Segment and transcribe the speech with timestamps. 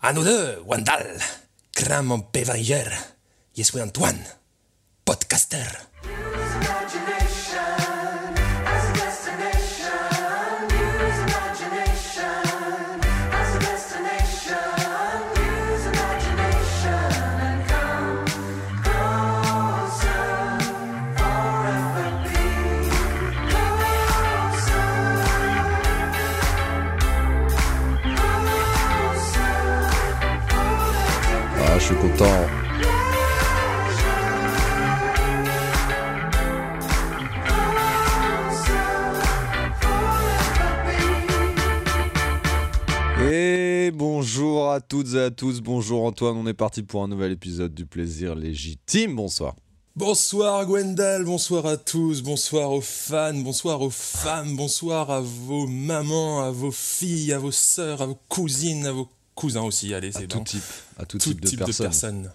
[0.00, 1.18] À nous deux, Wandal,
[2.02, 2.86] mon pévailleur,
[3.56, 4.22] je suis Antoine,
[5.04, 5.64] podcaster.
[31.86, 32.24] Suis content.
[43.22, 47.30] Et bonjour à toutes et à tous, bonjour Antoine, on est parti pour un nouvel
[47.30, 49.54] épisode du plaisir légitime, bonsoir.
[49.94, 56.42] Bonsoir Gwendal, bonsoir à tous, bonsoir aux fans, bonsoir aux femmes, bonsoir à vos mamans,
[56.42, 60.26] à vos filles, à vos sœurs, à vos cousines, à vos cousins aussi, allez, c'est
[60.26, 60.44] tout bon.
[60.44, 60.62] type,
[60.98, 61.86] à tout, Tout type, de personnes.
[61.86, 62.32] personnes.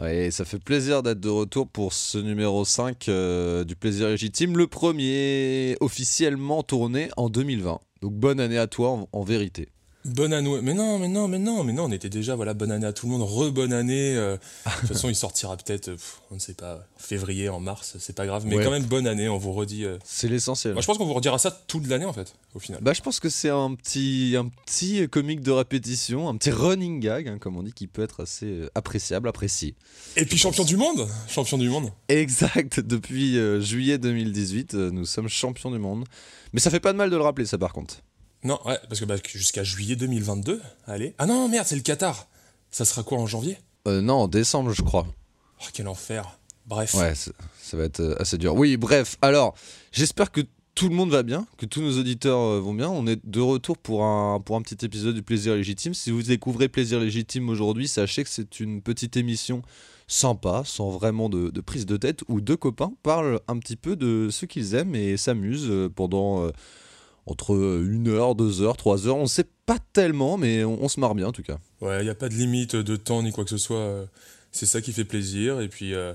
[0.00, 4.56] Ouais, ça fait plaisir d'être de retour pour ce numéro 5 euh, du plaisir légitime,
[4.56, 7.80] le premier officiellement tourné en 2020.
[8.02, 9.68] Donc bonne année à toi en, en vérité.
[10.04, 10.60] Bonne année.
[10.62, 12.92] Mais non, mais non, mais non, mais non, on était déjà, voilà, bonne année à
[12.92, 14.14] tout le monde, re-bonne année.
[14.14, 15.96] euh, de toute façon, il sortira peut-être, euh,
[16.30, 18.44] on ne sait pas, en février, en mars, c'est pas grave.
[18.46, 18.64] Mais Ouais.
[18.64, 19.86] quand même, bonne année, on vous redit.
[19.86, 19.96] euh.
[20.04, 20.74] C'est l'essentiel.
[20.74, 22.80] Moi, je pense qu'on vous redira ça toute l'année, en fait, au final.
[22.82, 27.00] Bah, je pense que c'est un petit, un petit comique de répétition, un petit running
[27.00, 29.74] gag, hein, comme on dit, qui peut être assez appréciable, apprécié.
[30.16, 35.06] Et puis, champion du monde Champion du monde Exact, depuis euh, juillet 2018, euh, nous
[35.06, 36.04] sommes champions du monde.
[36.52, 37.96] Mais ça fait pas de mal de le rappeler, ça par contre.
[38.44, 41.14] Non, ouais, parce que bah, jusqu'à juillet 2022, allez.
[41.18, 42.28] Ah non, merde, c'est le Qatar.
[42.70, 43.58] Ça sera quoi en janvier?
[43.88, 45.06] Euh, non, en décembre, je crois.
[45.60, 46.38] Oh, quel enfer.
[46.66, 46.94] Bref.
[46.94, 48.54] Ouais, ça, va être euh, assez dur.
[48.54, 49.54] Oui, bref, alors,
[49.92, 50.40] j'espère que
[50.74, 52.88] tout le monde va bien, que tous nos auditeurs euh, vont bien.
[52.88, 55.94] On est de retour pour un, pour un petit épisode du Plaisir Légitime.
[55.94, 59.62] Si vous découvrez Plaisir Légitime aujourd'hui, sachez que c'est une petite émission
[60.06, 63.96] sympa, sans vraiment de, de prise de tête, où deux copains parlent un petit peu
[63.96, 66.50] de ce qu'ils aiment et s'amusent euh, pendant euh,
[67.26, 69.16] entre une heure, deux heures, trois heures.
[69.16, 71.58] On sait pas tellement, mais on, on se marre bien en tout cas.
[71.80, 73.76] Ouais, il n'y a pas de limite de temps ni quoi que ce soit.
[73.78, 74.04] euh,
[74.52, 75.60] C'est ça qui fait plaisir.
[75.60, 76.12] Et puis, euh,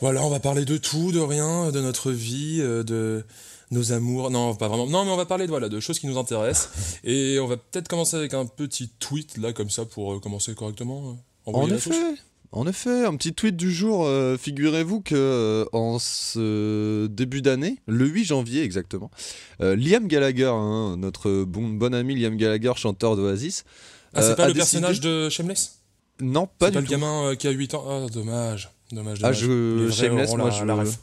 [0.00, 3.24] voilà, on va parler de tout, de rien, de notre vie, euh, de
[3.70, 4.30] nos amours.
[4.30, 4.86] Non, pas vraiment.
[4.86, 6.98] Non, mais on va parler de, voilà, de choses qui nous intéressent.
[7.04, 10.54] Et on va peut-être commencer avec un petit tweet, là, comme ça, pour euh, commencer
[10.54, 11.16] correctement.
[11.46, 12.14] euh, En effet.
[12.56, 14.06] En effet, un petit tweet du jour.
[14.06, 19.10] euh, Figurez-vous que euh, en ce début d'année, le 8 janvier exactement,
[19.60, 23.64] euh, Liam Gallagher, hein, notre bon, bon ami Liam Gallagher, chanteur d'Oasis.
[24.14, 25.80] Ah, c'est pas le décidé- personnage de Shameless?
[26.20, 26.92] Non, pas C'est du pas le tout.
[26.92, 27.84] gamin euh, qui a 8 ans?
[27.88, 28.70] Ah, dommage.
[28.92, 29.40] Dommage, Ah, dommage.
[29.40, 30.64] je, Les vrais Shameless, moi, la- je.
[30.64, 30.98] la ref.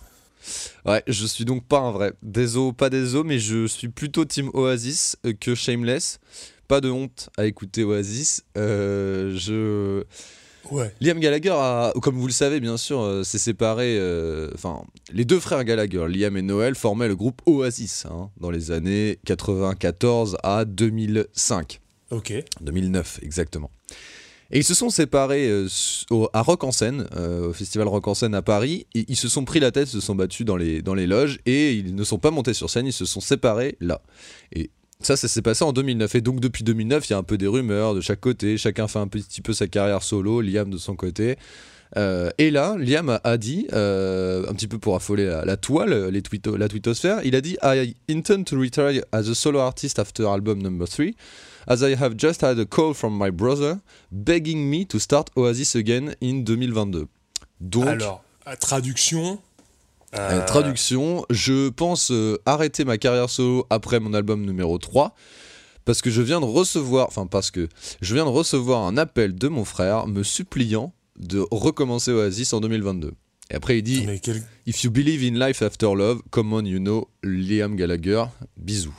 [0.85, 2.13] Ouais, je suis donc pas un vrai.
[2.23, 6.19] Désolé, pas désolé, mais je suis plutôt team Oasis que Shameless.
[6.67, 8.43] Pas de honte à écouter Oasis.
[8.55, 10.03] Je.
[10.69, 10.93] Ouais.
[11.01, 13.97] Liam Gallagher, a, comme vous le savez bien sûr, euh, s'est séparé.
[13.97, 18.51] euh, Enfin, les deux frères Gallagher, Liam et Noel, formaient le groupe Oasis hein, dans
[18.51, 21.79] les années 94 à 2005.
[22.11, 22.33] Ok.
[22.61, 23.71] 2009 exactement.
[24.53, 25.67] Et ils se sont séparés euh,
[26.09, 28.85] au- à Rock en scène, euh, au festival Rock en scène à Paris.
[28.93, 31.39] Et ils se sont pris la tête, se sont battus dans les, dans les loges
[31.45, 34.01] et ils ne sont pas montés sur scène, ils se sont séparés là.
[34.53, 34.69] Et
[35.03, 36.15] ça, ça s'est passé en 2009.
[36.15, 38.57] Et donc depuis 2009, il y a un peu des rumeurs de chaque côté.
[38.57, 41.37] Chacun fait un petit peu sa carrière solo, Liam de son côté.
[41.97, 46.21] Euh, et là, Liam a, dit, euh, un petit peu pour affoler la, toile, les
[46.21, 50.25] twitto- la twittosphère, il a dit I intend to retire as a solo artist after
[50.25, 51.13] album number 3
[51.67, 53.77] as I have just had a call from my brother
[54.11, 57.07] begging me to start Oasis again in 2022.
[57.59, 59.39] Donc, Alors, à traduction.
[60.15, 65.15] Euh, traduction, je pense euh, arrêter ma carrière solo après mon album numéro 3
[65.85, 67.67] parce que je viens de recevoir, enfin parce que
[68.01, 72.61] je viens de recevoir un appel de mon frère me suppliant de recommencer Oasis en
[72.61, 73.13] 2022.
[73.49, 74.43] Et après il dit quel...
[74.65, 78.25] If you believe in life after love, come on you know Liam Gallagher,
[78.57, 78.93] bisous.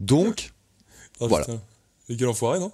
[0.00, 0.52] Donc,
[1.20, 1.46] Oh, Voilà.
[2.08, 2.72] Et quel enfoiré, non?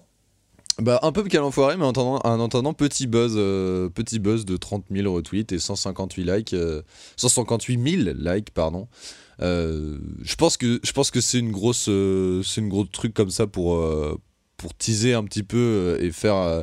[0.78, 4.46] Bah un peu quel enfoiré, mais en entendant, en entendant petit buzz, euh, petit buzz
[4.46, 6.82] de 30 000 retweets et 158 likes, euh,
[7.16, 8.88] 158 000 likes pardon.
[9.40, 10.80] Euh, je pense que
[11.10, 14.18] que c'est une grosse, euh, c'est une truc comme ça pour euh,
[14.56, 16.62] pour teaser un petit peu euh, et faire euh,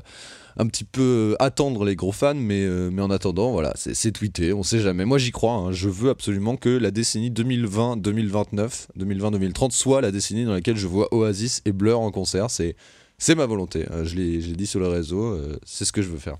[0.57, 4.11] un petit peu attendre les gros fans, mais euh, mais en attendant voilà, c'est c'est
[4.11, 5.05] tweeté, on sait jamais.
[5.05, 5.71] Moi j'y crois, hein.
[5.71, 11.13] je veux absolument que la décennie 2020-2029, 2020-2030 soit la décennie dans laquelle je vois
[11.13, 12.49] Oasis et Blur en concert.
[12.49, 12.75] C'est
[13.19, 15.91] c'est ma volonté, euh, je l'ai je l'ai dit sur le réseau, euh, c'est ce
[15.91, 16.37] que je veux faire.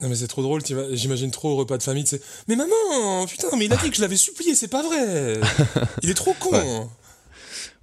[0.00, 0.62] Non mais c'est trop drôle,
[0.92, 3.96] j'imagine trop au repas de famille, c'est Mais maman, putain, mais il a dit que
[3.96, 5.38] je l'avais supplié, c'est pas vrai
[6.02, 6.86] Il est trop con Ouais.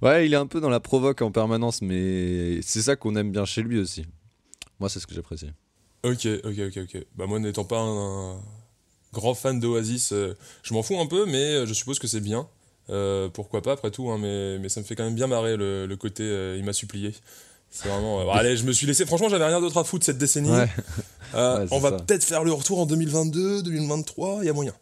[0.00, 3.30] Ouais, il est un peu dans la provoque en permanence, mais c'est ça qu'on aime
[3.32, 4.04] bien chez lui aussi.
[4.78, 5.50] Moi, c'est ce que j'apprécie.
[6.04, 7.06] Ok, ok, ok, ok.
[7.16, 8.40] Bah moi, n'étant pas un,
[9.12, 12.20] grand fan d'Oasis, euh, je m'en fous un peu, mais euh, je suppose que c'est
[12.20, 12.48] bien.
[12.90, 15.56] Euh, pourquoi pas, après tout, hein, mais, mais ça me fait quand même bien marrer
[15.56, 16.24] le, le côté
[16.56, 17.12] il m'a supplié.
[17.70, 18.24] C'est vraiment.
[18.24, 19.06] bon, allez, je me suis laissé.
[19.06, 20.50] Franchement, j'avais rien d'autre à foutre cette décennie.
[21.34, 24.74] on va peut-être faire le retour en 2022, 2023, il y a moyen.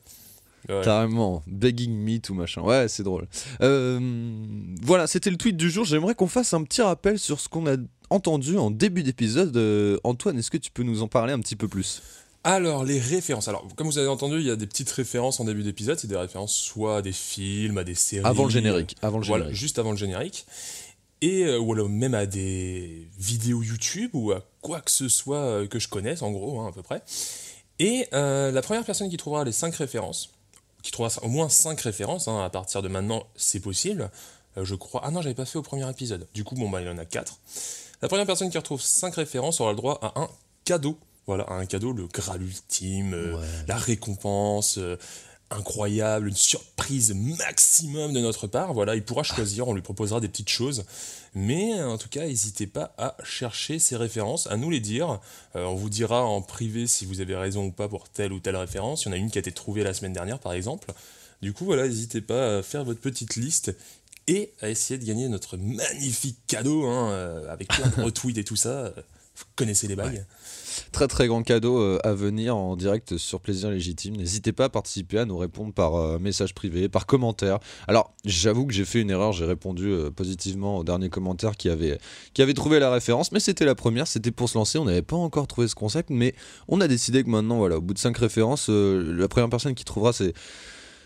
[0.82, 2.62] Carrément, begging me tout machin.
[2.62, 3.28] Ouais, c'est drôle.
[3.60, 5.84] voilà, c'était le tweet du jour.
[5.84, 7.76] J'aimerais qu'on fasse un petit rappel sur ce qu'on a
[8.10, 9.56] entendu en début d'épisode.
[10.04, 12.02] Antoine, est-ce que tu peux nous en parler un petit peu plus?
[12.46, 13.48] Alors, les références.
[13.48, 15.98] Alors, comme vous avez entendu, il y a des petites références en début d'épisode.
[15.98, 18.24] C'est des références soit à des films, à des séries.
[18.24, 18.94] Avant le générique.
[19.02, 19.54] Avant le générique.
[19.54, 20.46] juste avant le générique.
[21.22, 25.38] Et, euh, ou alors même à des vidéos YouTube ou à quoi que ce soit
[25.38, 27.02] euh, que je connaisse, en gros, hein, à peu près.
[27.78, 30.30] Et euh, la première personne qui trouvera les 5 références,
[30.82, 34.10] qui trouvera au moins 5 références, hein, à partir de maintenant, c'est possible.
[34.60, 35.02] je crois.
[35.04, 36.26] Ah non, j'avais pas fait au premier épisode.
[36.34, 37.38] Du coup, bon, bah, il y en a 4.
[38.02, 40.28] La première personne qui retrouve 5 références aura le droit à un
[40.64, 43.36] cadeau voilà, un cadeau, le Graal ultime, euh,
[43.66, 44.78] la récompense
[45.50, 48.74] incroyable, une surprise maximum de notre part.
[48.74, 50.84] Voilà, il pourra choisir, on lui proposera des petites choses.
[51.34, 55.20] Mais en tout cas, n'hésitez pas à chercher ces références, à nous les dire.
[55.54, 58.40] Euh, on vous dira en privé si vous avez raison ou pas pour telle ou
[58.40, 59.04] telle référence.
[59.04, 60.92] Il y en a une qui a été trouvée la semaine dernière, par exemple.
[61.42, 63.76] Du coup, voilà, n'hésitez pas à faire votre petite liste
[64.26, 68.56] et à essayer de gagner notre magnifique cadeau, hein, avec plein de retweets et tout
[68.56, 68.92] ça.
[69.36, 70.24] Vous connaissez les bagues.
[70.92, 74.16] Très très grand cadeau euh, à venir en direct sur Plaisir Légitime.
[74.16, 77.58] N'hésitez pas à participer, à nous répondre par euh, message privé, par commentaire.
[77.88, 81.68] Alors j'avoue que j'ai fait une erreur, j'ai répondu euh, positivement au dernier commentaire qui
[81.68, 81.98] avait,
[82.34, 85.02] qui avait trouvé la référence, mais c'était la première, c'était pour se lancer, on n'avait
[85.02, 86.34] pas encore trouvé ce concept, mais
[86.68, 89.84] on a décidé que maintenant, voilà, au bout de 5 références, la première personne qui
[89.84, 90.34] trouvera c'est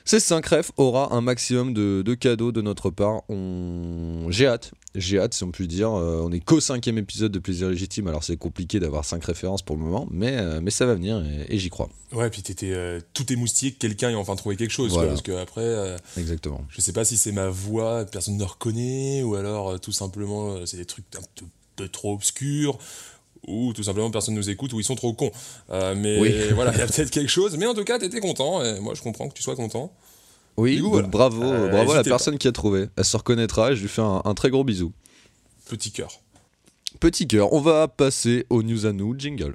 [0.04, 3.22] ces 5 refs aura un maximum de, cadeaux de notre part.
[3.28, 4.26] On...
[4.30, 5.90] J'ai hâte, j'ai hâte si on peut dire.
[5.90, 9.62] Euh, on est qu'au cinquième épisode de Plaisir Légitime, alors c'est compliqué d'avoir 5 références
[9.62, 11.88] pour le moment, mais, euh, mais ça va venir et, j'y crois.
[12.12, 15.32] Ouais, puis t'étais euh, tout émoustillé que quelqu'un ait enfin trouvé quelque chose, parce que
[15.32, 16.64] après, Exactement.
[16.68, 20.76] je sais pas si c'est ma voix, personne ne reconnaît, ou alors tout simplement c'est
[20.76, 21.44] des trucs un
[21.76, 22.78] peu trop obscurs,
[23.46, 25.32] ou tout simplement personne nous écoute, ou ils sont trop cons.
[25.70, 27.56] Euh, mais voilà, il y a peut-être quelque chose.
[27.56, 29.92] Mais en tout cas, tu étais content, et moi je comprends que tu sois content.
[30.56, 32.88] Oui, bravo, euh, bravo à la personne qui a trouvé.
[32.96, 34.92] Elle se reconnaîtra et je lui fais un, un très gros bisou.
[35.68, 36.10] Petit cœur.
[36.98, 39.54] Petit cœur, on va passer au news à nous, jingle.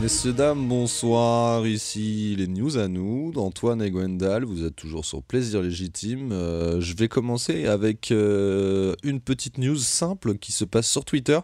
[0.00, 1.66] Messieurs, dames, bonsoir.
[1.66, 4.44] Ici les news à nous, d'Antoine et Gwendal.
[4.44, 6.30] Vous êtes toujours sur Plaisir Légitime.
[6.30, 11.40] Euh, je vais commencer avec euh, une petite news simple qui se passe sur Twitter.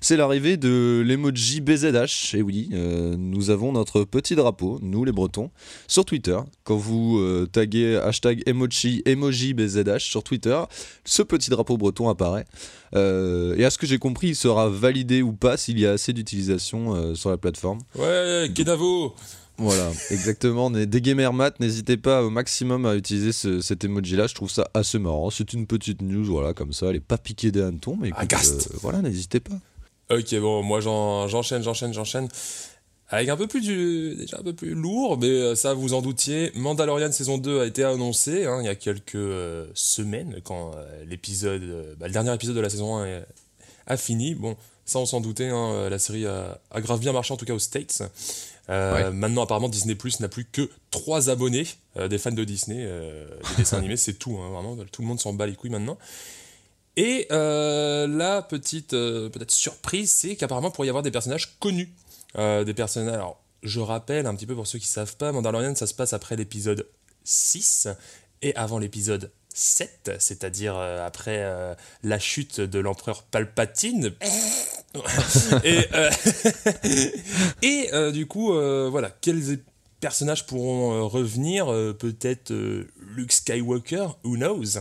[0.00, 2.34] C'est l'arrivée de l'emoji BZH.
[2.34, 5.50] Et oui, euh, nous avons notre petit drapeau, nous les Bretons,
[5.86, 6.38] sur Twitter.
[6.64, 7.20] Quand vous
[7.52, 10.58] taguez hashtag emoji, emoji BZH sur Twitter,
[11.04, 12.46] ce petit drapeau breton apparaît.
[12.94, 16.14] Et à ce que j'ai compris, il sera validé ou pas s'il y a assez
[16.14, 17.80] d'utilisation sur la plateforme.
[17.98, 19.14] Ouais, Kenavo
[19.60, 20.70] voilà, exactement.
[20.70, 24.28] Des gamers mat, n'hésitez pas au maximum à utiliser cet emoji-là.
[24.28, 25.30] Je trouve ça assez marrant.
[25.30, 26.86] C'est une petite news, voilà, comme ça.
[26.90, 29.56] Elle est pas piquée des hannetons, mais écoute, euh, voilà, n'hésitez pas.
[30.10, 32.28] Ok, bon, moi j'enchaîne, j'enchaîne, j'enchaîne
[33.10, 36.02] avec un peu plus du, déjà un peu plus lourd, mais euh, ça vous en
[36.02, 36.52] doutiez.
[36.54, 41.04] Mandalorian saison 2 a été annoncé hein, il y a quelques euh, semaines quand euh,
[41.06, 43.22] l'épisode, bah, le dernier épisode de la saison 1
[43.86, 44.34] a fini.
[44.34, 44.56] Bon,
[44.88, 47.58] ça on s'en doutait, hein, la série a, grave bien marché en tout cas aux
[47.58, 48.02] States.
[48.68, 51.66] Maintenant apparemment Disney Plus n'a plus que 3 abonnés,
[51.96, 55.32] des fans de Disney, des dessins animés, c'est tout, hein, vraiment, tout le monde s'en
[55.32, 55.98] bat les couilles maintenant.
[56.96, 61.92] Et la petite peut-être surprise, c'est qu'apparemment pour y avoir des personnages connus.
[62.36, 63.14] Euh, des personnages.
[63.14, 66.12] Alors, je rappelle un petit peu pour ceux qui savent pas, Mandalorian, ça se passe
[66.12, 66.86] après l'épisode
[67.24, 67.88] 6
[68.42, 71.74] et avant l'épisode 7, c'est-à-dire euh, après euh,
[72.04, 74.12] la chute de l'empereur Palpatine.
[75.64, 75.84] et,
[77.62, 79.58] et du coup, voilà, quels
[80.00, 81.66] personnages pourront revenir
[81.98, 84.80] Peut-être Luke Skywalker, who knows?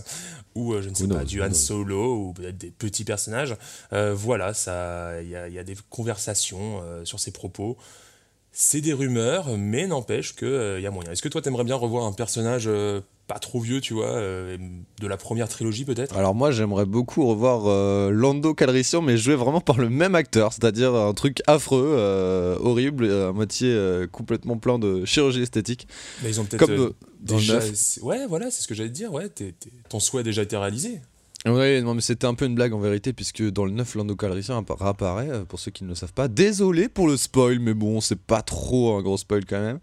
[0.56, 3.56] Ou je ne sais pas, du Han Solo, ou peut-être des petits personnages.
[3.92, 4.54] voilà,
[5.22, 7.78] il y a, y a, des conversations sur ces propos.
[8.60, 11.12] C'est des rumeurs, mais n'empêche qu'il il y a moyen.
[11.12, 12.68] Est-ce que toi, t'aimerais bien revoir un personnage
[13.28, 14.58] pas trop vieux, tu vois, euh,
[15.00, 16.18] de la première trilogie peut-être?
[16.18, 20.54] Alors moi j'aimerais beaucoup revoir euh, Lando Calrissian, mais joué vraiment par le même acteur,
[20.54, 23.78] c'est-à-dire un truc affreux, euh, horrible, à moitié
[24.12, 25.88] complètement plein de chirurgie esthétique.
[26.24, 27.60] Mais ils ont peut-être déjà...
[28.02, 29.28] Ouais, voilà, c'est ce que j'allais te dire, ouais,
[29.90, 31.02] ton souhait a déjà été réalisé.
[31.46, 34.16] Oui, non, mais c'était un peu une blague en vérité, puisque dans le 9, Lando
[34.16, 36.28] Calrissian apparaît, pour ceux qui ne le savent pas.
[36.28, 39.80] Désolé pour le spoil, mais bon, c'est pas trop un gros spoil quand même.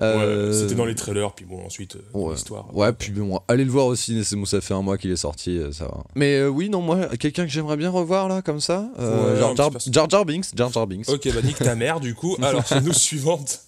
[0.00, 2.34] Euh, Ouais, C'était dans les trailers, puis bon, ensuite, euh, Ouais.
[2.34, 2.74] l'histoire.
[2.76, 5.16] Ouais, puis bon, allez le voir aussi, c'est bon, ça fait un mois qu'il est
[5.16, 6.02] sorti, euh, ça va.
[6.16, 9.38] Mais euh, oui, non, moi, quelqu'un que j'aimerais bien revoir là, comme ça, euh, Ouais,
[9.40, 11.08] Jar, Jar, Jar Jar Binks, Jar Jar Binks.
[11.08, 12.36] Ok, bah nique ta mère, du coup.
[12.42, 13.60] Alors, c'est nous suivante.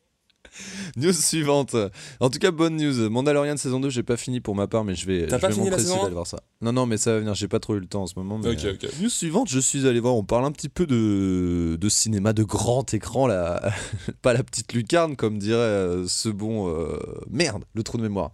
[0.96, 1.76] News suivante.
[2.20, 3.08] En tout cas, bonne news.
[3.10, 5.48] Mandalorian saison 2, j'ai pas fini pour ma part, mais je vais, T'as je pas
[5.48, 6.40] vais fini la m'empresser saison un d'aller voir ça.
[6.62, 8.38] Non, non, mais ça va venir, j'ai pas trop eu le temps en ce moment.
[8.38, 9.00] Mais, Ok, euh, ok.
[9.00, 12.42] News suivante, je suis allé voir, on parle un petit peu de, de cinéma de
[12.44, 13.60] grand écran, là.
[14.22, 16.68] pas la petite lucarne, comme dirait euh, ce bon.
[16.68, 16.98] euh,
[17.30, 18.32] Merde, le trou de mémoire.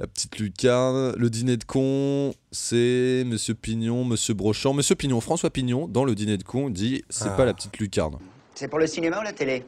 [0.00, 4.72] La petite lucarne, le dîner de con, c'est Monsieur Pignon, Monsieur Brochant.
[4.72, 7.36] Monsieur Pignon, François Pignon, dans le dîner de con, dit c'est Ah.
[7.36, 8.16] pas la petite lucarne.
[8.56, 9.64] C'est pour le cinéma ou la télé?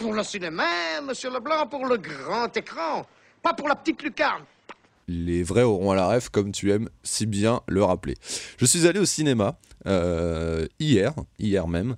[0.00, 0.64] Pour le cinéma,
[1.06, 3.04] monsieur Leblanc, pour le grand écran.
[3.42, 4.44] Pas pour la petite lucarne.
[5.08, 8.14] Les vrais auront à la ref, comme tu aimes si bien le rappeler.
[8.56, 11.96] Je suis allé au cinéma euh, hier, hier même,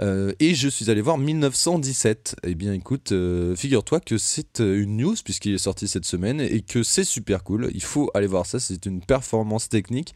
[0.00, 2.36] euh, et je suis allé voir 1917.
[2.44, 6.40] Eh bien, écoute, euh, figure-toi que c'est euh, une news puisqu'il est sorti cette semaine
[6.40, 7.70] et que c'est super cool.
[7.74, 8.60] Il faut aller voir ça.
[8.60, 10.14] C'est une performance technique.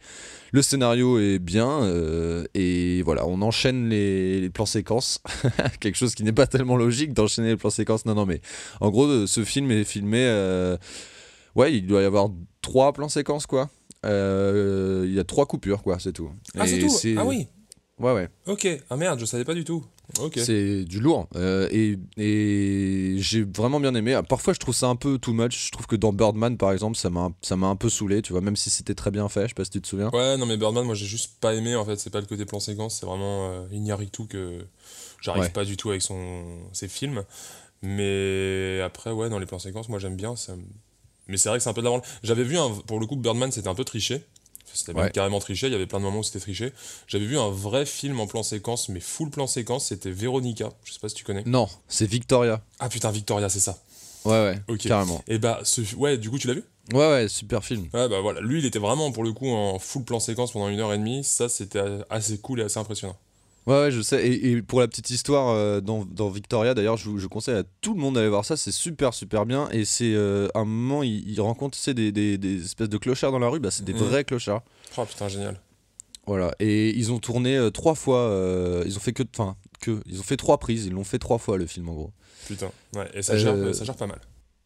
[0.51, 5.21] Le scénario est bien euh, et voilà, on enchaîne les, les plans séquences.
[5.79, 8.05] Quelque chose qui n'est pas tellement logique d'enchaîner les plans séquences.
[8.05, 8.41] Non, non, mais
[8.79, 10.21] en gros, ce film est filmé.
[11.55, 12.29] Ouais, il doit y avoir
[12.61, 13.69] trois plans séquences, quoi.
[14.03, 16.29] Il y a trois coupures, quoi, c'est tout.
[16.57, 16.95] Ah, c'est tout?
[17.17, 17.47] Ah oui
[18.01, 18.29] Ouais, ouais.
[18.47, 18.67] Ok.
[18.89, 19.85] Ah merde, je savais pas du tout.
[20.35, 21.27] C'est du lourd.
[21.35, 24.13] Euh, et et j'ai vraiment bien aimé.
[24.13, 25.67] Ah, Parfois, je trouve ça un peu too much.
[25.67, 28.33] Je trouve que dans Birdman, par exemple, ça m'a ça m'a un peu saoulé, tu
[28.33, 29.43] vois, même si c'était très bien fait.
[29.43, 30.09] Je sais pas si tu te souviens.
[30.11, 31.95] Ouais, non, mais Birdman, moi j'ai juste pas aimé en fait.
[31.97, 34.65] C'est pas le côté plan séquence, c'est vraiment euh, Iñárritu que
[35.21, 35.49] j'arrive Ouais.
[35.49, 36.43] pas du tout avec son,
[36.73, 37.23] ses films.
[37.81, 40.35] Mais après, ouais, dans les plans séquences, moi j'aime bien.
[40.35, 40.53] Ça...
[41.27, 42.01] Mais c'est vrai que c'est un peu de la.
[42.23, 42.69] J'avais vu, un...
[42.85, 44.23] pour le coup, Birdman c'était un peu triché.
[44.73, 45.67] C'était même carrément triché.
[45.67, 46.73] Il y avait plein de moments où c'était triché.
[47.07, 49.87] J'avais vu un vrai film en plan séquence, mais full plan séquence.
[49.87, 50.69] C'était Véronica.
[50.83, 51.43] Je sais pas si tu connais.
[51.45, 52.61] Non, c'est Victoria.
[52.79, 53.77] Ah putain, Victoria, c'est ça.
[54.25, 54.81] Ouais, ouais, Ok.
[54.81, 55.23] carrément.
[55.27, 55.81] Et bah, ce...
[55.95, 56.63] ouais, du coup, tu l'as vu?
[56.93, 57.87] Ouais, ouais, super film.
[57.93, 58.41] Ouais, bah voilà.
[58.41, 60.97] Lui, il était vraiment pour le coup en full plan séquence pendant une heure et
[60.97, 61.23] demie.
[61.23, 63.17] Ça, c'était assez cool et assez impressionnant.
[63.67, 64.25] Ouais, ouais, je sais.
[64.27, 67.63] Et, et pour la petite histoire, euh, dans, dans Victoria, d'ailleurs, je, je conseille à
[67.81, 68.57] tout le monde d'aller voir ça.
[68.57, 69.69] C'est super, super bien.
[69.71, 72.97] Et c'est euh, un moment, il, il rencontre tu sais, des, des, des espèces de
[72.97, 73.59] clochards dans la rue.
[73.59, 74.63] Bah, c'est des vrais clochards.
[74.97, 75.59] Oh putain, génial.
[76.25, 76.53] Voilà.
[76.59, 78.31] Et ils ont tourné euh, trois fois.
[78.85, 79.23] ils ont fait que.
[79.37, 80.01] Enfin, que.
[80.07, 80.85] Ils ont fait trois prises.
[80.87, 82.11] Ils l'ont fait trois fois, le film, en gros.
[82.47, 82.71] Putain.
[82.95, 84.19] Ouais, et ça, gère, ça gère pas mal.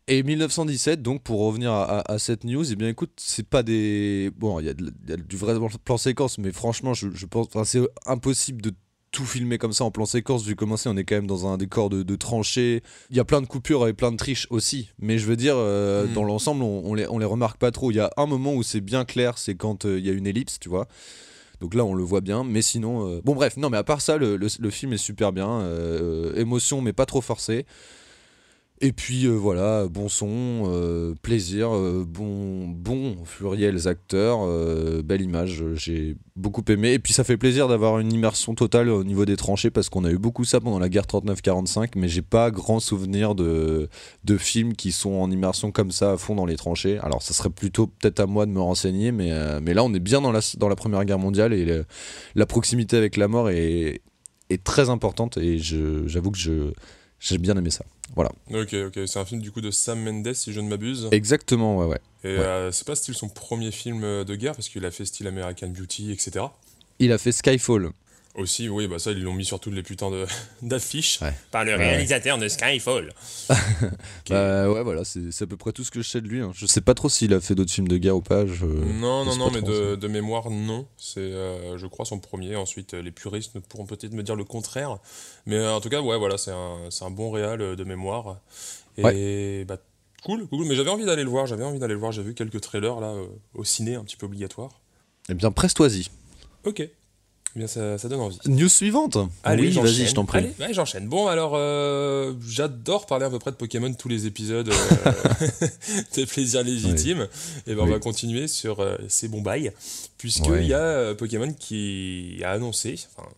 [0.08, 3.64] Et 1917, donc pour revenir à, à- à cette news, eh bien écoute, c'est pas
[3.64, 4.32] des.
[4.38, 7.48] Bon, il y, a y du vrai plan séquence, mais franchement, je, je pense.
[7.48, 8.72] enfin, c'est impossible de
[9.16, 11.48] tout filmer comme ça en plan séquence, vu comment c'est, on est quand même dans
[11.48, 12.84] un décor de, de tranchées.
[13.10, 15.56] Il y a plein de coupures et plein de triches aussi, mais je veux dire,
[15.58, 16.14] euh, Mm.
[16.14, 17.92] dans l'ensemble, on, on les, on les remarque pas trop.
[17.92, 20.14] Il y a un moment où c'est bien clair, c'est quand euh, il y a
[20.14, 20.88] une ellipse, tu vois.
[21.62, 23.08] Donc là, on le voit bien, mais sinon.
[23.10, 25.64] euh, Bon, bref, non, mais à part ça, le, le- le film est super bien.
[26.36, 27.66] émotion, mais pas trop forcé.
[28.86, 30.28] Et puis euh, voilà, bon son,
[30.68, 36.94] euh, plaisir, euh, bon, bon pluriels acteurs, euh, belle image, j'ai beaucoup aimé.
[36.94, 40.06] Et puis ça fait plaisir d'avoir une immersion totale au niveau des tranchées parce qu'on
[40.06, 43.90] a eu beaucoup ça pendant la guerre 39-45, mais j'ai pas grand souvenir de,
[44.24, 47.00] de films qui sont en immersion comme ça à fond dans les tranchées.
[47.00, 50.00] Alors ça serait plutôt peut-être à moi de me renseigner, mais, mais là on est
[50.00, 51.82] bien dans la, dans la Première Guerre mondiale et
[52.36, 54.02] la proximité avec la mort est,
[54.52, 56.72] est très importante et j'avoue que je,
[57.20, 57.86] j'ai bien aimé ça.
[58.16, 58.32] Voilà.
[58.52, 59.00] Ok, ok.
[59.08, 61.10] C'est un film du coup de Sam Mendes, si je ne m'abuse.
[61.12, 62.00] Exactement, ouais, ouais.
[62.24, 65.06] Et euh, c'est pas style son premier film euh, de guerre, parce qu'il a fait
[65.06, 66.46] style American Beauty, etc.
[67.00, 67.92] Il a fait Skyfall.
[68.36, 70.12] Aussi, oui, bah ça, ils l'ont mis sur toutes les putains
[70.62, 71.34] d'affiches Ouais.
[71.52, 71.78] par le Ouais.
[71.78, 73.14] réalisateur de Skyfall.
[74.30, 76.42] Bah ouais, voilà, c'est à peu près tout ce que je sais de lui.
[76.42, 76.52] hein.
[76.54, 78.46] Je sais pas trop s'il a fait d'autres films de guerre ou pas.
[78.46, 80.88] je- non, je non, non, mais de, mémoire, non.
[80.98, 82.56] C'est, euh, je crois, son premier.
[82.56, 84.98] Ensuite, euh, les puristes pourront peut-être me dire le contraire.
[85.46, 88.40] Mais euh, en tout cas, ouais, voilà, c'est un, un bon réal de mémoire.
[88.98, 89.78] Et bah,
[90.24, 90.66] cool, cool.
[90.68, 91.46] Mais j'avais envie d'aller le voir.
[91.46, 92.12] J'avais envie d'aller le voir.
[92.12, 94.82] J'ai vu quelques trailers là euh, au ciné, un petit peu obligatoire.
[95.30, 96.08] Eh bien, presse-toi-y.
[96.66, 96.88] Ok.
[97.56, 98.38] Eh bien, ça, ça donne envie.
[98.48, 99.18] News suivante.
[99.44, 100.40] Allez, oui, vas-y, je t'en prie.
[100.40, 101.08] Allez, ouais, j'enchaîne.
[101.08, 104.68] Bon, alors, euh, j'adore parler à peu près de Pokémon tous les épisodes.
[104.70, 105.12] Euh,
[106.16, 107.28] des plaisirs légitimes.
[107.66, 109.72] Et ben, on va continuer sur euh, ces bons bails.
[110.18, 110.66] Puisqu'il Ouais.
[110.66, 113.30] y a euh, Pokémon qui a annoncé, enfin,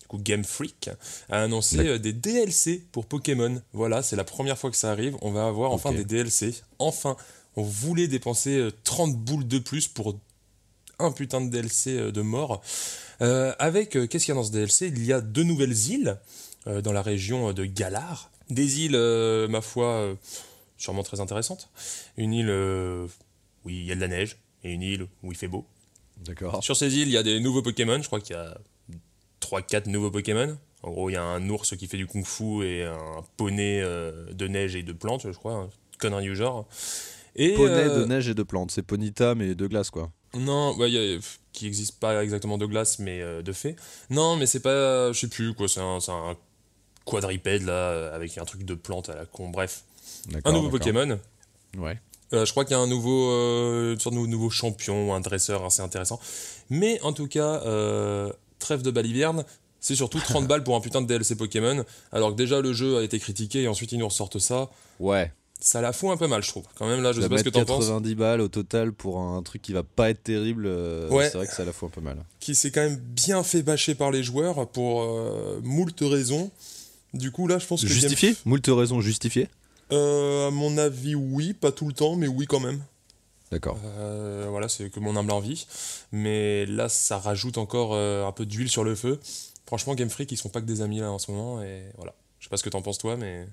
[0.00, 0.88] du coup, Game Freak
[1.28, 3.60] a annoncé des DLC pour Pokémon.
[3.74, 5.16] Voilà, c'est la première fois que ça arrive.
[5.20, 6.54] On va avoir enfin des DLC.
[6.78, 7.16] Enfin,
[7.56, 10.16] on voulait dépenser euh, 30 boules de plus pour
[10.98, 12.62] un putain de DLC de mort.
[13.22, 15.76] Euh, avec, euh, qu'est-ce qu'il y a dans ce DLC Il y a deux nouvelles
[15.88, 16.18] îles
[16.66, 18.30] euh, dans la région de Galar.
[18.50, 18.98] Des îles,
[19.48, 20.16] ma foi,
[20.76, 21.68] sûrement très intéressantes.
[22.16, 22.50] Une île
[23.64, 25.66] où il y a de la neige et une île où il fait beau.
[26.24, 26.62] D'accord.
[26.62, 28.00] Sur ces îles, il y a des nouveaux Pokémon.
[28.00, 28.56] Je crois qu'il y a
[29.40, 32.84] 3-4 nouveaux Pokémon En gros, il y a un ours qui fait du kung-fu et
[32.84, 35.68] un poney euh, de neige et de plantes, je crois, un
[35.98, 36.66] connerie du genre.
[37.34, 40.10] Et, poney de neige et de plantes, c'est Ponita mais de glace quoi.
[40.34, 41.18] Non, bah, y a,
[41.56, 43.76] qui n'existe pas exactement de glace, mais de fait.
[44.10, 46.36] Non, mais c'est pas, je sais plus quoi, c'est un, un,
[47.04, 49.82] quadripède là, avec un truc de plante à la con, bref.
[50.44, 51.18] Un nouveau Pokémon.
[51.76, 51.98] Ouais.
[52.32, 55.20] Euh, je crois qu'il y a un nouveau, euh, une sorte de nouveau champion, un
[55.20, 56.18] dresseur assez intéressant.
[56.70, 59.44] Mais en tout cas, euh, trêve de baliverne,
[59.80, 61.84] c'est surtout 30 balles pour un putain de DLC Pokémon.
[62.12, 64.70] Alors que déjà le jeu a été critiqué et ensuite ils nous ressortent ça.
[64.98, 65.32] Ouais.
[65.60, 66.64] Ça la fout un peu mal, je trouve.
[66.76, 67.86] Quand même, là, je sais pas ce que t'en penses.
[67.86, 71.30] 90 balles au total pour un truc qui va pas être terrible, ouais.
[71.30, 72.18] c'est vrai que ça la fout un peu mal.
[72.40, 75.02] Qui s'est quand même bien fait bâcher par les joueurs pour
[75.62, 76.50] moult raisons.
[77.14, 77.88] Du coup, là, je pense que.
[77.88, 79.48] Justifié Moult raisons justifiées
[79.92, 82.82] euh, à mon avis, oui, pas tout le temps, mais oui quand même.
[83.52, 83.78] D'accord.
[83.84, 85.66] Euh, voilà, c'est que mon humble envie.
[86.12, 89.20] Mais là, ça rajoute encore euh, un peu d'huile sur le feu.
[89.66, 91.62] Franchement, Game Freak, ils sont pas que des amis là en ce moment.
[91.62, 92.14] Et voilà.
[92.40, 93.46] Je sais pas ce que t'en penses toi, mais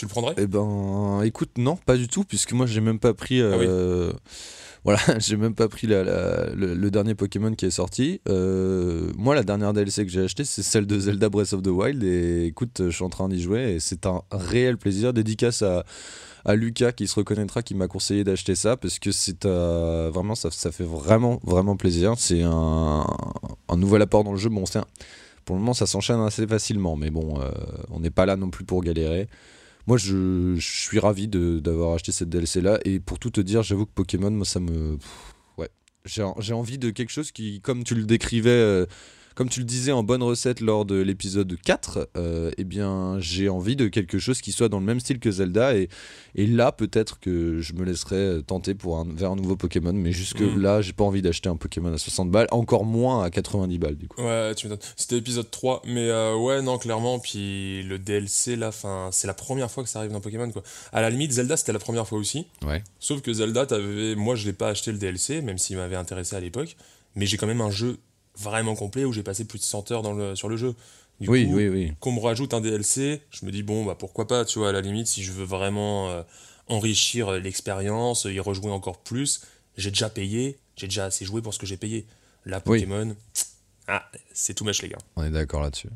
[0.00, 0.34] tu le prendrais?
[0.38, 3.42] Eh ben, écoute, non, pas du tout, puisque moi, j'ai même pas pris.
[3.42, 3.58] Ah
[4.84, 8.22] voilà, j'ai même pas pris le, dernier Pokémon qui est sorti.
[8.26, 11.66] Euh, moi, la dernière DLC que j'ai acheté, c'est celle de Zelda Breath of the
[11.66, 12.02] Wild.
[12.02, 15.12] Et écoute, je suis en train d'y jouer et c'est un réel plaisir.
[15.12, 15.84] Dédicace à,
[16.46, 20.34] à Lucas qui se reconnaîtra, qui m'a conseillé d'acheter ça parce que c'est euh, vraiment
[20.34, 22.14] ça, ça, fait vraiment vraiment plaisir.
[22.16, 23.06] C'est un,
[23.68, 24.48] un, nouvel apport dans le jeu.
[24.48, 24.64] Bon,
[25.44, 27.50] pour le moment, ça s'enchaîne assez facilement, mais bon, euh,
[27.90, 29.28] on n'est pas là non plus pour galérer
[29.90, 33.86] moi je, suis ravi d'avoir acheté cette DLC là et pour tout te dire j'avoue
[33.86, 34.98] que Pokémon moi ça me
[35.58, 35.68] ouais.
[36.04, 38.86] J'ai envie de quelque chose qui comme tu le décrivais euh,
[39.40, 43.48] comme tu le disais en bonne recette lors de l'épisode 4, euh, eh bien, j'ai
[43.48, 45.74] envie de quelque chose qui soit dans le même style que Zelda.
[45.74, 45.88] Et,
[46.34, 49.94] et là, peut-être que je me laisserai tenter pour un, vers un nouveau Pokémon.
[49.94, 50.60] Mais jusque mm.
[50.60, 53.96] là, j'ai pas envie d'acheter un Pokémon à 60 balles, encore moins à 90 balles,
[53.96, 54.20] du coup.
[54.20, 54.86] Ouais, tu m'étonnes.
[54.94, 55.84] C'était épisode 3.
[55.86, 57.18] Mais euh, ouais, non, clairement.
[57.18, 58.72] Puis le DLC, là,
[59.10, 60.62] c'est la première fois que ça arrive dans Pokémon, quoi.
[60.92, 62.46] À la limite, Zelda, c'était la première fois aussi.
[62.66, 62.82] Ouais.
[62.98, 64.16] Sauf que Zelda, avais...
[64.16, 66.76] moi, je l'ai pas acheté le DLC, même s'il m'avait intéressé à l'époque.
[67.16, 67.96] Mais j'ai quand même un jeu
[68.38, 70.74] vraiment complet où j'ai passé plus de 100 heures dans le, sur le jeu.
[71.20, 71.92] Du oui, coup, oui, oui.
[72.00, 74.72] Qu'on me rajoute un DLC, je me dis, bon, bah pourquoi pas, tu vois, à
[74.72, 76.22] la limite, si je veux vraiment euh,
[76.66, 79.42] enrichir euh, l'expérience, y rejouer encore plus,
[79.76, 82.06] j'ai déjà payé, j'ai déjà assez joué pour ce que j'ai payé.
[82.46, 83.14] Là, Pokémon,
[83.86, 84.98] ah, c'est too much, les gars.
[85.16, 85.88] On est d'accord là-dessus.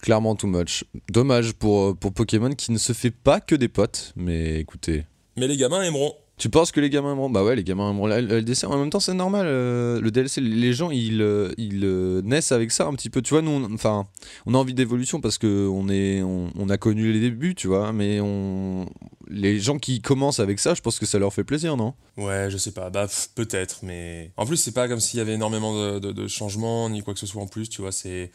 [0.00, 0.84] Clairement too much.
[1.08, 5.06] Dommage pour, euh, pour Pokémon qui ne se fait pas que des potes, mais écoutez.
[5.36, 6.14] Mais les gamins aimeront.
[6.36, 7.30] Tu penses que les gamins aimeront?
[7.30, 8.64] Bah ouais, les gamins aimeront le LDC.
[8.64, 9.46] En même temps, c'est normal.
[9.46, 13.22] Euh, le DLC, les gens, ils, euh, ils euh, naissent avec ça un petit peu.
[13.22, 14.08] Tu vois, nous, on, enfin,
[14.44, 17.92] on a envie d'évolution parce que on est, on, a connu les débuts, tu vois.
[17.92, 18.86] Mais on,
[19.28, 21.94] les gens qui commencent avec ça, je pense que ça leur fait plaisir, non?
[22.16, 22.90] Ouais, je sais pas.
[22.90, 27.02] Bah peut-être, mais en plus, c'est pas comme s'il y avait énormément de, changements ni
[27.02, 27.68] quoi que ce soit en plus.
[27.68, 28.32] Tu vois, c'est,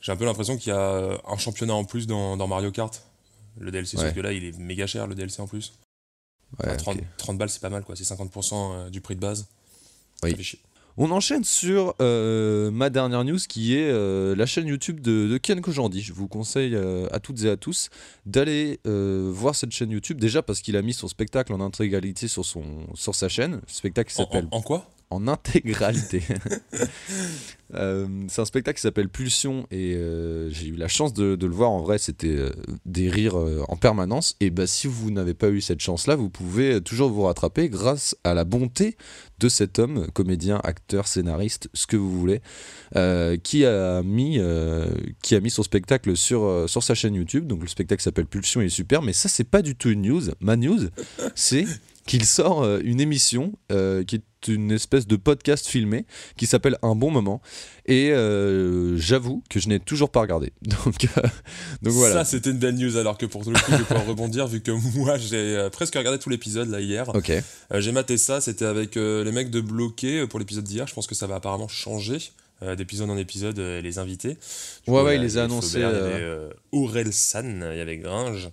[0.00, 3.02] j'ai un peu l'impression qu'il y a un championnat en plus dans, Mario Kart.
[3.60, 5.74] Le DLC, sauf que là, il est méga cher le DLC en plus.
[7.16, 7.96] 30, balles, c'est pas mal, quoi.
[7.96, 9.46] C'est 50% euh, du prix de base.
[10.98, 15.38] On enchaîne sur euh, ma dernière news qui est euh, la chaîne YouTube de, de
[15.38, 16.02] Ken Kojandi.
[16.02, 16.76] Je vous conseille
[17.10, 17.88] à toutes et à tous
[18.26, 20.20] d'aller voir cette chaîne YouTube.
[20.20, 23.60] Déjà parce qu'il a mis son spectacle en intégralité sur, son, sur sa chaîne.
[23.66, 24.46] spectacle s'appelle.
[24.50, 24.86] en, quoi?
[25.12, 26.22] En intégralité.
[27.74, 31.54] Euh, c'est un spectacle qui s'appelle Pulsion et euh, j'ai eu la chance de, le
[31.54, 31.96] voir en vrai.
[31.96, 32.50] C'était euh,
[32.84, 33.36] des rires
[33.68, 34.36] en permanence.
[34.40, 38.14] Et bah, si vous n'avez pas eu cette chance-là, vous pouvez toujours vous rattraper grâce
[38.24, 38.98] à la bonté
[39.38, 42.42] de cet homme, comédien, acteur, scénariste, ce que vous voulez,
[43.42, 44.38] qui, a mis,
[45.22, 47.46] qui a mis son spectacle sur, sur sa chaîne YouTube.
[47.46, 49.00] Donc le spectacle s'appelle Pulsion et est super.
[49.00, 50.22] Mais ça, c'est pas du tout une news.
[50.40, 50.88] Ma news,
[51.34, 51.64] c'est
[52.06, 57.10] qu'il sort une émission qui est une espèce de podcast filmé qui s'appelle Un bon
[57.10, 57.40] moment.
[57.86, 60.52] Et euh, j'avoue que je n'ai toujours pas regardé.
[60.62, 61.22] Donc, euh,
[61.82, 62.14] donc voilà.
[62.14, 62.96] Ça, c'était une belle news.
[62.96, 65.94] Alors que pour le coup, je vais pouvoir rebondir vu que moi, j'ai euh, presque
[65.94, 67.08] regardé tout l'épisode là hier.
[67.14, 67.32] Ok.
[67.74, 68.40] j'ai maté ça.
[68.40, 70.86] C'était avec les mecs de Bloqué pour l'épisode d'hier.
[70.86, 72.18] Je pense que ça va apparemment changer
[72.76, 74.38] d'épisode en épisode les invités.
[74.86, 75.78] ouais, ouais, il les a annoncés.
[75.78, 78.50] Il y avait Aurel San, il y avait Gringe,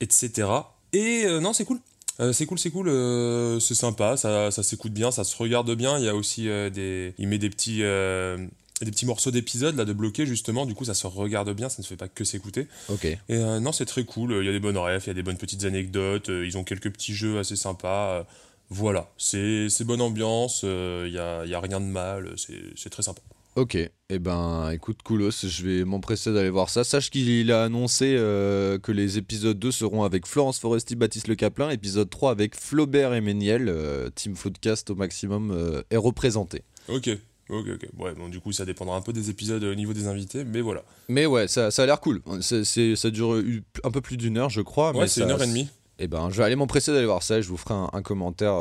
[0.00, 0.48] etc.
[0.94, 1.78] Et non, c'est cool.
[2.20, 5.72] Euh, c'est cool, c'est cool, euh, c'est sympa, ça, ça s'écoute bien, ça se regarde
[5.74, 5.98] bien.
[5.98, 7.14] Il y a aussi euh, des.
[7.18, 7.78] Il met des petits.
[7.78, 11.82] des petits morceaux d'épisodes là de bloquer justement du coup ça se regarde bien ça
[11.82, 14.60] ne fait pas que s'écouter ok et non c'est très cool il y a des
[14.60, 17.56] bonnes refs il y a des bonnes petites anecdotes ils ont quelques petits jeux assez
[17.56, 18.24] sympas
[18.70, 23.20] voilà c'est bonne ambiance il n'y a, y a rien de mal c'est très sympa
[23.58, 26.84] Ok, et eh ben écoute Koulos, je vais m'empresser d'aller voir ça.
[26.84, 31.34] Sache qu'il a annoncé euh, que les épisodes 2 seront avec Florence Foresti, Baptiste Le
[31.34, 36.62] Caplin, épisode 3 avec Flaubert et Méniel, euh, Team Foodcast au maximum euh, est représenté.
[36.86, 37.10] Ok,
[37.50, 37.88] Ok, ok.
[37.98, 40.60] Ouais, bon, du coup, ça dépendra un peu des épisodes au niveau des invités, mais
[40.60, 40.84] voilà.
[41.08, 42.22] Mais ouais, ça, ça a l'air cool.
[42.40, 43.42] Ça dure
[43.82, 44.96] un peu plus d'une heure, je crois.
[44.96, 45.68] Ouais, c'est une heure et demie.
[45.98, 48.02] Eh ben, je vais aller m'empresser d'aller voir ça et je vous ferai un, un
[48.02, 48.54] commentaire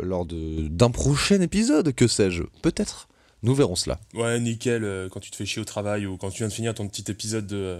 [0.00, 2.44] lors de, d'un prochain épisode, que sais-je.
[2.62, 3.08] Peut-être.
[3.44, 4.00] Nous verrons cela.
[4.14, 6.52] Ouais, nickel, euh, quand tu te fais chier au travail ou quand tu viens de
[6.52, 7.78] finir ton petit épisode de,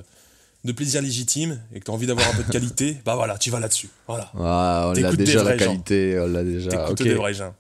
[0.64, 3.36] de plaisir légitime et que tu as envie d'avoir un peu de qualité, bah voilà,
[3.38, 3.88] tu vas là-dessus.
[4.06, 4.30] Voilà.
[4.38, 5.66] Ah, on l'a déjà la gens.
[5.66, 6.70] qualité, on l'a déjà.
[6.70, 7.02] T'écoutes ok.
[7.02, 7.54] des vrais gens.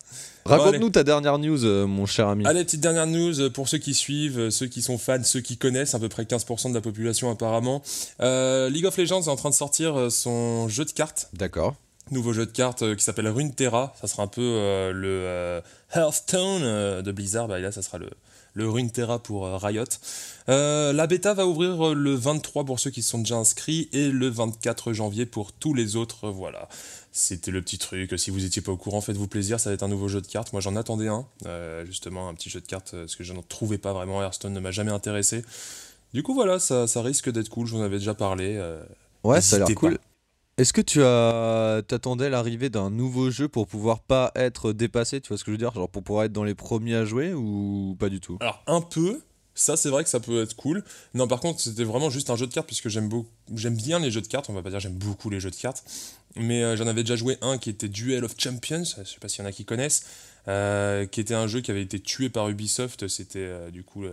[0.46, 2.44] Raconte-nous ta dernière news, euh, mon cher ami.
[2.44, 5.40] Allez, petite dernière news euh, pour ceux qui suivent, euh, ceux qui sont fans, ceux
[5.40, 7.82] qui connaissent, à peu près 15% de la population apparemment.
[8.20, 11.76] Euh, League of Legends est en train de sortir euh, son jeu de cartes, D'accord.
[12.10, 13.94] Nouveau jeu de cartes euh, qui s'appelle Runeterra.
[14.00, 15.60] Ça sera un peu euh, le euh,
[15.94, 18.10] Hearthstone euh, de Blizzard, bah, et là ça sera le,
[18.54, 19.84] le Runeterra pour Riot.
[20.46, 24.28] La bêta va ouvrir le 23 pour ceux qui se sont déjà inscrits et le
[24.28, 26.28] 24 janvier pour tous les autres.
[26.28, 26.68] Voilà.
[27.12, 28.18] C'était le petit truc.
[28.18, 29.60] Si vous étiez pas au courant, faites-vous plaisir.
[29.60, 30.52] Ça va être un nouveau jeu de cartes.
[30.52, 31.26] Moi, j'en attendais un.
[31.86, 34.20] justement, un petit jeu de cartes parce que je n'en trouvais pas vraiment.
[34.22, 35.44] Hearthstone ne m'a jamais intéressé.
[36.12, 37.66] Du coup, voilà, ça, ça risque d'être cool.
[37.66, 38.60] Je vous en avais déjà parlé.
[39.22, 39.98] Ouais, ça a l'air cool.
[39.98, 40.13] pas.
[40.56, 45.28] Est-ce que tu as t'attendais l'arrivée d'un nouveau jeu pour pouvoir pas être dépassé, tu
[45.28, 47.32] vois ce que je veux dire, genre pour pouvoir être dans les premiers à jouer
[47.34, 48.38] ou pas du tout?
[48.40, 49.20] Alors un peu,
[49.56, 50.84] ça c'est vrai que ça peut être cool.
[51.12, 54.12] Non par contre c'était vraiment juste un jeu de cartes puisque j'aime beaucoup, bien les
[54.12, 54.48] jeux de cartes.
[54.48, 55.82] On va pas dire j'aime beaucoup les jeux de cartes,
[56.36, 58.84] mais euh, j'en avais déjà joué un qui était Duel of Champions.
[58.84, 60.04] Je sais pas s'il y en a qui connaissent,
[60.46, 63.08] euh, qui était un jeu qui avait été tué par Ubisoft.
[63.08, 64.04] C'était euh, du coup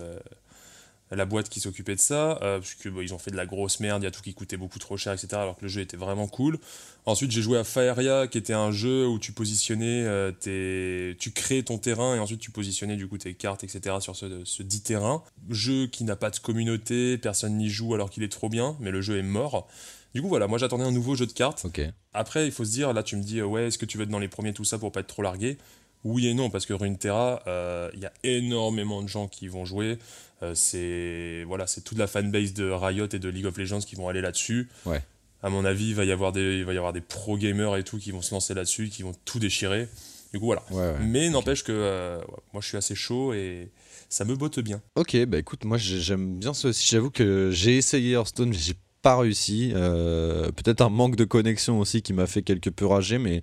[1.16, 3.80] la boîte qui s'occupait de ça, euh, puisque bon, ils ont fait de la grosse
[3.80, 5.28] merde, il y a tout qui coûtait beaucoup trop cher, etc.
[5.34, 6.58] Alors que le jeu était vraiment cool.
[7.06, 11.18] Ensuite, j'ai joué à Faeria, qui était un jeu où tu positionnais euh, tes...
[11.20, 13.98] tu créais ton terrain et ensuite tu positionnais du coup tes cartes, etc.
[14.00, 15.24] sur ce, ce dit terrain.
[15.50, 18.92] Jeu qui n'a pas de communauté, personne n'y joue alors qu'il est trop bien, mais
[18.92, 19.68] le jeu est mort.
[20.14, 21.66] Du coup, voilà, moi j'attendais un nouveau jeu de cartes.
[22.14, 24.04] Après, il faut se dire, là tu me dis, euh, ouais, est-ce que tu veux
[24.04, 25.58] être dans les premiers, tout ça, pour pas être trop largué?
[26.04, 29.66] Oui et non, parce que Runeterra, euh, il y a énormément de gens qui vont
[29.66, 30.00] jouer.
[30.44, 33.96] Euh, c'est voilà, c'est toute la fanbase de Riot et de League of Legends qui
[33.96, 34.70] vont aller là-dessus.
[34.86, 35.02] Ouais.
[35.44, 37.76] À mon avis, il va y avoir des, il va y avoir des pro gamers
[37.78, 39.88] et tout qui vont se lancer là-dessus, qui vont tout déchirer.
[40.34, 40.64] Du coup, voilà.
[40.72, 40.96] Ouais, ouais.
[41.02, 42.20] Mais n'empêche que euh,
[42.54, 43.70] moi je suis assez chaud et
[44.08, 44.82] ça me botte bien.
[44.96, 46.88] Ok, bah écoute, moi j'ai- j'aime bien ça aussi.
[46.90, 49.72] J'avoue que j'ai essayé Hearthstone, mais j'ai pas réussi.
[49.76, 53.42] Euh, Peut-être un manque de connexion aussi qui m'a fait quelque peu rager, mais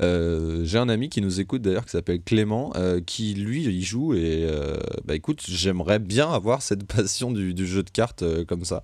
[0.00, 3.82] euh, j'ai un ami qui nous écoute d'ailleurs qui s'appelle Clément, euh, qui lui il
[3.84, 4.46] joue et
[5.04, 8.82] bah écoute, j'aimerais bien avoir cette passion du, du jeu de cartes comme ça.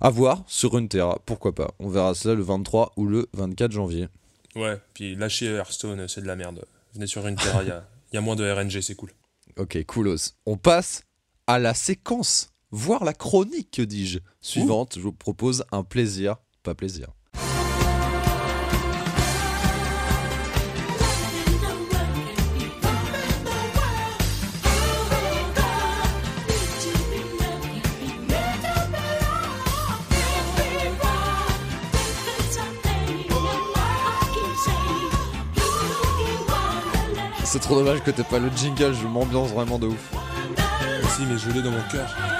[0.00, 1.74] À voir sur une Terra, pourquoi pas.
[1.78, 4.08] On verra ça le 23 ou le 24 janvier.
[4.56, 6.64] Ouais, puis lâcher Hearthstone, c'est de la merde.
[6.94, 9.12] Venez sur Runeterra, il y y a moins de RNG, c'est cool.
[9.56, 10.34] Ok, coolos.
[10.46, 11.04] On passe
[11.46, 14.18] à la séquence, voire la chronique, que dis-je.
[14.40, 17.08] Suivante, je vous propose un plaisir, pas plaisir.
[37.44, 40.10] C'est trop dommage que t'aies pas le jingle, je m'ambiance vraiment de ouf.
[41.10, 42.31] Si, mais je l'ai dans mon cœur.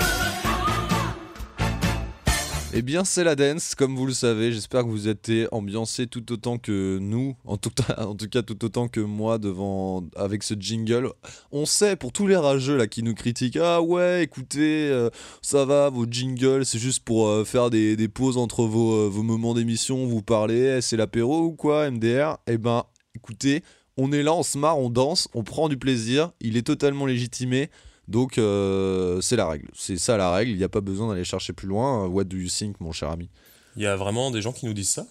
[2.75, 4.51] Eh bien, c'est la dance, comme vous le savez.
[4.51, 9.01] J'espère que vous êtes ambiancés tout autant que nous, en tout, cas tout autant que
[9.01, 11.11] moi devant avec ce jingle.
[11.51, 15.11] On sait pour tous les rageux là qui nous critiquent, ah ouais, écoutez, euh,
[15.43, 19.53] ça va, vos jingles, c'est juste pour euh, faire des, pauses entre vos, euh, moments
[19.53, 23.63] d'émission, vous parlez, eh, c'est l'apéro ou quoi, MDR Eh ben, écoutez,
[23.99, 26.33] on est là, on se marre, on danse, on prend du plaisir.
[26.41, 27.69] Il est totalement légitimé.
[28.09, 31.25] Donc euh, c'est la règle, c'est ça la règle, il n'y a pas besoin d'aller
[31.25, 32.07] chercher plus loin.
[32.07, 33.31] What do you think mon cher ami?
[33.77, 35.07] Il y a vraiment des gens qui nous disent ça?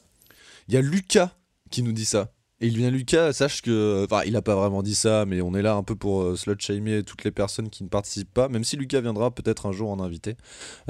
[0.67, 1.31] Il y a Lucas
[1.69, 2.31] qui nous dit ça.
[2.63, 4.05] Et il vient Lucas, sache que...
[4.05, 6.35] Enfin, il n'a pas vraiment dit ça, mais on est là un peu pour euh,
[6.35, 9.89] slut-shamer toutes les personnes qui ne participent pas, même si Lucas viendra peut-être un jour
[9.89, 10.35] en invité.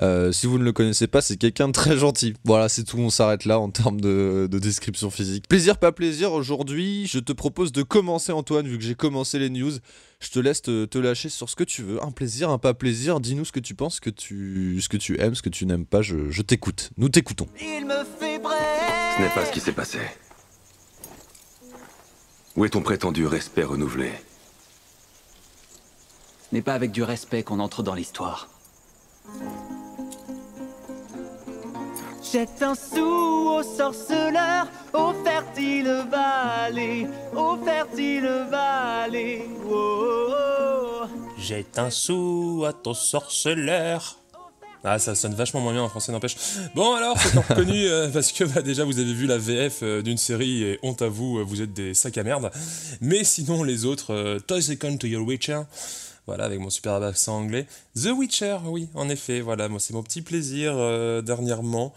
[0.02, 2.34] Euh, si vous ne le connaissez pas, c'est quelqu'un de très gentil.
[2.44, 5.48] Voilà, c'est tout, on s'arrête là en termes de, de description physique.
[5.48, 9.50] Plaisir, pas plaisir, aujourd'hui, je te propose de commencer Antoine, vu que j'ai commencé les
[9.50, 9.72] news.
[10.20, 12.04] Je te laisse te, te lâcher sur ce que tu veux.
[12.04, 14.98] Un plaisir, un pas plaisir, dis-nous ce que tu penses, ce que tu, ce que
[14.98, 16.92] tu aimes, ce que tu n'aimes pas, je, je t'écoute.
[16.98, 17.48] Nous t'écoutons.
[17.62, 18.58] Il me fait bref.
[19.18, 20.00] Ce n'est pas ce qui s'est passé.
[22.58, 24.12] Où est ton prétendu respect renouvelé
[26.50, 28.50] Ce n'est pas avec du respect qu'on entre dans l'histoire.
[32.32, 39.50] Jette un sou au sorceleur, au fertile vallée, au fertile vallée.
[39.70, 41.08] Oh, oh, oh.
[41.38, 44.21] Jette un sou à ton sorceleur.
[44.84, 46.36] Ah, ça sonne vachement moins bien en français, n'empêche.
[46.74, 50.02] Bon, alors, c'est reconnu euh, parce que bah, déjà vous avez vu la VF euh,
[50.02, 52.50] d'une série et honte à vous, euh, vous êtes des sacs à merde.
[53.00, 55.62] Mais sinon, les autres, euh, Toy Second to Your Witcher,
[56.26, 57.68] voilà, avec mon super accent anglais.
[57.96, 60.74] The Witcher, oui, en effet, voilà, moi c'est mon petit plaisir
[61.24, 61.94] dernièrement.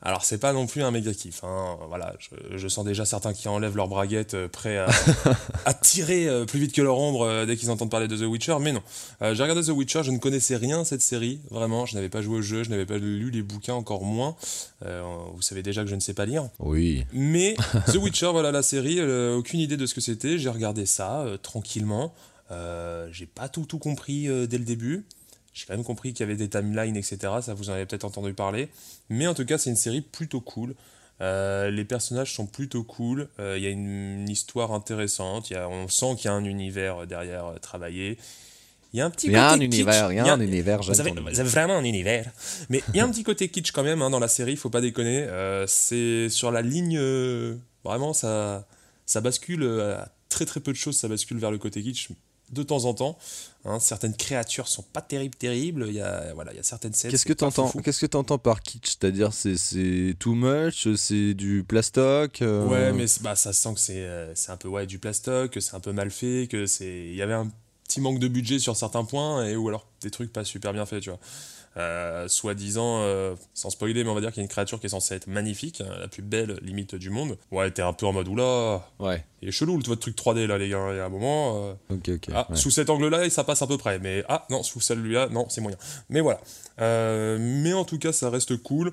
[0.00, 1.76] Alors c'est pas non plus un méga kiff, hein.
[1.88, 4.86] voilà, je, je sens déjà certains qui enlèvent leur braguette euh, prêts à,
[5.64, 8.22] à tirer euh, plus vite que leur ombre euh, dès qu'ils entendent parler de The
[8.22, 8.82] Witcher, mais non.
[9.20, 12.38] J'ai regardé The Witcher, je ne connaissais rien cette série, vraiment, je n'avais pas joué
[12.38, 14.36] au jeu, je n'avais pas lu les bouquins encore moins.
[14.82, 16.48] Vous savez déjà que je ne sais pas lire.
[16.60, 17.04] Oui.
[17.12, 17.56] Mais
[17.92, 19.00] The Witcher, voilà la série,
[19.32, 20.38] aucune idée de ce que c'était.
[20.38, 22.14] J'ai regardé ça tranquillement.
[23.10, 25.04] J'ai pas tout tout compris dès le début.
[25.58, 27.18] J'ai quand même compris qu'il y avait des timelines, etc.
[27.42, 28.68] Ça vous en avez peut-être entendu parler.
[29.08, 30.76] Mais en tout cas, c'est une série plutôt cool.
[31.20, 33.28] Euh, les personnages sont plutôt cool.
[33.40, 35.50] Euh, Il y a une, une histoire intéressante.
[35.50, 38.18] Il y a, on sent qu'il y a un univers euh, derrière euh, travaillé.
[38.92, 39.64] Il y a un petit Il côté un kitsch.
[39.64, 40.80] univers, il y a Il un univers.
[40.80, 42.30] vous avez, vous avez vraiment un univers.
[42.68, 44.70] Mais il y a un petit côté kitsch quand même hein, dans la série, faut
[44.70, 45.26] pas déconner.
[45.66, 46.98] C'est sur la ligne.
[47.84, 48.66] vraiment, ça,
[49.04, 52.08] ça bascule à très très peu de choses, ça bascule vers le côté kitsch
[52.52, 53.18] de temps en temps.
[53.64, 53.78] hein.
[53.80, 55.84] certaines créatures sont pas terribles, terribles.
[55.88, 57.10] Il y a, voilà, il y a certaines scènes.
[57.10, 57.70] Qu'est-ce que t'entends.
[57.70, 62.42] Qu'est-ce que t'entends par kitsch C'est-à-dire c'est too much, c'est du plastoc.
[62.42, 65.50] euh, Ouais, mais bah, ça sent que c'est euh, c'est un peu ouais, du plastoc,
[65.52, 67.50] que c'est un peu mal fait, que c'est il y avait un
[67.84, 70.84] petit manque de budget sur certains points et ou alors des trucs pas super bien
[70.86, 71.18] faits, tu vois.
[71.78, 74.86] Euh, Soi-disant, euh, sans spoiler, mais on va dire qu'il y a une créature qui
[74.86, 77.38] est censée être magnifique, hein, la plus belle limite du monde.
[77.52, 79.24] Ouais, t'es un peu en mode oula, Ouais.
[79.42, 80.88] il est chelou le votre truc 3D là, les gars.
[80.90, 82.28] Il y a un moment, euh, Ok, ok.
[82.34, 82.56] ah, ouais.
[82.56, 83.98] sous cet angle-là, ça passe à peu près.
[84.00, 85.78] Mais ah non, sous celui-là, non, c'est moyen.
[86.10, 86.40] Mais voilà.
[86.80, 88.92] Euh, mais en tout cas, ça reste cool.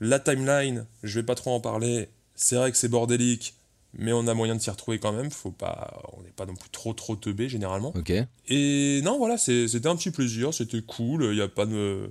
[0.00, 2.08] La timeline, je vais pas trop en parler.
[2.34, 3.54] C'est vrai que c'est bordélique,
[3.94, 5.30] mais on a moyen de s'y retrouver quand même.
[5.30, 7.92] Faut pas, on n'est pas non plus trop trop teubé généralement.
[7.94, 8.12] Ok.
[8.48, 11.28] Et non, voilà, c'était un petit plaisir, c'était cool.
[11.32, 12.10] Il y a pas de,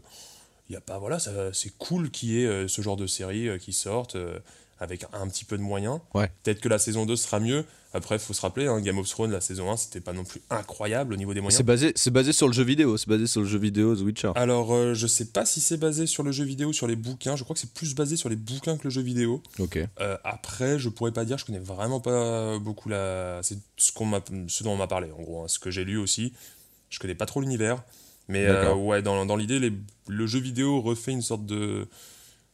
[0.72, 3.50] il y a pas voilà, c'est cool qu'il y ait euh, ce genre de série
[3.50, 4.40] euh, qui sortent euh,
[4.80, 6.00] avec un petit peu de moyens.
[6.14, 6.32] Ouais.
[6.44, 7.66] Peut-être que la saison 2 sera mieux.
[7.94, 10.42] Après, faut se rappeler, hein, Game of Thrones, la saison 1, c'était pas non plus
[10.50, 11.58] incroyable au niveau des moyens.
[11.58, 12.96] C'est basé, c'est basé sur le jeu vidéo.
[12.98, 14.32] C'est basé sur le jeu vidéo The Witcher.
[14.36, 17.36] Alors, euh, je sais pas si c'est basé sur le jeu vidéo sur les bouquins.
[17.36, 19.44] Je crois que c'est plus basé sur les bouquins que le jeu vidéo.
[19.60, 19.78] Ok.
[20.00, 23.42] Euh, après, je pourrais pas dire, je connais vraiment pas beaucoup la.
[23.44, 24.22] C'est ce, qu'on m'a...
[24.48, 25.42] ce dont on m'a parlé, en gros.
[25.44, 26.32] hein, ce que j'ai lu aussi.
[26.90, 27.84] Je connais pas trop l'univers.
[28.30, 29.74] Mais euh, ouais, dans, dans l'idée, les-
[30.08, 31.88] le jeu vidéo refait une sorte de.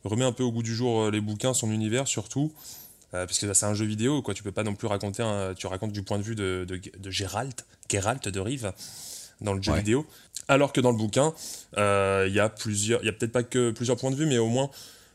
[0.03, 2.51] remet un peu au goût du jour euh, les bouquins, son univers surtout.
[3.13, 4.33] Euh, parce que c'est un jeu vidéo, quoi.
[4.33, 5.23] Tu peux pas non plus raconter.
[5.23, 7.53] un- tu racontes du point de vue de, de, de Gérald,
[7.89, 8.73] Geralt de Rive,
[9.41, 9.77] dans le jeu Ouais.
[9.79, 10.05] vidéo.
[10.49, 11.33] Alors que dans le bouquin,
[11.77, 13.01] euh, il y a plusieurs.
[13.03, 14.69] Il y a peut-être pas que plusieurs points de vue, mais au moins.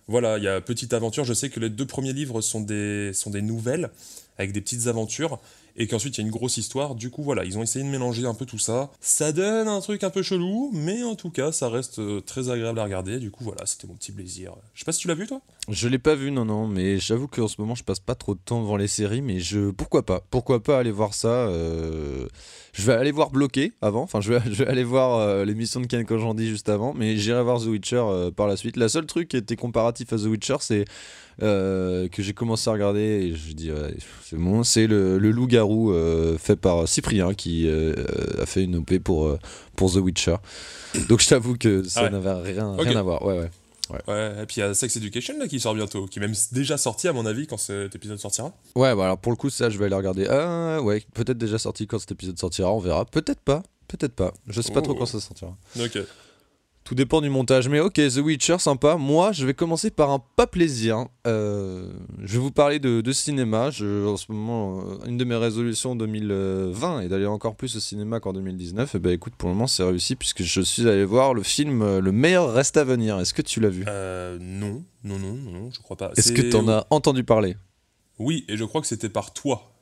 [0.08, 1.24] Voilà, il y a Petite Aventure.
[1.24, 3.90] Je sais que les deux premiers livres sont des, sont des nouvelles
[4.38, 5.38] avec des petites aventures
[5.76, 6.94] et qu'ensuite il y a une grosse histoire.
[6.94, 8.90] Du coup, voilà, ils ont essayé de mélanger un peu tout ça.
[9.00, 12.50] Ça donne un truc un peu chelou, mais en tout cas, ça reste euh, très
[12.50, 13.18] agréable à regarder.
[13.18, 14.52] Du coup, voilà, c'était mon petit plaisir.
[14.74, 15.40] Je sais pas si tu l'as vu, toi?
[15.68, 18.34] Je l'ai pas vu, non, non, mais j'avoue qu'en ce moment je passe pas trop
[18.34, 21.28] de temps devant les séries, mais je pourquoi pas, pourquoi pas aller voir ça.
[21.28, 22.26] euh,
[22.72, 26.04] Je vais aller voir Bloqué avant, enfin je vais, aller voir euh, l'émission de Ken
[26.04, 28.76] Kojandi juste avant, mais j'irai voir The Witcher par la suite.
[28.76, 30.84] La seule truc qui était comparatif à The Witcher, c'est
[31.42, 35.30] euh, que j'ai commencé à regarder et je dis ouais, c'est bon, c'est le, le
[35.30, 37.94] loup-garou euh, fait par Cyprien qui euh,
[38.40, 39.38] a fait une OP pour,
[39.76, 40.36] pour The Witcher.
[41.08, 42.10] Donc je t'avoue que ça Ah ouais.
[42.10, 43.24] n'avait rien, à voir.
[43.24, 43.50] Ouais, ouais.
[44.08, 46.32] Ouais, et puis il y a Sex Education là qui sort bientôt, qui est même
[46.52, 48.52] déjà sorti à mon avis quand cet épisode sortira.
[48.74, 50.26] Ouais, bah alors pour le coup, ça, je vais aller regarder.
[50.30, 53.04] Ah, ouais, peut-être déjà sorti quand cet épisode sortira, on verra.
[53.04, 54.32] Peut-être pas, peut-être pas.
[54.46, 54.98] Je sais pas trop Oh.
[55.00, 55.54] quand ça sortira.
[55.78, 55.98] Ok.
[56.84, 57.68] Tout dépend du montage.
[57.68, 58.96] Mais ok, The Witcher, sympa.
[58.96, 61.06] Moi, je vais commencer par un pas plaisir.
[61.26, 63.70] Euh, je vais vous parler de, de cinéma.
[63.70, 67.80] Je, en ce moment, euh, une de mes résolutions 2020 est d'aller encore plus au
[67.80, 68.96] cinéma qu'en 2019.
[68.96, 71.82] Et bah écoute, pour le moment, c'est réussi puisque je suis allé voir le film
[71.82, 73.20] euh, Le meilleur reste à venir.
[73.20, 73.84] Est-ce que tu l'as vu?
[73.84, 76.10] Non, non, non, non, je crois pas.
[76.16, 77.56] Est-ce que tu en as entendu parler?
[78.18, 79.72] Oui, et je crois que c'était par toi.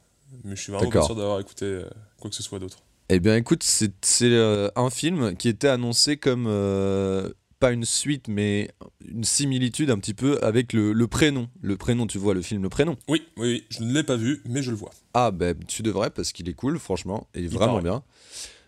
[0.45, 1.83] Mais je suis vraiment pas sûr d'avoir écouté
[2.21, 2.83] quoi que ce soit d'autre.
[3.13, 3.91] Eh bien, écoute, c'est
[4.23, 8.71] euh, un film qui était annoncé comme euh, pas une suite, mais
[9.05, 11.49] une similitude un petit peu avec le, le prénom.
[11.61, 12.97] Le prénom, tu vois le film Le Prénom.
[13.09, 14.91] Oui, oui, oui, je ne l'ai pas vu, mais je le vois.
[15.15, 17.83] Ah, ben tu devrais parce qu'il est cool, franchement, Il vraiment paraît.
[17.83, 18.03] bien.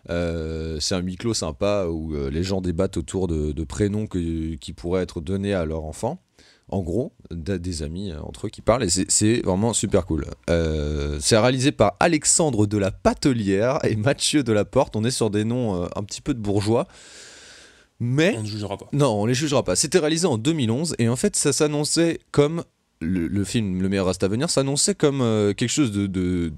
[0.09, 4.55] Euh, c'est un huis clos sympa où les gens débattent autour de, de prénoms que-
[4.55, 6.21] qui pourraient être donnés à leur enfant.
[6.69, 10.25] En gros, des amis euh, entre eux qui parlent et c'est- c'est vraiment super cool.
[10.49, 14.95] Euh, c'est réalisé par Alexandre de la Patelière et Mathieu de la Porte.
[14.95, 16.87] On est sur des noms euh, un petit peu de bourgeois.
[17.99, 18.87] Mais On ne jugera pas.
[18.91, 19.75] non, on les jugera pas.
[19.75, 22.63] C'était réalisé en 2011 et en fait, ça s'annonçait comme
[22.99, 26.51] le, le film Le meilleur reste à venir s'annonçait comme euh, quelque chose de, de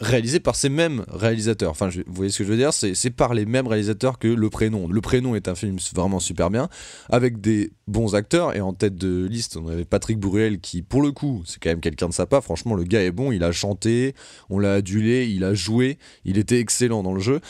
[0.00, 1.70] réalisé par ces mêmes réalisateurs.
[1.70, 2.72] Enfin, vous voyez ce que je veux dire?
[2.72, 4.88] C'est par les mêmes réalisateurs que Le Prénom.
[4.88, 6.68] Le Prénom est un film vraiment super bien,
[7.08, 11.00] avec des bons acteurs, et en tête de liste, on avait Patrick Bruel, qui, pour
[11.00, 12.40] le coup, c'est quand même quelqu'un de sympa.
[12.40, 14.14] Franchement, le gars est bon, il a chanté,
[14.50, 17.40] on l'a adulé, il a joué, il était excellent dans le jeu.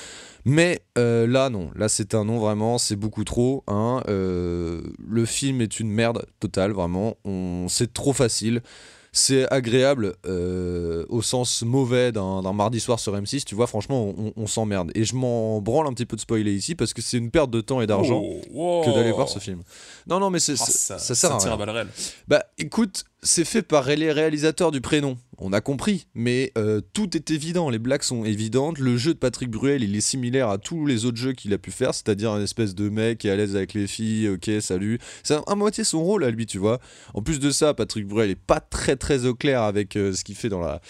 [0.44, 1.70] Mais euh, là, non.
[1.74, 2.78] Là, c'est un non, vraiment.
[2.78, 3.64] C'est beaucoup trop.
[3.66, 4.04] hein.
[4.08, 7.16] Euh, le film est une merde totale, vraiment.
[7.68, 8.62] C'est trop facile.
[9.18, 13.44] C'est agréable euh, au sens mauvais d'un mardi soir sur M6.
[13.44, 14.90] Tu vois, franchement, on, on s'emmerde.
[14.94, 17.48] Et je m'en branle un petit peu de spoiler ici parce que c'est une perte
[17.50, 18.84] de temps et d'argent Oh, wow.
[18.84, 19.62] que d'aller voir ce film.
[20.06, 20.56] Non, non, mais Ah,
[20.98, 21.52] ça, sert à rien.
[21.52, 21.86] à.
[22.28, 27.16] Bah écoute, c'est fait par les réalisateurs du prénom, on a compris, mais euh, tout
[27.16, 30.58] est évident, les blagues sont évidentes, le jeu de Patrick Bruel il est similaire à
[30.58, 33.30] tous les autres jeux qu'il a pu faire, c'est-à-dire un espèce de mec qui est
[33.30, 36.58] à l'aise avec les filles, ok salut, c'est à, moitié son rôle à lui tu
[36.58, 36.78] vois.
[37.14, 40.24] En plus de ça, Patrick Bruel est pas très très au clair avec euh, ce
[40.24, 40.80] qu'il fait dans la...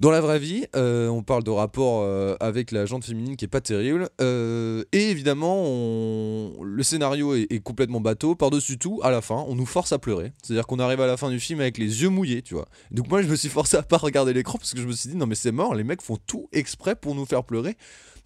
[0.00, 3.44] Dans la vraie vie, euh, on parle de rapport euh, avec la jante féminine qui
[3.44, 4.08] est pas terrible.
[4.22, 8.34] Euh, et évidemment, le scénario est, est complètement bateau.
[8.34, 10.32] Par-dessus tout, à la fin, on nous force à pleurer.
[10.42, 12.66] C'est-à-dire qu'on arrive à la fin du film avec les yeux mouillés, tu vois.
[12.90, 15.10] Donc moi, je me suis forcé à pas regarder l'écran parce que je me suis
[15.10, 17.76] dit, non mais c'est mort, les mecs font tout exprès pour nous faire pleurer.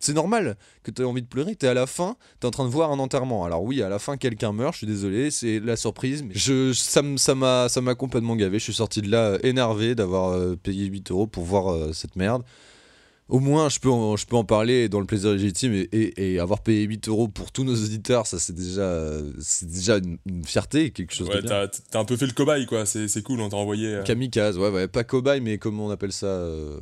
[0.00, 2.64] C'est normal que tu aies envie de pleurer, t'es à la fin, t'es en train
[2.64, 3.44] de voir un enterrement.
[3.44, 6.72] Alors oui, à la fin, quelqu'un meurt, je suis désolé, c'est la surprise, mais je,
[6.74, 7.02] ça
[7.34, 8.58] m'a ça m'a complètement gavé.
[8.58, 11.92] Je suis sorti de là euh, énervé d'avoir euh, payé 8 euros pour voir euh,
[11.92, 12.42] cette merde.
[13.30, 16.34] Au moins, je peux en, je peux en parler dans le plaisir légitime et, et-
[16.34, 19.00] et avoir payé 8 euros pour tous nos auditeurs, ça c'est déjà,
[19.40, 21.66] c'est déjà une, une fierté, quelque chose Ouais, de bien.
[21.90, 22.84] t'as un peu fait le cobaye, quoi.
[22.84, 25.90] C'est c'est cool, on t'a envoyé euh, Kamikaze, ouais, ouais, pas cobaye, mais comment on
[25.90, 26.78] appelle ça euh,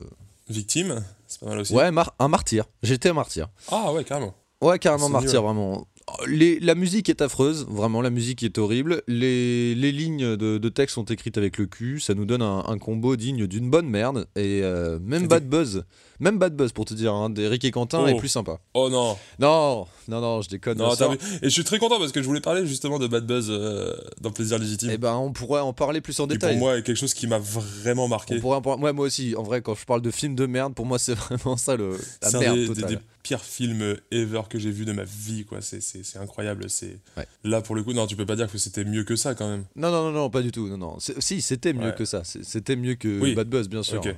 [0.49, 1.05] victime.
[1.33, 1.73] C'est pas mal aussi.
[1.75, 2.65] Ouais, mar- un martyr.
[2.83, 3.49] J'étais un martyr.
[3.71, 4.35] Ah ouais, carrément.
[4.61, 5.47] Ouais, carrément martyr, mieux.
[5.49, 5.87] vraiment.
[6.27, 9.03] Les- la musique est affreuse, vraiment, la musique est horrible.
[9.07, 12.65] Les, les lignes de, de texte sont écrites avec le cul, ça nous donne un,
[12.67, 14.27] un combo digne d'une bonne merde.
[14.37, 15.85] Et euh, même Et Bad Buzz,
[16.21, 18.09] même Bad Buzz pour te dire, hein, d'Eric et Quentin Oh.
[18.09, 18.59] est plus sympa.
[18.75, 19.17] Oh non.
[19.39, 20.79] Non, non, non, je déconne.
[20.79, 21.17] Non, vu.
[21.41, 23.93] Et je suis très content parce que je voulais parler justement de Bad Buzz euh,
[24.21, 24.91] dans Plaisir Légitime.
[24.93, 26.55] Eh ben, on pourrait en parler plus en qui détail.
[26.55, 28.39] pour moi est quelque chose qui m'a vraiment On marqué.
[28.41, 30.75] pourrait en parler- ouais, moi aussi, en vrai, quand je parle de film de merde,
[30.75, 32.89] pour moi, c'est vraiment ça le, la merde des, totale.
[32.89, 35.61] des- des pires films ever que j'ai vu de ma vie, quoi.
[35.61, 35.81] C'est-
[36.19, 36.69] incroyable.
[36.69, 37.27] C'est Ouais.
[37.45, 39.49] là pour le coup, non, tu peux pas dire que c'était mieux que ça quand
[39.49, 39.65] même.
[39.77, 40.69] Non, non, non, non, pas du tout.
[40.69, 40.97] Non, non.
[40.99, 41.95] Si, c'était mieux Ouais.
[41.95, 42.23] que ça.
[42.25, 43.35] C'était mieux que Oui.
[43.35, 43.99] Bad Buzz, bien sûr.
[44.01, 44.15] Ok.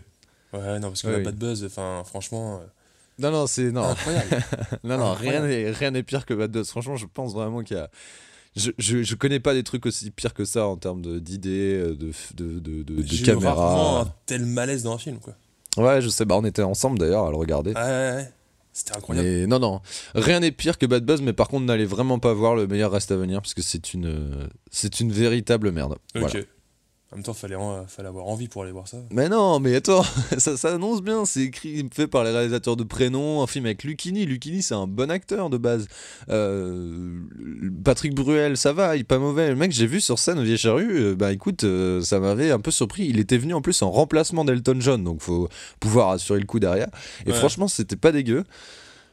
[0.53, 1.23] Ouais, non, parce que Oui.
[1.23, 2.65] Bad Buzz, enfin, franchement, euh,
[3.19, 4.27] Non, non, c'est non, incroyable.
[4.85, 5.47] non, non, rien Incroyable.
[5.49, 6.69] n'est rien n'est pire que Bad Buzz.
[6.71, 7.91] Franchement, je pense vraiment qu'il y a.
[8.57, 11.97] Je, je, je connais pas des trucs aussi pires que ça en termes d'idées, euh,
[11.97, 14.01] de, de, de, de, de caméra.
[14.03, 15.35] un tel malaise dans un film, quoi.
[15.77, 17.73] Ouais, je sais, bah on était ensemble d'ailleurs à le regarder.
[17.73, 18.33] Ouais, ouais, ouais.
[18.75, 19.47] C'était incroyable.
[19.47, 19.81] Non, non,
[20.17, 22.91] rien n'est pire que Bad Buzz, mais par contre, n'allez vraiment pas voir le meilleur
[22.91, 25.93] reste à venir parce que c'est une, euh, c'est une véritable merde.
[26.17, 26.21] Ok.
[26.23, 26.41] Voilà.
[27.15, 28.97] En même temps, fallait, en- fallait avoir envie pour aller voir ça.
[29.11, 30.03] Mais non, mais attends,
[30.39, 33.85] ça, ça annonce bien, c'est écrit, fait par les réalisateurs de Prénom, un film avec
[33.85, 34.27] Lucchini.
[34.27, 35.87] Lucchini, c'est un bon acteur de base.
[36.29, 37.21] Euh,
[37.85, 39.49] Patrick Bruel, ça va, il est pas mauvais.
[39.49, 42.51] Le mec, j'ai vu sur scène au Vieille Charrue, euh, bah écoute, euh, ça m'avait
[42.51, 43.07] un peu surpris.
[43.07, 45.49] Il était venu en plus en remplacement d'Elton John, donc faut
[45.81, 46.89] pouvoir assurer le coup derrière.
[47.27, 47.37] Et Ouais.
[47.37, 48.45] franchement, c'était pas dégueu.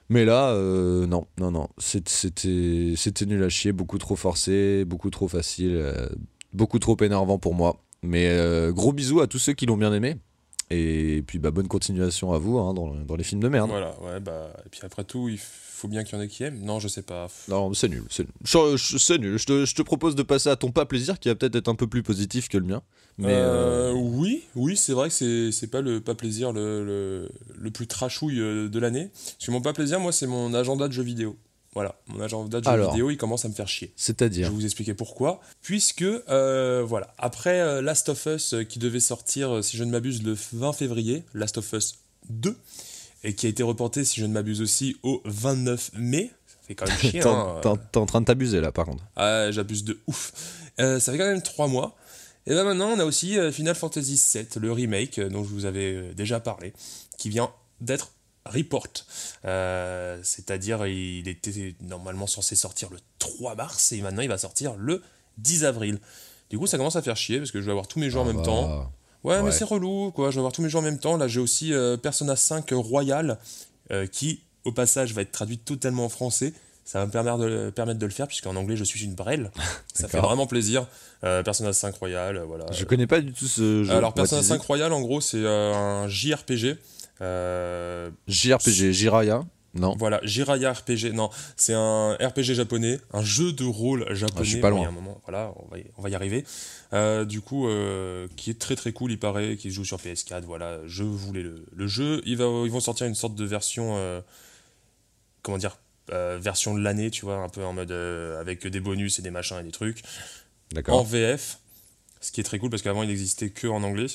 [0.10, 5.10] Mais là, euh, non, non, non, c'était c'était nul à chier, beaucoup trop forcé, beaucoup
[5.10, 6.10] trop facile, euh,
[6.52, 7.82] beaucoup trop énervant pour moi.
[8.04, 10.18] Mais euh, gros bisous à tous ceux qui l'ont bien aimé.
[10.74, 13.70] Et puis bah, bonne continuation à vous hein, dans, dans les films de merde.
[13.70, 14.54] Voilà, ouais, bah.
[14.66, 16.62] Et puis après tout, il faut bien qu'il y en ait qui aiment.
[16.64, 17.28] Non, je sais pas.
[17.50, 18.32] Non, c'est nul, c'est nul.
[18.46, 19.38] Je- je- C'est nul.
[19.38, 21.68] Je te, je te propose de passer à ton pas plaisir qui va peut-être être
[21.68, 22.82] un peu plus positif que le mien.
[23.18, 26.86] Mais Euh, euh, Oui, oui, c'est vrai que c'est c'est pas le pas plaisir le,
[26.86, 29.10] le, le plus trashouille de l'année.
[29.14, 31.38] Parce que mon pas plaisir, moi, c'est mon agenda de jeux vidéo.
[31.74, 32.92] Voilà, mon agenda de jeux Alors.
[32.92, 33.94] vidéo, il commence à me faire chier.
[33.96, 34.50] Je c'est-à-dire.
[34.50, 35.40] vais vous expliquer pourquoi.
[35.62, 39.92] Puisque, euh, voilà, après euh, Last of Us euh, qui devait sortir, si je ne
[39.92, 42.58] m'abuse, le 20 février, Last of Us 2,
[43.24, 46.32] et qui a été reporté, si je ne m'abuse aussi, au 29 mai.
[46.46, 48.86] Ça fait quand même chier, T'es hein, en, t'es en- train de t'abuser là par
[48.86, 49.04] contre.
[49.16, 50.34] Ah, j'abuse de ouf.
[50.78, 51.96] Ça fait quand même 3 mois.
[52.48, 56.14] Et ben maintenant, on a aussi Final Fantasy VII, le remake dont je vous avais
[56.16, 56.74] déjà parlé,
[57.18, 58.12] qui vient d'être
[58.46, 58.88] report.
[59.46, 64.76] Euh, C'est-à-dire, il était normalement censé sortir le 3 mars et maintenant il va sortir
[64.78, 65.02] le
[65.38, 66.00] 10 avril.
[66.50, 68.20] Du coup, ça commence à faire chier parce que je vais avoir tous mes jeux
[68.20, 68.92] en Ah même bah, temps.
[69.24, 69.44] Ouais, Ouais.
[69.44, 70.32] mais c'est relou, quoi.
[70.32, 71.16] Je vais avoir tous mes jeux en même temps.
[71.18, 73.38] Là, j'ai aussi euh, Persona 5 Royal,
[73.92, 76.54] euh, qui, au passage, va être traduit totalement en français.
[76.84, 79.52] Ça va me permettre de, permettre de le faire, puisqu'en anglais, je suis une brêle.
[79.94, 80.88] Ça fait vraiment plaisir.
[81.22, 82.66] Persona 5 Royal, voilà.
[82.72, 83.92] Je connais pas du tout ce jeu.
[83.94, 84.58] Alors, Persona baptisé.
[84.58, 86.78] 5 Royal, en gros, c'est un JRPG.
[87.22, 89.44] Euh, JRPG, Jiraya.
[89.74, 89.96] Non.
[89.98, 91.14] Voilà, Jiraya RPG.
[91.14, 94.40] Non, c'est un RPG japonais, un jeu de rôle japonais.
[94.40, 94.88] Ah, je suis pas loin.
[94.88, 96.44] un moment, voilà, on va y, on va y arriver.
[96.92, 100.42] Euh, du coup, euh, qui est très très cool, il paraît, qui joue sur PS4.
[100.42, 102.22] Voilà, je voulais le, le jeu.
[102.26, 104.20] Il va, ils vont sortir une sorte de version, euh,
[105.42, 105.78] comment dire,
[106.10, 109.58] version de l'année, tu vois, un peu en mode avec des bonus et des machins
[109.60, 110.04] et des trucs
[110.72, 111.06] en D'accord.
[111.06, 111.60] VF,
[112.20, 114.08] ce qui est très cool parce qu'avant il n'existait que en anglais.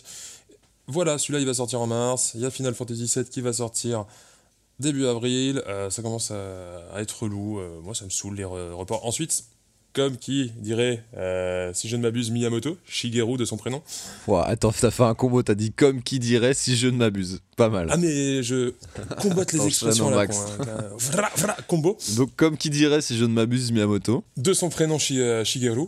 [0.88, 2.32] Voilà, celui-là il va sortir en mars.
[2.34, 4.04] Il y a Final Fantasy VII qui va sortir
[4.78, 5.62] début avril.
[5.66, 6.36] Euh, ça commence à,
[6.94, 7.58] à être relou.
[7.58, 9.04] Euh, moi, ça me saoule les re- reports.
[9.04, 9.44] Ensuite,
[9.92, 13.82] comme qui dirait, euh, si je ne m'abuse, Miyamoto, Shigeru de son prénom.
[14.28, 17.40] Ouah, attends, t'as fait un combo, t'as dit comme qui dirait si je ne m'abuse.
[17.56, 17.88] Pas mal.
[17.90, 18.74] Ah, mais je
[19.22, 20.26] combatte les expressions là.
[20.98, 21.96] Vra, vra, combo.
[22.16, 24.22] Donc comme qui dirait si je ne m'abuse Miyamoto.
[24.36, 25.86] de son prénom Shi- Shigeru.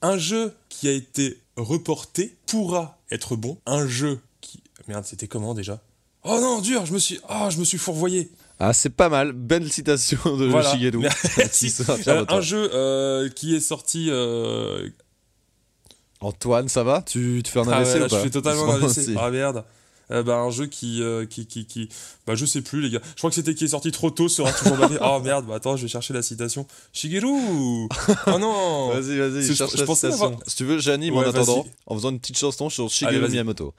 [0.00, 3.58] Un jeu qui a été reporté pourra être bon.
[3.66, 4.62] Un jeu qui...
[4.88, 5.80] Merde, c'était comment déjà?
[6.24, 7.20] Oh non, dur, je me suis...
[7.28, 8.30] Ah, je me suis fourvoyé.
[8.58, 9.32] Ah, c'est pas mal.
[9.32, 10.72] Belle citation de Voilà.
[10.72, 10.98] Shigeru.
[11.36, 11.74] Merci.
[12.08, 14.08] Euh, un jeu euh, qui est sorti...
[14.10, 14.88] euh,
[16.20, 17.02] Antoine, ça va?
[17.02, 19.10] Tu, tu fais un ah AVC ouais, là, ou pas je fais totalement un AVC.
[19.18, 19.64] Ah merde.
[20.10, 21.88] Euh, bah, un jeu qui, euh, qui, qui, qui...
[22.26, 23.00] Bah, je sais plus, les gars.
[23.14, 24.96] Je crois que c'était qui est sorti trop tôt sera toujours banni.
[25.00, 26.66] Oh merde, bah attends, je vais chercher la citation.
[26.92, 27.28] Shigeru
[28.26, 30.24] Oh non Vas-y, vas-y, cherche je la citation.
[30.26, 33.28] avoir- Si tu veux, j'anime Ouais, en attendant, en faisant une petite chanson sur Shigeru.
[33.30, 33.72] Miyamoto.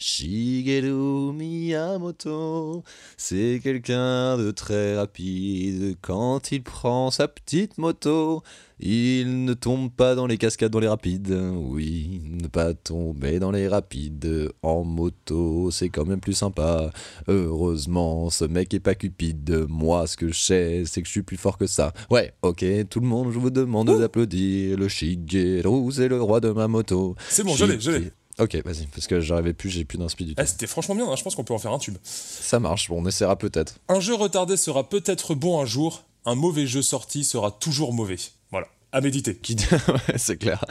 [0.00, 2.82] Shigeru Miyamoto,
[3.16, 5.96] c'est quelqu'un de très rapide.
[6.02, 8.42] Quand il prend sa petite moto,
[8.80, 11.36] il ne tombe pas dans les cascades dans les rapides.
[11.54, 16.90] Oui, ne pas tomber dans les rapides en moto, c'est quand même plus sympa.
[17.26, 19.66] Heureusement, ce mec est pas cupide.
[19.68, 21.92] Moi, ce que je sais, c'est que je suis plus fort que ça.
[22.10, 24.76] Ouais, ok, tout le monde, je vous demande d'applaudir.
[24.76, 27.16] Le Shigeru, c'est le roi de ma moto.
[27.28, 28.12] C'est bon, je l'ai, je l'ai.
[28.38, 30.42] Ok, vas-y, parce que j'arrivais plus, j'ai plus d'inspi du tout.
[30.42, 31.96] Eh, c'était franchement bien, hein, je pense qu'on peut en faire un tube.
[32.04, 33.80] Ça marche, bon, on essaiera peut-être.
[33.88, 38.18] Un jeu retardé sera peut-être bon un jour, un mauvais jeu sorti sera toujours mauvais.
[38.92, 39.34] À méditer.
[39.36, 40.64] Qui dit- ouais, c'est clair.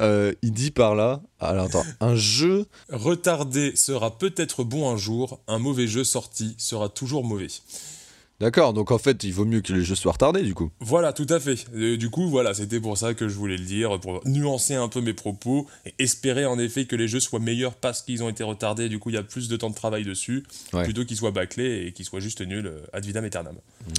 [0.00, 1.20] Euh, il dit par là.
[1.40, 2.66] Alors attends, un jeu.
[2.90, 7.48] Retardé sera peut-être bon un jour, un mauvais jeu sorti sera toujours mauvais.
[8.38, 10.70] D'accord, donc en fait, il vaut mieux que les jeux soient retardés du coup.
[10.80, 11.64] Voilà, tout à fait.
[11.74, 14.88] Et du coup, voilà, c'était pour ça que je voulais le dire, pour nuancer un
[14.88, 18.28] peu mes propos et espérer en effet que les jeux soient meilleurs parce qu'ils ont
[18.28, 18.90] été retardés.
[18.90, 20.84] Du coup, il y a plus de temps de travail dessus, Ouais.
[20.84, 23.54] plutôt qu'ils soient bâclés et qu'ils soient juste nuls euh, ad vitam aeternam.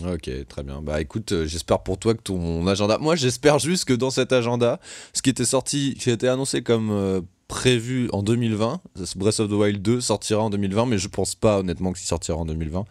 [0.05, 0.81] Ok, très bien.
[0.83, 2.99] Bah écoute, euh, j'espère pour toi que ton agenda.
[2.99, 4.79] Moi, j'espère juste que dans cet agenda,
[5.13, 8.81] ce qui était sorti, qui a été annoncé comme euh, prévu en 2020,
[9.15, 12.37] Breath of the Wild 2 sortira en 2020, mais je pense pas honnêtement qu'il sortira
[12.37, 12.85] en 2020.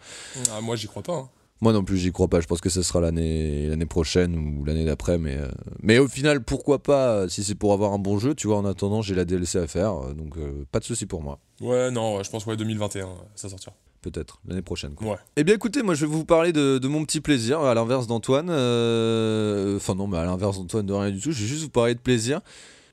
[0.51, 1.13] Ah, moi, j'y crois pas.
[1.13, 1.29] hein.
[1.61, 2.39] Moi non plus, j'y crois pas.
[2.39, 5.17] Je pense que ce sera l'année l'année prochaine ou l'année d'après.
[5.17, 5.47] Mais, euh,
[5.81, 8.57] mais au final, pourquoi pas euh, Si c'est pour avoir un bon jeu, tu vois,
[8.57, 9.93] en attendant, j'ai la DLC à faire.
[9.93, 11.39] euh, Donc, euh, pas de souci pour moi.
[11.61, 13.73] Ouais, non, je pense ouais 2021, ça sortira.
[14.03, 14.93] Peut-être, l'année prochaine.
[14.93, 15.07] Quoi.
[15.13, 15.17] Ouais.
[15.35, 18.05] Eh bien, écoutez, moi, je vais vous parler de, de mon petit plaisir, à l'inverse
[18.05, 18.49] d'Antoine.
[18.49, 21.31] euh, Enfin, non, mais à l'inverse d'Antoine, de rien du tout.
[21.31, 22.41] Je vais juste vous parler de plaisir.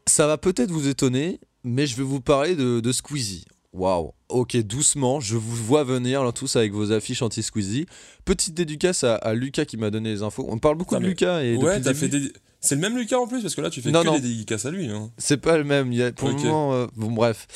[0.07, 3.45] Ça va peut-être vous étonner, mais je vais vous parler de, de Squeezie.
[3.75, 7.87] Waouh, ok, doucement, je vous vois venir là tous avec vos affiches anti-Squeezie.
[8.25, 10.47] Petite dédicace à, à Lucas qui m'a donné les infos.
[10.49, 12.33] On parle beaucoup de mais- Lucas et Ouais, t'as fait des.
[12.61, 14.13] C'est le même Lucas en plus, parce que là, tu fais Non, que non.
[14.15, 14.89] des dédicaces à lui.
[14.89, 15.11] Hein.
[15.19, 15.93] C'est pas le même.
[15.93, 17.47] Il y a, pour le moment, euh, bon bref,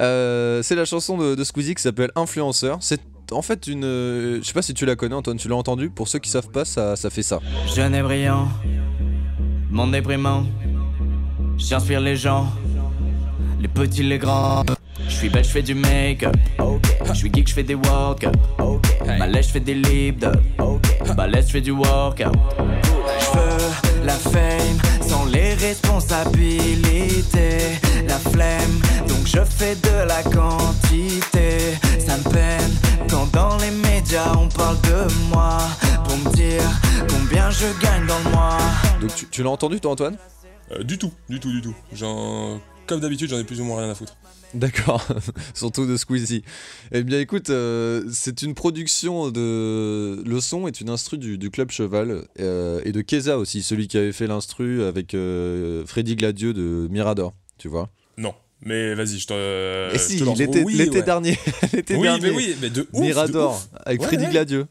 [0.00, 2.78] Euh, c'est la chanson de, de Squeezie qui s'appelle Influenceur.
[2.80, 3.00] C'est
[3.30, 5.90] en fait une, euh, je sais pas si tu la connais Antoine, tu l'as entendu.
[5.90, 7.38] Pour ceux qui savent pas, ça, ça fait ça.
[7.74, 8.48] Jeune et brillant,
[9.70, 10.44] monde déprimant.
[11.58, 12.46] J'inspire les gens,
[13.60, 14.64] les petits, les grands.
[15.08, 16.34] Je suis belle, je fais du make-up.
[17.04, 18.26] Je suis geek, je fais des walk
[19.18, 20.24] Balèze, je fais des lip
[21.16, 22.34] Balèze, je fais du workout.
[23.18, 27.78] Je veux la fame sans les responsabilités.
[28.06, 31.76] La flemme, donc je fais de la quantité.
[31.98, 32.72] Ça me peine
[33.08, 35.58] quand dans les médias on parle de moi.
[36.04, 36.62] Pour me dire
[37.08, 38.58] combien je gagne dans le mois.
[39.00, 40.16] Donc tu, tu l'as entendu toi Antoine?
[40.72, 41.74] Euh, du tout, du tout, du tout.
[41.92, 42.60] J'en...
[42.86, 44.16] Comme d'habitude, j'en ai plus ou moins rien à foutre.
[44.54, 45.04] D'accord,
[45.54, 46.42] surtout de Squeezie.
[46.92, 50.22] Eh bien écoute, euh, c'est une production de...
[50.24, 53.88] Le son est une instru du, du Club Cheval euh, et de Keza aussi, celui
[53.88, 57.90] qui avait fait l'instru avec euh, Freddy Gladieux de Mirador, tu vois.
[58.18, 59.94] Non, mais vas-y, je te.
[59.94, 61.02] et si, l'été Oui, l'été ouais.
[61.02, 61.36] dernier,
[61.72, 63.00] l'été Oui, dernier, mais oui, mais de ouf.
[63.00, 63.68] de Mirador ouf.
[63.84, 64.30] avec Ouais, Freddy ouais.
[64.30, 64.66] Gladieux.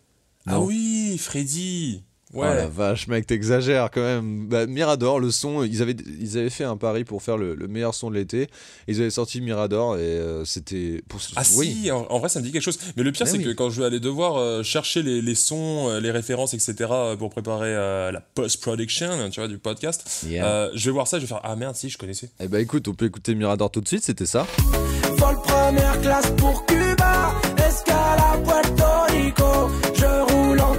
[0.48, 2.02] Ah oui, Freddy.
[2.36, 2.54] Oh Ouais.
[2.56, 4.48] la vache, mec, t'exagères quand même.
[4.48, 7.68] Bah, Mirador, le son, ils avaient, ils avaient fait un pari pour faire le, le
[7.68, 8.50] meilleur son de l'été.
[8.88, 11.02] Ils avaient sorti Mirador et euh, c'était.
[11.08, 11.22] Pour...
[11.38, 11.78] Ah oui.
[11.84, 12.78] si, en, en vrai ça me dit quelque chose.
[12.98, 13.46] Mais le pire c'est oui.
[13.46, 16.76] que quand je vais aller devoir euh, chercher les, les sons, euh, les références, etc.
[17.18, 20.46] pour préparer euh, la post-production, tu vois, du podcast, Yeah.
[20.46, 22.30] euh, je vais voir ça, je vais faire ah merde si je connaissais.
[22.40, 24.46] Eh bah écoute, on peut écouter Mirador tout de suite, c'était ça.
[25.18, 27.34] Vol première classe pour Cuba,
[27.68, 28.84] escale à Puerto
[29.14, 29.70] Rico.
[29.96, 30.76] Je roule en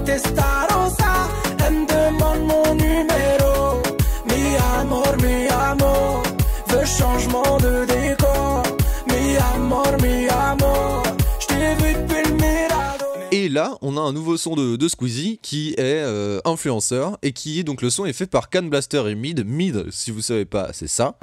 [13.82, 17.64] on a un nouveau son de, de Squeezie qui est euh, influenceur et qui est
[17.64, 19.44] donc le son est fait par Can Blaster et Mid.
[19.46, 21.16] Mid, si vous savez pas, c'est ça.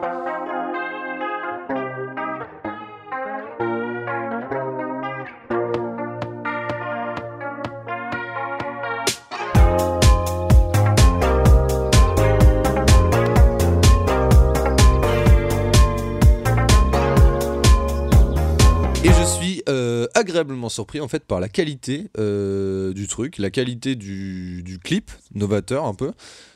[20.70, 25.94] Surpris en fait par la qualité euh, du truc, la qualité du, clip, novateur un
[25.94, 26.12] peu.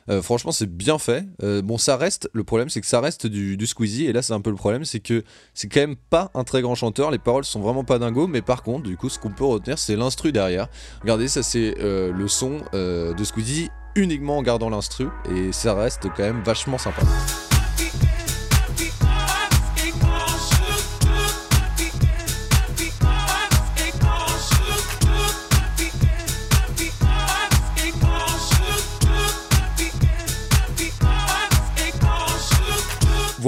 [0.10, 1.26] Euh, franchement, c'est bien fait.
[1.43, 2.30] Euh, bon, ça reste.
[2.34, 4.05] Le problème, c'est que ça reste du, du Squeezie.
[4.05, 6.62] Et là, c'est un peu le problème, c'est que c'est quand même pas un très
[6.62, 7.12] grand chanteur.
[7.12, 8.28] Les paroles sont vraiment pas dingo.
[8.28, 10.70] Mais par contre, du coup, ce qu'on peut retenir, c'est l'instru derrière.
[11.01, 15.08] Regardez, ça, c'est le son de Squeezie uniquement en gardant l'instru.
[15.30, 17.01] Et ça reste quand même vachement sympa.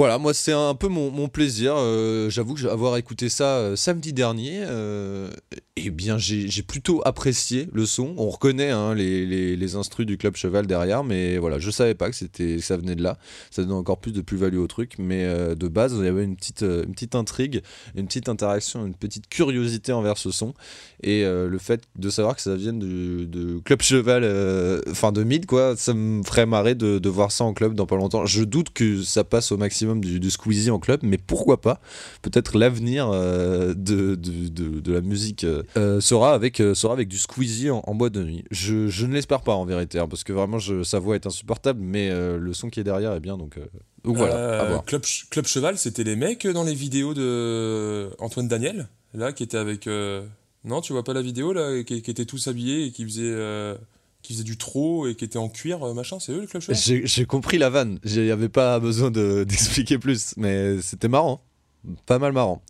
[0.00, 1.74] Voilà, moi c'est un peu mon, plaisir.
[1.76, 5.28] Euh, J'avoue que avoir écouté ça euh, samedi dernier, euh,
[5.76, 8.14] eh bien j'ai plutôt apprécié le son.
[8.16, 9.26] On reconnaît hein, les,
[9.56, 12.94] les, instrus du club cheval derrière, mais voilà, je savais pas que c'était ça venait
[12.94, 13.18] de là.
[13.50, 15.22] Ça donne encore plus de plus-value au truc, mais
[15.54, 17.60] de base il y avait une petite intrigue,
[17.94, 20.54] une petite interaction, une petite curiosité envers ce son
[21.02, 24.24] et le fait de savoir que ça vienne du, de club cheval,
[24.90, 27.86] enfin de mid quoi, ça me ferait marrer de, de voir ça en club dans
[27.86, 28.24] pas longtemps.
[28.24, 31.80] Je doute que ça passe au maximum du, Squeezie en club, mais pourquoi pas
[32.22, 37.08] Peut-être l'avenir euh, de, de, de, de la musique euh, euh, sera, avec, sera avec
[37.08, 38.44] du Squeezie en, en boîte de nuit.
[38.50, 41.26] Je, je ne l'espère pas en vérité, hein, parce que vraiment je, sa voix est
[41.26, 43.58] insupportable, mais le son qui est derrière est bien, donc,
[44.04, 44.84] donc voilà, à voir.
[44.84, 49.42] Club, Ch- Club Cheval, c'était les mecs dans les vidéos de Antoine Daniel, là, qui
[49.42, 49.88] étaient avec.
[50.62, 53.22] Non, tu vois pas la vidéo, là, qui, qui étaient tous habillés et qui faisaient,
[53.24, 53.74] euh,
[54.30, 56.62] qui faisaient du trot et qui étaient en cuir, euh, machin, c'est eux le Club
[56.68, 57.98] J'ai j'ai compris la vanne,
[58.30, 61.42] avait pas besoin de- d'expliquer plus, mais c'était marrant,
[62.06, 62.62] pas mal marrant.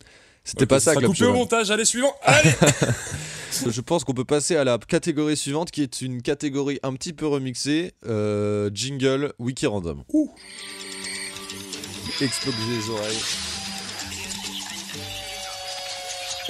[0.42, 2.50] C'était pas ça, sera Club coupé au montage, allez, suivant Allez
[3.70, 7.12] Je pense qu'on peut passer à la catégorie suivante qui est une catégorie un petit
[7.12, 7.92] peu remixée.
[8.06, 10.02] euh, jingle Wiki Random.
[10.12, 10.30] Ouh.
[12.22, 13.18] Explosez les oreilles.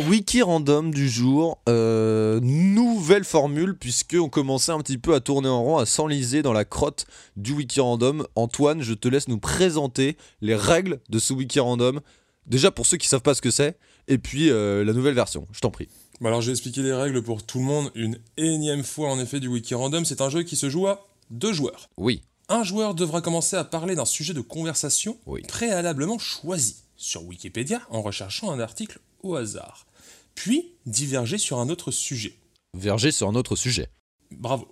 [0.09, 5.48] Wiki Random du jour, euh, nouvelle formule puisque on commençait un petit peu à tourner
[5.48, 8.26] en rond, à s'enliser dans la crotte du Wiki Random.
[8.34, 12.01] Antoine, je te laisse nous présenter les règles de ce Wiki Random.
[12.46, 13.76] Déjà pour ceux qui savent pas ce que c'est,
[14.09, 15.46] et puis euh, la nouvelle version.
[15.53, 15.88] Je t'en prie.
[16.20, 19.40] Bah alors, j'ai expliqué les règles pour tout le monde une énième fois, en effet,
[19.40, 20.05] du Wiki Random.
[20.05, 21.88] C'est un jeu qui se joue à deux joueurs.
[21.96, 22.22] Oui.
[22.48, 25.42] Un joueur devra commencer à parler d'un sujet de conversation Oui.
[25.42, 29.86] préalablement choisi sur Wikipédia en recherchant un article au hasard,
[30.41, 32.32] puis diverger sur un autre sujet.
[32.72, 33.91] Verger sur un autre sujet.
[34.30, 34.68] Bravo.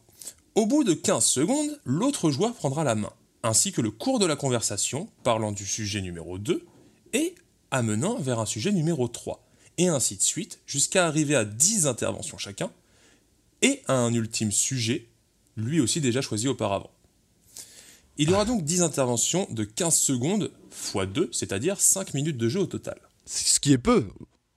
[0.54, 3.12] Au bout de 15 secondes, l'autre joueur prendra la main,
[3.42, 6.64] ainsi que le cours de la conversation parlant du sujet numéro 2
[7.12, 7.34] et
[7.70, 9.46] amenant vers un sujet numéro 3,
[9.76, 12.70] et ainsi de suite, jusqu'à arriver à 10 interventions chacun,
[13.60, 15.06] et à un ultime sujet,
[15.58, 16.90] lui aussi déjà choisi auparavant.
[18.16, 22.48] Il y aura donc 10 interventions de 15 secondes x 2, c'est-à-dire 5 minutes de
[22.48, 22.98] jeu au total.
[23.26, 24.06] Ce qui est peu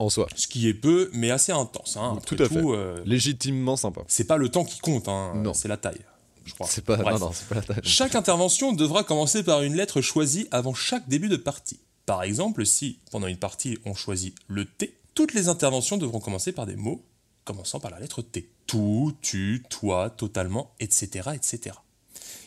[0.01, 0.27] en soi.
[0.35, 1.97] Ce qui est peu, mais assez intense.
[1.97, 2.19] Hein.
[2.25, 2.57] Tout à fait.
[2.57, 4.01] euh, Légitimement sympa.
[4.07, 5.53] c'est pas le temps qui compte, hein, Non.
[5.53, 6.01] c'est la taille,
[6.45, 6.67] je crois.
[6.69, 7.19] C'est pas, Bref.
[7.19, 7.79] non, non, c'est pas la taille.
[7.83, 11.79] Chaque intervention devra commencer par une lettre choisie avant chaque début de partie.
[12.05, 16.51] Par exemple, si pendant une partie on choisit le T, toutes les interventions devront commencer
[16.51, 17.03] par des mots
[17.43, 18.49] commençant par la lettre T.
[18.67, 21.75] Tout, tu, toi, totalement, etc., etc.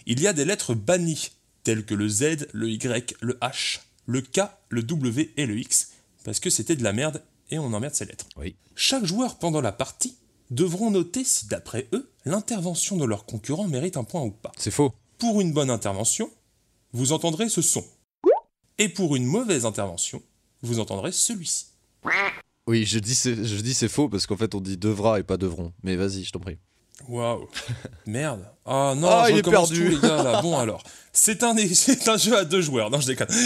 [0.07, 1.31] Il y a des lettres bannies,
[1.65, 5.91] telles que le Z, le Y, le H, le K, le W et le X,
[6.25, 8.26] parce que c'était de la merde et on emmerde ces lettres.
[8.36, 8.57] Oui.
[8.74, 10.16] Chaque joueur pendant la partie
[10.51, 14.53] devront noter si d'après eux, l'intervention de leur concurrent mérite un point ou pas.
[14.57, 14.92] C'est faux.
[15.18, 16.30] Pour une bonne intervention,
[16.92, 17.84] vous entendrez ce son.
[18.78, 20.22] Et pour une mauvaise intervention,
[20.62, 21.66] vous entendrez celui-ci.
[22.66, 25.22] Oui, je dis c'est, je dis c'est faux parce qu'en fait on dit devra et
[25.22, 25.72] pas devront.
[25.82, 26.59] Mais vas-y, je t'en prie.
[27.09, 27.49] Waouh.
[28.07, 28.45] Merde.
[28.64, 29.84] Ah non, Ah, je il est perdu.
[29.84, 30.40] tout, les gars, là.
[30.42, 30.82] Bon alors,
[31.12, 32.90] c'est un, c'est un jeu à deux joueurs.
[32.90, 33.28] Non, je déconne.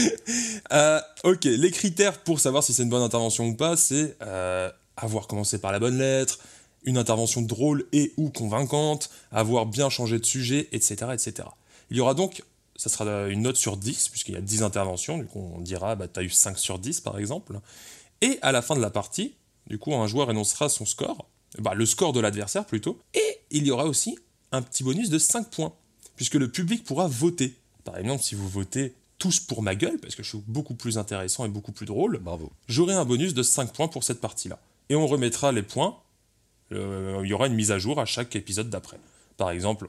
[0.72, 4.70] Euh, ok, les critères pour savoir si c'est une bonne intervention ou pas, c'est euh,
[4.98, 6.38] avoir commencé par la bonne lettre,
[6.84, 11.48] une intervention drôle et ou convaincante, avoir bien changé de sujet, etc., etc.
[11.90, 12.42] Il y aura donc,
[12.76, 15.96] ça sera une note sur 10, puisqu'il y a 10 interventions, du coup on dira,
[15.96, 17.58] bah t'as eu 5 sur 10 par exemple.
[18.20, 19.34] Et à la fin de la partie,
[19.68, 21.26] du coup un joueur énoncera son score,
[21.58, 24.18] bah, le score de l'adversaire plutôt, et il y aura aussi
[24.52, 25.72] un petit bonus de 5 points,
[26.16, 27.54] puisque le public pourra voter.
[27.84, 30.98] Par exemple, si vous votez tous pour ma gueule, parce que je suis beaucoup plus
[30.98, 32.52] intéressant et beaucoup plus drôle, Bravo.
[32.68, 34.58] j'aurai un bonus de 5 points pour cette partie-là.
[34.90, 35.98] Et on remettra les points
[36.70, 38.98] Euh, il y aura une mise à jour à chaque épisode d'après.
[39.38, 39.88] Par exemple,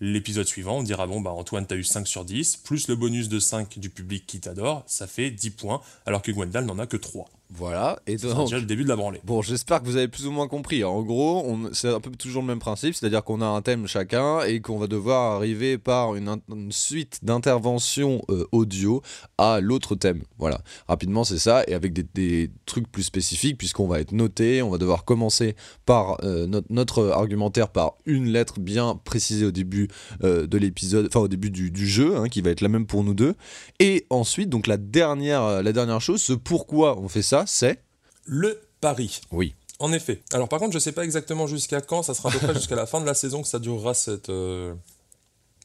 [0.00, 3.28] l'épisode suivant, on dira bon bah Antoine t'as eu 5 sur 10, plus le bonus
[3.28, 6.86] de 5 du public qui t'adore, ça fait 10 points, alors que Gwendal n'en a
[6.86, 7.28] que 3.
[7.56, 9.20] Voilà, et donc, déjà le début de la branlée.
[9.24, 10.82] Bon, j'espère que vous avez plus ou moins compris.
[10.82, 13.86] En gros, on- c'est un peu toujours le même principe, c'est-à-dire qu'on a un thème
[13.86, 16.40] chacun et qu'on va devoir arriver par une,
[16.70, 19.02] suite d'interventions euh, audio
[19.38, 20.22] à l'autre thème.
[20.38, 24.60] Voilà, rapidement c'est ça, et avec des, des trucs plus spécifiques, puisqu'on va être noté,
[24.62, 25.54] on va devoir commencer
[25.86, 29.88] par euh, notre, notre argumentaire par une lettre bien précisée au début
[30.24, 32.86] euh, de l'épisode, enfin au début du, du jeu, hein, qui va être la même
[32.86, 33.34] pour nous deux.
[33.78, 37.80] Et ensuite, donc la dernière, la dernière chose, ce pourquoi on fait ça, c'est...
[38.26, 39.20] Le pari.
[39.30, 39.54] Oui.
[39.78, 40.22] En effet.
[40.32, 42.76] Alors par contre, je sais pas exactement jusqu'à quand, ça sera à peu près jusqu'à
[42.76, 44.74] la fin de la saison que ça durera cette euh,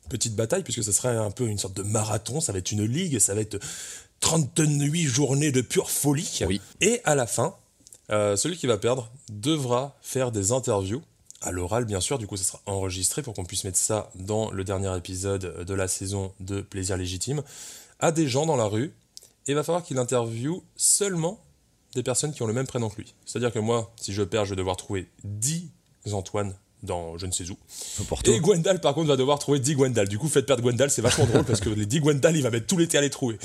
[0.10, 2.84] petite bataille, puisque ça sera un peu une sorte de marathon, ça va être une
[2.84, 3.60] ligue, ça va être
[4.20, 6.40] 38 journées de pure folie.
[6.48, 6.60] Oui.
[6.82, 7.56] Et à la fin,
[8.12, 11.02] euh, celui qui va perdre devra faire des interviews.
[11.42, 14.52] À l'oral, bien sûr, du coup, ça sera enregistré pour qu'on puisse mettre ça dans
[14.52, 17.44] le dernier épisode de la saison de Plaisir Légitime,
[18.00, 18.94] à des gens dans la rue.
[19.48, 21.40] Et il va falloir qu'il interviewe seulement
[21.96, 23.14] des personnes qui ont le même prénom que lui.
[23.26, 25.70] C'est-à-dire que moi, si je perds, je vais devoir trouver 10
[26.12, 27.58] Antoine dans je ne sais où.
[28.08, 28.32] Porto.
[28.32, 30.08] Et Gwendal, par contre, va devoir trouver 10 Gwendal.
[30.08, 32.50] Du coup, faites perdre Gwendal, c'est vachement drôle parce que les 10 Gwendal, il va
[32.52, 33.38] mettre tout l'été à les trouver.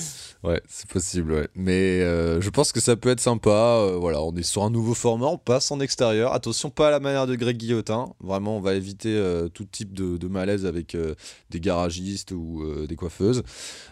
[0.43, 1.49] Ouais, c'est possible, ouais.
[1.55, 3.51] Mais euh, je pense que ça peut être sympa.
[3.51, 6.32] euh, voilà, on est sur un nouveau format, on passe en extérieur.
[6.32, 8.12] Attention, pas à la manière de Greg Guillotin.
[8.20, 10.97] Vraiment, on va éviter euh, tout type de, de malaise avec
[11.51, 13.43] des garagistes ou des coiffeuses.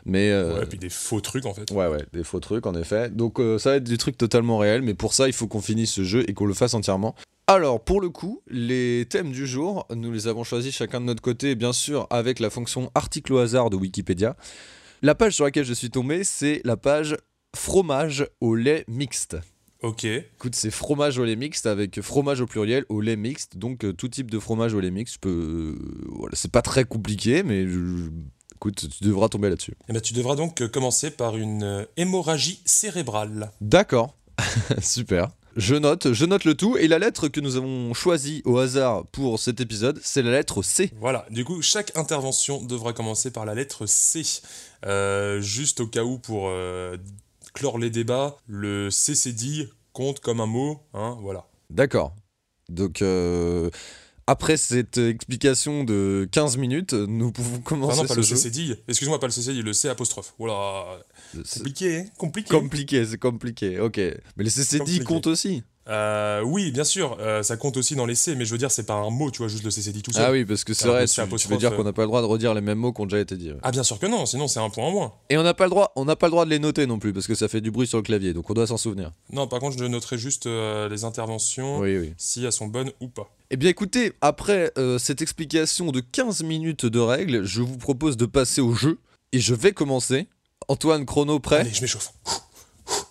[0.04, 0.32] Mais.
[0.32, 1.70] Ouais, et puis des faux trucs en fait.
[1.70, 3.10] Ouais, ouais, des faux trucs en effet.
[3.10, 5.92] Donc ça va être des trucs totalement réels, mais pour ça, il faut qu'on finisse
[5.92, 7.14] ce jeu et qu'on le fasse entièrement.
[7.54, 11.20] Alors, pour le coup, les thèmes du jour, nous les avons choisis chacun de notre
[11.20, 14.36] côté, bien sûr, avec la fonction article au hasard de Wikipédia.
[15.02, 17.14] La page sur laquelle je suis tombé, c'est la page
[17.54, 19.36] fromage au lait mixte.
[19.82, 20.04] Ok.
[20.04, 23.92] Écoute, c'est fromage au lait mixte avec fromage au pluriel au lait mixte, donc euh,
[23.92, 25.18] tout type de fromage au lait mixte.
[25.18, 25.28] Peux,
[25.78, 28.08] euh, voilà, c'est pas très compliqué, mais je-
[28.56, 29.74] écoute, tu devras tomber là-dessus.
[29.90, 33.50] Eh ben, tu devras donc euh, commencer par une hémorragie cérébrale.
[33.60, 34.16] D'accord,
[34.80, 35.28] super.
[35.56, 36.76] Je note, je note le tout.
[36.76, 40.62] Et la lettre que nous avons choisie au hasard pour cet épisode, c'est la lettre
[40.62, 40.92] C.
[40.98, 44.22] Voilà, du coup, chaque intervention devra commencer par la lettre C.
[44.86, 46.96] Euh, juste au cas où, pour euh,
[47.52, 51.46] clore les débats, le CCD compte comme un mot, hein, voilà.
[51.70, 52.14] D'accord.
[52.68, 53.70] Donc, euh,
[54.26, 58.36] après cette explication de 15 minutes, nous pouvons commencer Enfin non, pas ce le jeu.
[58.36, 60.34] CCD, excuse-moi, pas le CCD, le C apostrophe.
[60.38, 60.84] Voilà,
[61.44, 62.48] C'est compliqué, hein compliqué.
[62.50, 63.96] compliqué, c'est compliqué, ok.
[63.98, 65.04] Mais les CCD Compliqué.
[65.04, 65.62] comptent aussi.
[65.88, 68.70] Euh, oui, bien sûr, euh, ça compte aussi dans les C, mais je veux dire,
[68.70, 70.24] c'est pas un mot, tu vois, juste le CCD tout seul.
[70.24, 71.76] Ah oui, parce que c'est Alors, vrai, le tu, tu veux dire euh.
[71.76, 73.56] qu'on n'a pas le droit de redire les mêmes mots qui ont déjà été ouais.
[73.64, 75.12] Ah, bien sûr que non, sinon c'est un point en moins.
[75.28, 77.00] Et on n'a pas le droit, on n'a pas le droit de les noter non
[77.00, 79.10] plus parce que ça fait du bruit sur le clavier, donc on doit s'en souvenir.
[79.32, 82.14] Non, par contre, je noterai juste euh, les interventions, Oui, oui.
[82.16, 83.28] si elles sont bonnes ou pas.
[83.54, 88.16] Eh bien écoutez, après euh, cette explication de 15 minutes de règles, je vous propose
[88.16, 88.98] de passer au jeu
[89.32, 90.26] et je vais commencer.
[90.68, 91.58] Antoine, chrono prêt?
[91.58, 92.14] Allez, je m'échauffe.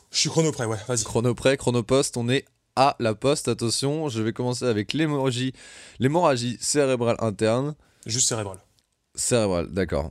[0.10, 1.04] Je suis chrono prêt, ouais, vas-y.
[1.04, 5.54] Chrono prêt, chrono poste, on est à la poste, attention, je vais commencer avec l'hémorragie,
[6.00, 7.76] l'hémorragie cérébrale interne.
[8.08, 8.58] Juste cérébral.
[9.14, 10.10] Cérébrale, d'accord.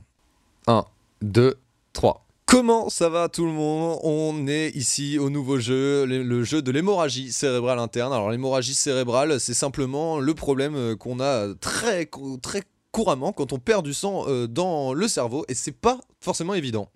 [0.67, 0.85] 1,
[1.23, 1.59] 2,
[1.91, 2.25] 3.
[2.51, 3.97] Comment ça va tout le monde?
[4.03, 8.11] On est ici au nouveau jeu, le, jeu de l'hémorragie cérébrale interne.
[8.11, 12.09] Alors l'hémorragie cérébrale, c'est simplement le problème euh, qu'on a très
[12.91, 16.89] couramment quand on perd du sang euh, dans le cerveau et c'est pas forcément évident.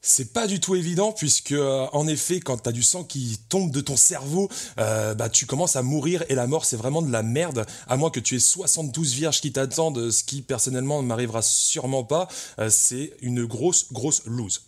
[0.00, 3.70] C'est pas du tout évident puisque euh, en effet quand t'as du sang qui tombe
[3.72, 7.10] de ton cerveau, euh, bah tu commences à mourir et la mort c'est vraiment de
[7.10, 7.66] la merde.
[7.88, 12.04] À moins que tu aies 72 vierges qui t'attendent, ce qui personnellement ne m'arrivera sûrement
[12.04, 12.28] pas.
[12.58, 14.62] Euh, c'est une grosse grosse lose.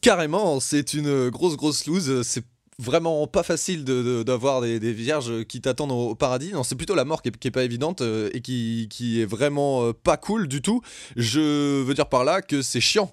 [0.00, 2.22] Carrément, c'est une grosse grosse loose.
[2.22, 2.42] C'est
[2.78, 6.52] vraiment pas facile de- de- d'avoir des, vierges qui t'attendent au, paradis.
[6.52, 9.84] Non, c'est plutôt la mort qui est, pas évidente euh, et qui, qui est vraiment
[9.84, 10.82] euh, pas cool du tout.
[11.16, 13.12] Je veux dire par là que c'est chiant.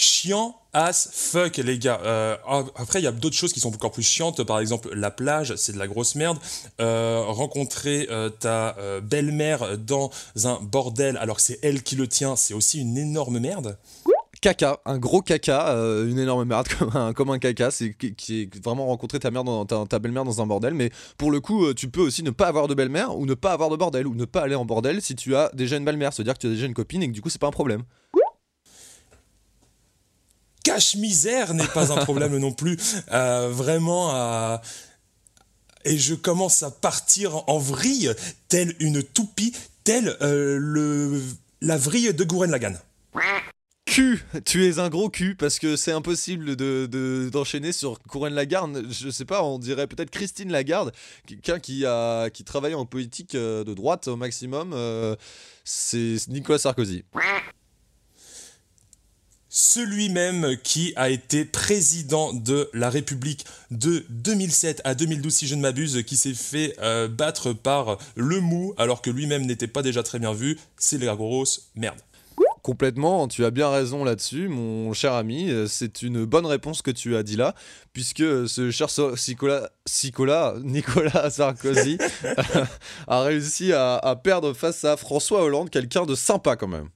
[0.00, 2.00] Chiant as fuck les gars.
[2.04, 2.34] Euh,
[2.74, 4.42] après il y a d'autres choses qui sont encore plus chiantes.
[4.44, 6.38] Par exemple la plage c'est de la grosse merde.
[6.80, 10.10] Euh, rencontrer euh, ta belle-mère dans
[10.44, 13.76] un bordel alors que c'est elle qui le tient c'est aussi une énorme merde.
[14.40, 15.74] Caca, un gros caca,
[16.08, 16.66] une énorme merde
[17.14, 20.46] comme un, caca, c'est qui, est vraiment rencontrer ta mère dans ta, belle-mère dans un
[20.46, 20.72] bordel.
[20.72, 20.88] Mais
[21.18, 23.68] pour le coup, tu peux aussi ne pas avoir de belle-mère ou ne pas avoir
[23.68, 26.32] de bordel ou ne pas aller en bordel si tu as déjà une belle-mère, c'est-à-dire
[26.32, 27.82] que tu as déjà une copine et que du coup c'est pas un problème.
[30.64, 32.78] Cache-misère n'est pas un problème non plus.
[33.12, 34.56] Euh, vraiment, euh,
[35.84, 38.12] et je commence à partir en vrille,
[38.48, 39.54] telle une toupie,
[39.84, 41.20] telle euh,
[41.60, 42.78] la vrille de Gurren Lagann.
[43.86, 48.86] cul, tu es un gros cul parce que c'est impossible de, d'enchaîner sur Corinne Lagarde.
[48.90, 50.92] Je sais pas, on dirait peut-être Christine Lagarde,
[51.26, 54.76] quelqu'un qui a qui travaille en politique de droite au maximum.
[55.64, 57.04] C'est Nicolas Sarkozy.
[59.52, 65.56] Celui même qui a été président de la République de 2007 à 2012, si je
[65.56, 69.82] ne m'abuse, qui s'est fait euh, battre par le mou alors que lui-même n'était pas
[69.82, 71.98] déjà très bien vu, c'est la grosse merde.
[72.62, 75.50] Complètement, tu as bien raison là-dessus, mon cher ami.
[75.50, 77.56] Euh, c'est une bonne réponse que tu as dit là,
[77.92, 78.88] puisque ce cher
[79.26, 81.98] Nicolas, Nicolas Sarkozy
[83.08, 86.88] a réussi à, perdre face à François Hollande, quelqu'un de sympa quand même.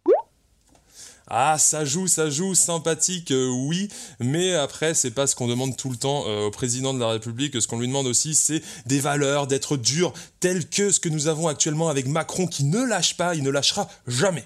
[1.28, 3.88] Ah, ça joue, ça joue, sympathique, euh, oui,
[4.20, 7.08] mais après, c'est pas ce qu'on demande tout le temps euh, au président de la
[7.08, 7.60] République.
[7.60, 11.26] Ce qu'on lui demande aussi, c'est des valeurs, d'être dur, telles que ce que nous
[11.26, 14.44] avons actuellement avec Macron qui ne lâche pas, il ne lâchera jamais.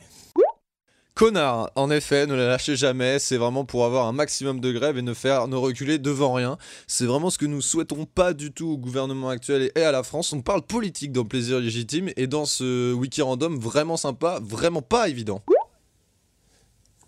[1.19, 4.99] Connard, en effet, ne la lâchez jamais, c'est vraiment pour avoir un maximum de grève
[4.99, 6.59] et ne faire ne reculer devant rien.
[6.87, 10.05] C'est vraiment ce que nous souhaitons pas du tout au gouvernement actuel et à la
[10.05, 10.33] France.
[10.33, 15.09] On parle politique dans Plaisir Légitime et dans ce wiki random vraiment sympa, vraiment pas
[15.09, 15.43] évident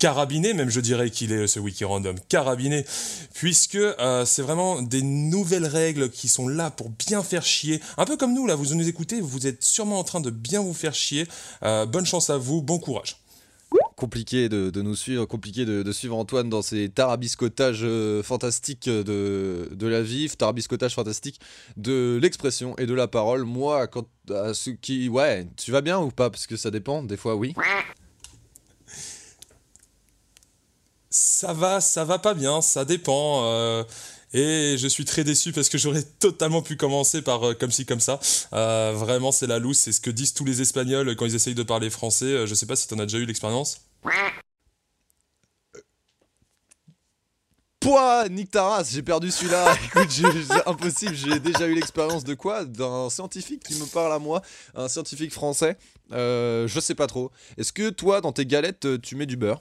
[0.01, 2.85] carabiné, même je dirais qu'il est ce wiki random carabiné,
[3.35, 7.81] puisque euh, c'est vraiment des nouvelles règles qui sont là pour bien faire chier.
[7.99, 10.61] Un peu comme nous là, vous nous écoutez, vous êtes sûrement en train de bien
[10.61, 11.29] vous faire chier.
[11.63, 13.17] Euh, bonne chance à vous, bon courage
[13.97, 19.87] compliqué de, nous suivre, compliqué de, suivre Antoine dans ses tarabiscotages euh, fantastiques de, de
[19.87, 21.39] la vie, tarabiscotages fantastiques
[21.77, 23.45] de l'expression et de la parole.
[23.45, 25.09] Moi, quand à ceux qui.
[25.11, 26.31] Ouais, tu vas bien ou pas?
[26.31, 27.55] Parce que ça dépend, des fois oui.
[31.13, 33.43] Ça va, ça va pas bien, ça dépend.
[33.45, 33.83] Euh,
[34.33, 37.85] et je suis très déçu parce que j'aurais totalement pu commencer par euh, comme ci,
[37.85, 38.21] comme ça.
[38.53, 41.57] Euh, vraiment, c'est la loose, c'est ce que disent tous les Espagnols quand ils essayent
[41.57, 42.47] de parler français.
[42.47, 43.81] je sais pas si t'en as déjà eu l'expérience.
[47.81, 49.75] Pouah, Nick Taras, j'ai perdu celui-là.
[49.87, 52.65] Écoute, c'est impossible, j'ai déjà eu l'expérience de quoi?
[52.65, 54.43] D'un scientifique qui me parle à moi,
[54.77, 55.77] un scientifique français.
[56.13, 57.33] Je sais pas trop.
[57.57, 59.61] Est-ce que toi, dans tes galettes, tu mets du beurre?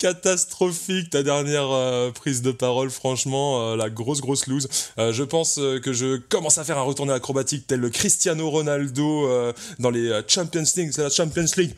[0.00, 4.66] Catastrophique ta dernière euh, prise de parole, franchement, euh, la grosse grosse loose.
[4.98, 9.28] Euh, je pense que je commence à faire un retourné acrobatique tel le Cristiano Ronaldo
[9.78, 11.74] dans les Champions League, c'est la Champions League.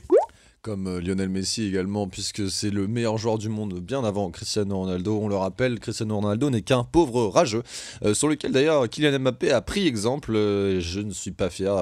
[0.63, 5.19] Comme Lionel Messi également, puisque c'est le meilleur joueur du monde bien avant Cristiano Ronaldo.
[5.21, 7.65] On le rappelle, Cristiano Ronaldo n'est qu'un pauvre rageux,
[8.13, 10.35] sur lequel d'ailleurs Kylian Mbappé a pris exemple.
[10.35, 11.75] je ne suis pas fier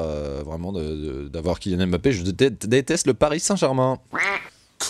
[0.44, 3.98] vraiment d'avoir Kylian Mbappé, je déteste le Paris Saint-Germain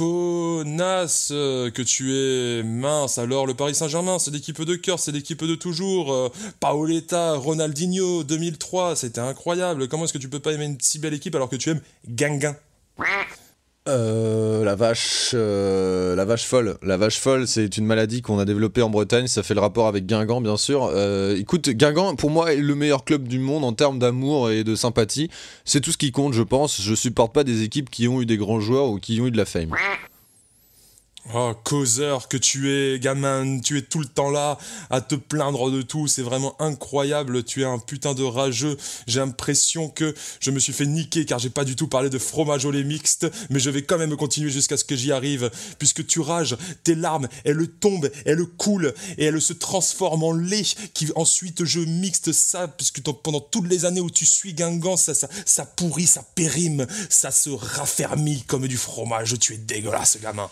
[0.00, 3.18] connasse euh, que tu es mince.
[3.18, 6.10] Alors le Paris Saint-Germain, c'est l'équipe de cœur, c'est l'équipe de toujours.
[6.10, 9.88] Euh, Paoletta, Ronaldinho, 2003, c'était incroyable.
[9.88, 11.82] Comment est-ce que tu peux pas aimer une si belle équipe alors que tu aimes
[12.08, 12.56] Ganguin
[13.90, 16.78] euh, la vache, euh, la vache folle.
[16.82, 19.26] La vache folle, c'est une maladie qu'on a développée en Bretagne.
[19.26, 20.90] Ça fait le rapport avec Guingamp, bien sûr.
[20.94, 24.64] Euh, écoute, Guingamp, pour moi, est le meilleur club du monde en termes d'amour et
[24.64, 25.30] de sympathie.
[25.64, 26.80] C'est tout ce qui compte, je pense.
[26.80, 29.30] Je supporte pas des équipes qui ont eu des grands joueurs ou qui ont eu
[29.30, 29.74] de la fame.
[31.32, 34.58] Oh, causeur que tu es, gamin, tu es tout le temps là
[34.88, 38.76] à te plaindre de tout, c'est vraiment incroyable, tu es un putain de rageux.
[39.06, 42.18] J'ai l'impression que je me suis fait niquer car j'ai pas du tout parlé de
[42.18, 45.50] fromage au lait mixte, mais je vais quand même continuer jusqu'à ce que j'y arrive,
[45.78, 50.64] puisque tu rages, tes larmes, elles tombent, elles coulent et elles se transforment en lait
[50.94, 55.14] qui ensuite je mixte ça, puisque pendant toutes les années où tu suis Guingamp, ça,
[55.14, 60.50] ça, ça pourrit, ça périme, ça se raffermit comme du fromage, tu es dégueulasse, gamin.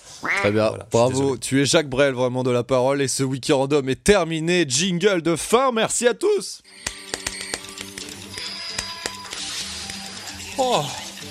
[0.91, 4.65] Bravo, tu es Jacques Brel vraiment de la parole et ce wiki random est terminé.
[4.69, 6.63] Jingle de fin, merci à tous.
[10.59, 10.83] Oh,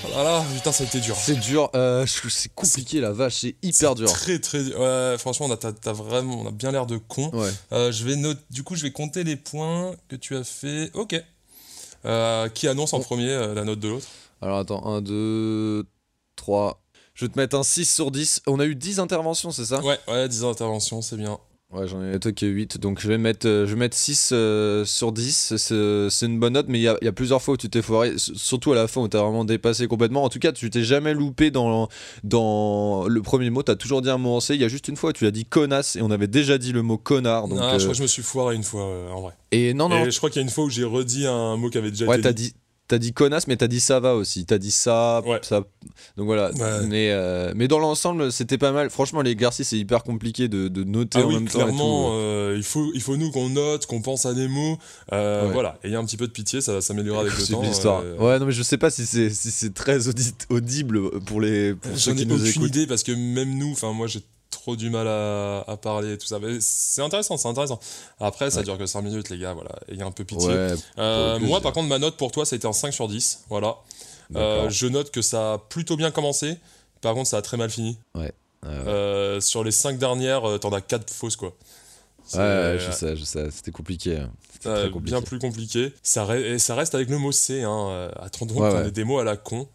[0.06, 1.16] oh là là, putain, ça a été dur.
[1.18, 4.08] C'est dur, euh, c'est compliqué la vache, c'est hyper dur.
[4.08, 4.80] Très très dur.
[4.80, 7.32] Ouais, franchement, on a, vraiment, on a bien l'air de con.
[7.74, 8.16] Euh, je vais
[8.50, 10.92] du coup, je vais compter les points que tu as fait.
[10.94, 11.22] Ok.
[12.06, 14.08] Euh, qui annonce en premier la note de l'autre?
[14.42, 15.86] Alors attends, 1, 2,
[16.38, 16.80] 3,
[17.18, 18.44] je vais te mettre un 6 sur 10.
[18.46, 19.84] On a eu 10 interventions, c'est ça?
[19.84, 21.40] Ouais, ouais, 10 interventions, c'est bien.
[21.74, 22.78] Ouais, j'en ai que 8.
[22.78, 25.56] Donc je vais mettre, euh, je vais mettre 6 euh, sur 10.
[25.58, 28.14] C'est une bonne note, mais il y, a, plusieurs fois où tu t'es foiré.
[28.18, 30.24] Surtout à la fin où tu as vraiment dépassé complètement.
[30.24, 31.90] En tout cas, tu t'es jamais loupé dans,
[32.24, 33.64] dans le premier mot.
[33.64, 34.54] Tu as toujours dit un mot en C.
[34.54, 36.60] Il y a juste une fois où tu as dit connasse et on avait déjà
[36.60, 37.48] dit le mot connard.
[37.48, 39.34] Donc, ah, je crois que je me suis foiré une fois en vrai.
[39.52, 40.06] Et non, non.
[40.06, 41.90] Et je crois qu'il y a une fois où j'ai redit un mot qui avait
[41.90, 42.54] déjà ouais, été dit.
[42.88, 44.46] T'as dit connasse, mais t'as dit ça va aussi.
[44.46, 45.64] T'as dit ça, ça.
[46.16, 46.52] Donc voilà.
[46.88, 48.90] Mais, euh, mais dans l'ensemble, c'était pas mal.
[48.90, 52.54] Franchement, les exercices, c'est hyper compliqué de, de noter ah en oui, même clairement, euh,
[52.56, 54.78] il, faut, il faut nous qu'on note, qu'on pense à des mots.
[55.12, 55.78] Euh, Voilà.
[55.84, 57.62] Ayez un petit peu de pitié, ça va s'améliorer avec le temps.
[57.62, 58.02] C'est l'histoire.
[58.06, 58.18] Euh.
[58.18, 60.08] Ouais, non, mais je sais pas si c'est si très
[60.50, 61.74] audible pour les.
[61.76, 64.22] Pour J'en ai aucune idée parce que même nous, enfin, moi, j'ai
[64.60, 66.40] trop du mal à, à parler et tout ça.
[66.40, 67.80] Mais c'est intéressant, c'est intéressant.
[68.20, 68.64] Après, ça Ouais.
[68.64, 69.72] dure que 5 minutes, les gars, voilà.
[69.90, 70.48] Ayez un peu pitié.
[70.50, 73.08] Ouais, Euh, moi, par contre, ma note pour toi, ça a été un 5 sur
[73.08, 73.44] 10.
[73.50, 73.76] Voilà.
[74.36, 76.58] Euh, je note que ça a plutôt bien commencé.
[77.02, 77.98] Par contre, ça a très mal fini.
[78.16, 78.32] Ouais.
[78.66, 81.54] Euh, sur les 5 dernières, t'en as 4 fausses, quoi.
[82.34, 84.18] Ouais, je sais, je sais, c'était compliqué.
[84.18, 84.30] hein.
[84.62, 85.94] C'était bien plus compliqué.
[86.04, 87.62] Ça, re- et ça reste avec le mot C.
[87.64, 88.12] Hein.
[88.20, 89.68] Attendons Ouais, qu'on ait des mots à la con.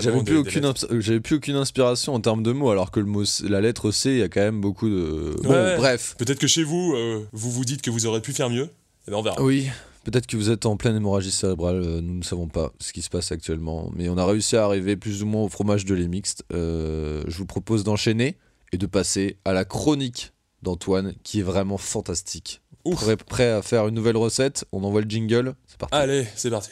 [0.00, 0.70] J'avais plus, aucune
[1.00, 4.10] j'avais plus aucune inspiration en termes de mots, alors que le mot, la lettre C,
[4.10, 5.34] il y a quand même beaucoup de.
[5.42, 5.76] Bon, Ouais.
[5.78, 6.14] bref.
[6.18, 8.68] Peut-être que chez vous, euh, vous vous dites que vous aurez pu faire mieux.
[9.08, 9.42] Et ben on verra.
[9.42, 9.68] Oui,
[10.04, 13.00] peut-être que vous êtes en pleine hémorragie cérébrale, euh, nous ne savons pas ce qui
[13.02, 15.94] se passe actuellement, mais on a réussi à arriver plus ou moins au fromage de
[15.94, 16.44] lait mixte.
[16.52, 18.36] Euh, je vous propose d'enchaîner
[18.72, 22.60] et de passer à la chronique d'Antoine, qui est vraiment fantastique.
[22.84, 22.96] Ouf.
[23.02, 24.64] Prêt, prêt à faire une nouvelle recette?
[24.72, 25.94] On envoie le jingle C'est parti.
[25.94, 26.70] Allez, c'est parti.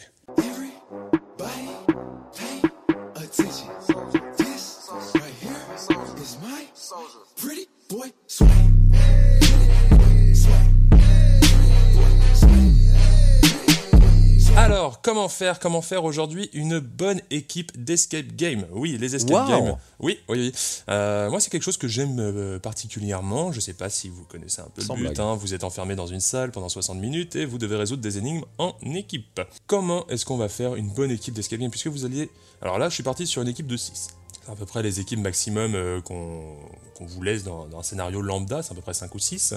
[14.91, 18.67] Alors, comment faire Comment faire aujourd'hui une bonne équipe d'escape game?
[18.73, 19.49] Oui, les escape Wow.
[19.49, 19.77] games.
[20.01, 20.53] Oui, oui, oui.
[20.89, 23.53] Euh, moi, c'est quelque chose que j'aime euh, particulièrement.
[23.53, 25.21] Je sais pas si vous connaissez un peu Sans le but.
[25.21, 25.37] hein.
[25.37, 28.43] Vous êtes enfermé dans une salle pendant 60 minutes et vous devez résoudre des énigmes
[28.59, 29.41] en équipe.
[29.69, 31.71] Comment est-ce qu'on va faire une bonne équipe d'escape game?
[31.71, 32.29] Puisque vous alliez.
[32.61, 34.09] Alors là, je suis parti sur une équipe de 6.
[34.45, 36.57] C'est à peu près les équipes maximum euh, qu'on
[36.97, 39.55] qu'on vous laisse dans, dans un scénario lambda, c'est à peu près 5 ou 6.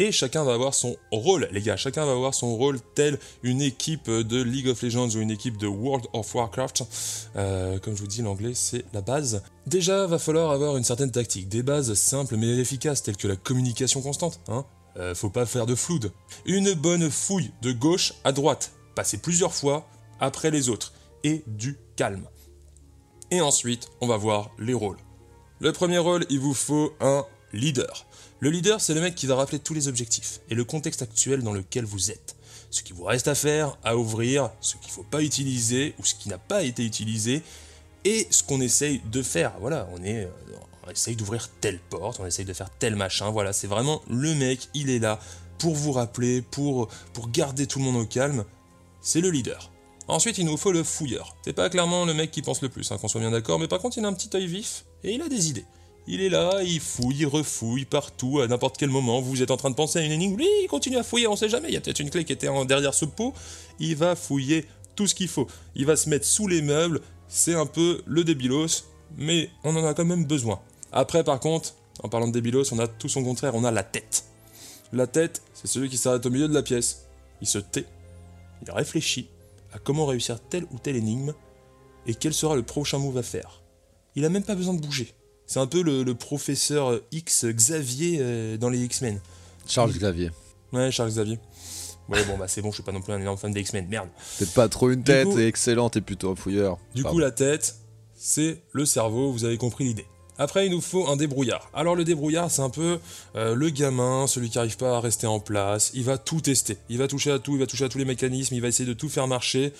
[0.00, 1.76] Et chacun va avoir son rôle, les gars.
[1.76, 5.58] Chacun va avoir son rôle tel une équipe de League of Legends ou une équipe
[5.58, 6.84] de World of Warcraft.
[7.36, 9.42] Euh, comme je vous dis, l'anglais, c'est la base.
[9.66, 11.50] Déjà, va falloir avoir une certaine tactique.
[11.50, 14.40] Des bases simples mais efficaces, telles que la communication constante.
[14.48, 14.64] Hein
[14.96, 16.12] Euh, faut pas faire de floude.
[16.46, 18.72] Une bonne fouille de gauche à droite.
[18.94, 19.86] Passer plusieurs fois
[20.18, 20.94] après les autres.
[21.24, 22.26] Et du calme.
[23.30, 24.96] Et ensuite, on va voir les rôles.
[25.58, 28.06] Le premier rôle, il vous faut un leader.
[28.42, 31.42] Le leader, c'est le mec qui va rappeler tous les objectifs et le contexte actuel
[31.42, 32.36] dans lequel vous êtes.
[32.70, 36.06] Ce qu'il vous reste à faire, à ouvrir, ce qu'il ne faut pas utiliser ou
[36.06, 37.42] ce qui n'a pas été utilisé
[38.06, 39.52] et ce qu'on essaye de faire.
[39.60, 40.26] Voilà, on est,
[40.86, 43.28] on essaye d'ouvrir telle porte, on essaye de faire tel machin.
[43.28, 45.20] Voilà, c'est vraiment le mec, il est là
[45.58, 48.46] pour vous rappeler, pour, pour garder tout le monde au calme.
[49.02, 49.70] C'est le leader.
[50.08, 51.36] Ensuite, il nous faut le fouilleur.
[51.44, 53.68] C'est pas clairement le mec qui pense le plus, hein, qu'on soit bien d'accord, mais
[53.68, 55.66] par contre, il a un petit œil vif et il a des idées.
[56.12, 59.20] Il est là, il fouille, il refouille partout, à n'importe quel moment.
[59.20, 61.36] Vous êtes en train de penser à une énigme, lui, il continue à fouiller, on
[61.36, 61.68] sait jamais.
[61.68, 63.32] Il y a peut-être une clé qui était derrière ce pot.
[63.78, 65.46] Il va fouiller tout ce qu'il faut.
[65.76, 67.00] Il va se mettre sous les meubles.
[67.28, 68.86] C'est un peu le débilos,
[69.18, 70.60] mais on en a quand même besoin.
[70.90, 73.84] Après, par contre, en parlant de débilos, on a tout son contraire, on a la
[73.84, 74.24] tête.
[74.92, 77.06] La tête, c'est celui qui s'arrête au milieu de la pièce.
[77.40, 77.86] Il se tait,
[78.66, 79.28] il réfléchit
[79.72, 81.34] à comment réussir telle ou telle énigme
[82.08, 83.62] et quel sera le prochain move à faire.
[84.16, 85.14] Il a même pas besoin de bouger.
[85.50, 89.18] C'est un peu le, le professeur X Xavier euh, dans les X-Men.
[89.66, 90.30] Charles Xavier.
[90.72, 91.40] Ouais, Charles Xavier.
[92.08, 93.88] Ouais, bon, bah c'est bon, je suis pas non plus un énorme fan des X-Men,
[93.88, 94.08] merde.
[94.38, 96.78] Peut-être pas trop une tête, et excellent, t'es plutôt un fouilleur.
[96.94, 97.16] Du Pardon.
[97.16, 97.74] coup, la tête,
[98.14, 100.06] c'est le cerveau, vous avez compris l'idée.
[100.38, 101.68] Après, il nous faut un débrouillard.
[101.74, 103.00] Alors, le débrouillard, c'est un peu
[103.34, 105.90] euh, le gamin, celui qui n'arrive pas à rester en place.
[105.94, 106.78] Il va tout tester.
[106.88, 108.88] Il va toucher à tout, il va toucher à tous les mécanismes, il va essayer
[108.88, 109.72] de tout faire marcher.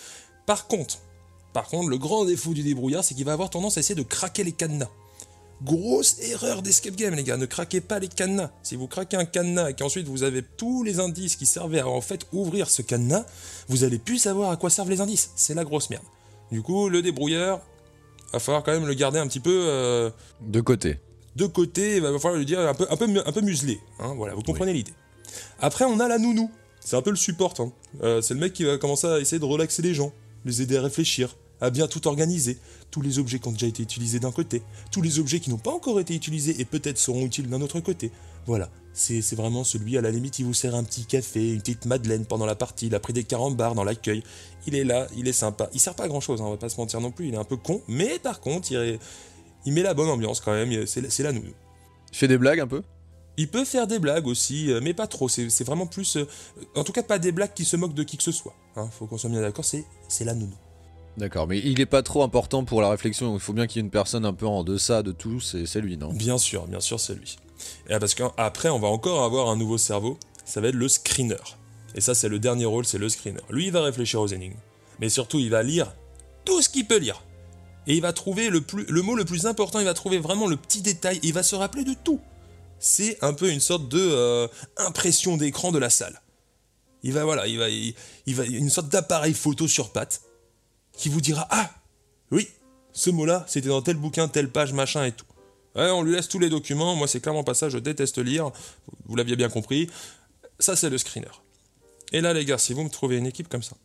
[0.47, 0.99] Par contre,
[1.53, 4.03] par contre, le grand défaut du débrouillard, c'est qu'il va avoir tendance à essayer de
[4.03, 4.91] craquer les cadenas.
[5.63, 7.37] Grosse erreur d'escape game, les gars.
[7.37, 8.51] Ne craquez pas les cadenas.
[8.63, 11.89] Si vous craquez un cadenas et qu'ensuite vous avez tous les indices qui servaient à
[11.89, 13.27] en fait ouvrir ce cadenas,
[13.69, 15.31] vous allez plus savoir à quoi servent les indices.
[15.37, 16.05] C'est la grosse merde.
[16.51, 17.61] Du coup, le débrouillard,
[18.33, 20.99] va falloir quand même le garder un petit peu euh, De côté.
[21.37, 21.97] de côté.
[21.97, 23.79] Il va falloir le dire un peu, un peu, mu- un peu muselé.
[23.99, 24.95] hein, voilà, vous comprenez l'idée.
[25.61, 26.51] Après, on a la nounou.
[26.81, 27.55] C'est un peu le support.
[27.59, 27.71] hein.
[28.03, 30.13] Euh, c'est le mec qui va commencer à essayer de relaxer les gens,
[30.47, 32.59] les aider à réfléchir, à bien tout organiser.
[32.91, 35.59] Tous les objets qui ont déjà été utilisés d'un côté, tous les objets qui n'ont
[35.59, 38.11] pas encore été utilisés et peut-être seront utiles d'un autre côté.
[38.47, 41.61] Voilà, c'est c'est vraiment celui, à la limite, il vous sert un petit café, une
[41.61, 44.23] petite madeleine pendant la partie, il a pris des carambars dans l'accueil.
[44.67, 45.69] Il est là, il est sympa.
[45.75, 47.39] Il sert pas à grand chose, on va pas se mentir non plus, il est
[47.39, 48.99] un peu con, mais par contre, il, est-
[49.67, 51.53] il met la bonne ambiance quand même, c'est la nounou.
[52.13, 52.83] Il fait des blagues un peu?
[53.37, 55.29] Il peut faire des blagues aussi, euh, mais pas trop.
[55.29, 56.17] C'est vraiment plus.
[56.17, 56.27] euh,
[56.75, 58.55] en tout cas, pas des blagues qui se moquent de qui que ce soit.
[58.77, 60.57] Hein, faut qu'on soit bien d'accord, c'est c'est la nounou.
[61.17, 63.35] D'accord, mais il est pas trop important pour la réflexion.
[63.35, 65.67] Il faut bien qu'il y ait une personne un peu en deçà de tout, c'est
[65.67, 66.13] c'est lui, non?
[66.13, 67.37] Bien sûr, bien sûr, c'est lui.
[67.89, 70.19] Et parce qu'après, on va encore avoir un nouveau cerveau.
[70.45, 71.37] Ça va être le screener.
[71.95, 73.41] Et ça, c'est le dernier rôle, c'est le screener.
[73.51, 74.57] Lui, il va réfléchir aux énigmes.
[75.01, 75.93] Mais surtout, il va lire
[76.45, 77.23] tout ce qu'il peut lire.
[77.87, 80.47] Et il va trouver le, plus, le mot le plus important, il va trouver vraiment
[80.47, 81.19] le petit détail.
[81.23, 82.21] Il va se rappeler de tout.
[82.79, 86.23] C'est un peu une sorte de euh, impression d'écran de la salle.
[87.03, 87.95] Il va, voilà, il va, il,
[88.27, 90.23] il va, une sorte d'appareil photo sur patte
[91.01, 91.71] qui vous dira Ah,
[92.31, 92.49] oui,
[92.93, 95.25] ce mot-là, c'était dans tel bouquin, telle page, machin et tout.
[95.75, 96.95] Ouais, on lui laisse tous les documents.
[96.95, 97.69] Moi, c'est clairement pas ça.
[97.69, 98.51] Je déteste lire.
[99.07, 99.89] Vous l'aviez bien compris.
[100.59, 101.29] Ça, c'est le screener.
[102.13, 103.77] Et là, les gars, si vous me trouvez une équipe comme ça,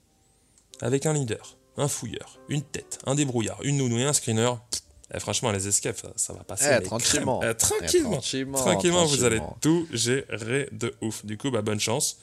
[0.82, 4.82] avec un leader, un fouilleur, une tête, un débrouillard, une nounou et un screener, pff,
[5.14, 6.66] eh, franchement, les escapes, ça, ça va passer.
[6.80, 7.42] Eh, tranquillement.
[7.44, 8.10] Eh, tranquillement.
[8.10, 11.24] Eh, tranquillement, Tranquillement, vous allez tout gérer de ouf.
[11.24, 12.18] Du coup, bah, bonne chance.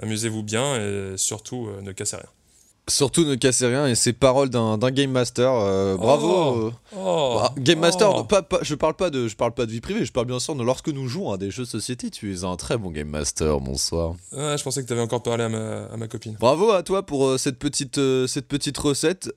[0.00, 2.30] Amusez-vous bien et surtout, euh, ne cassez rien.
[2.88, 5.52] Surtout ne cassez rien et c'est paroles d'un game master.
[5.52, 6.28] euh, bravo.
[6.28, 6.56] Oh.
[6.66, 8.24] euh, Oh, bah, game master, oh.
[8.24, 10.04] pas, pas- je parle pas de, je parle pas de vie privée.
[10.04, 12.10] Je parle bien sûr de lorsque nous jouons à des jeux de société.
[12.10, 14.14] Tu es un très bon game master, bonsoir.
[14.32, 16.36] Je pensais que tu avais encore parlé à ma, à ma copine.
[16.40, 19.30] Bravo à toi pour euh, cette petite, euh, cette petite recette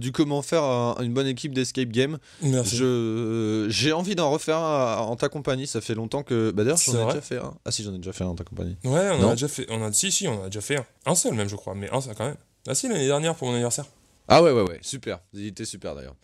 [0.00, 2.18] du comment faire un- une bonne équipe d'escape game.
[2.42, 2.76] Merci.
[2.76, 5.66] Je, j'ai envie d'en refaire un en ta compagnie.
[5.68, 6.50] Ça fait longtemps que.
[6.50, 7.54] Bah d'ailleurs, j'en ai vrai déjà fait un.
[7.64, 8.76] Ah si, j'en ai déjà fait un en ta compagnie.
[8.84, 9.28] Ouais, on Non.
[9.30, 9.66] a déjà fait.
[9.70, 10.84] On a, si, si, on a déjà fait un.
[11.06, 12.36] Un seul même, je crois, mais un seul quand même.
[12.68, 13.86] Ah si, l'année dernière pour mon anniversaire.
[14.28, 15.20] Ah ouais, ouais, ouais, super.
[15.32, 16.16] Il était super d'ailleurs.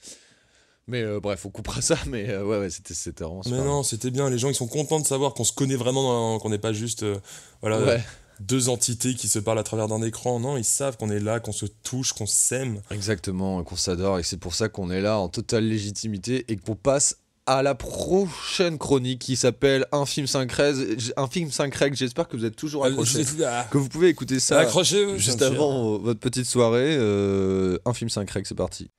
[0.87, 1.97] Mais euh, bref, on coupera ça.
[2.07, 3.59] Mais euh, ouais, ouais, c'était, c'était vraiment super.
[3.61, 4.29] Mais non, c'était bien.
[4.29, 7.03] Les gens, ils sont contents de savoir qu'on se connaît vraiment, qu'on n'est pas juste
[7.05, 7.19] euh,
[7.63, 8.05] voilà, Ouais.
[8.41, 10.39] deux entités qui se parlent à travers d'un écran.
[10.41, 12.83] Non, ils savent qu'on est là, qu'on se touche, qu'on s'aime.
[12.91, 16.77] Exactement, qu'on s'adore et c'est pour ça qu'on est là en totale légitimité et qu'on
[16.77, 17.17] passe
[17.47, 20.97] à la prochaine chronique qui s'appelle Un film 5 règles.
[21.17, 23.25] Un film 5 règles, j'espère que vous êtes toujours accrochés.
[23.47, 25.19] Ah, que vous pouvez écouter ça Accrochez-vous.
[25.19, 26.97] juste avant euh, votre petite soirée.
[26.99, 28.91] euh, un film 5 règles, c'est parti.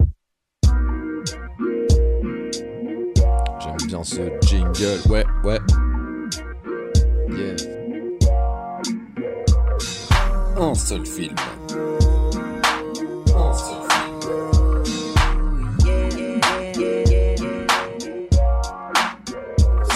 [3.60, 5.00] J'aime bien ce jingle.
[5.10, 5.60] Ouais, ouais.
[7.30, 7.56] Yeah.
[10.58, 11.36] Un seul film.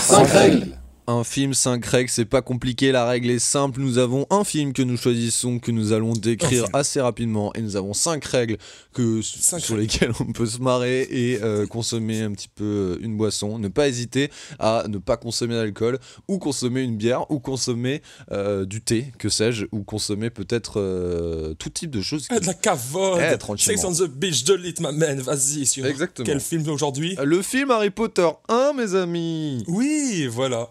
[0.10, 0.79] 5 règles.
[1.10, 3.80] Un film, 5 règles, c'est pas compliqué, la règle est simple.
[3.80, 7.76] Nous avons un film que nous choisissons, que nous allons décrire assez rapidement, et nous
[7.76, 8.58] avons 5 règles
[8.94, 9.92] que, Cinq sur règles.
[9.92, 13.58] lesquelles on peut se marrer et euh, consommer un petit peu euh, une boisson.
[13.58, 14.30] Ne pas hésiter
[14.60, 15.98] à ne pas consommer d'alcool,
[16.28, 21.56] ou consommer une bière, ou consommer euh, du thé, que sais-je, ou consommer peut-être euh,
[21.56, 22.28] tout type de choses.
[22.30, 23.20] Ah, de la cavode.
[23.20, 23.58] Eh.
[23.58, 25.20] Sex on the beach de lit, ma man.
[25.22, 25.66] Vas-y.
[25.66, 26.28] Sur Exactement.
[26.28, 30.70] Quel film aujourd'hui Le film Harry Potter 1, mes amis Oui, voilà.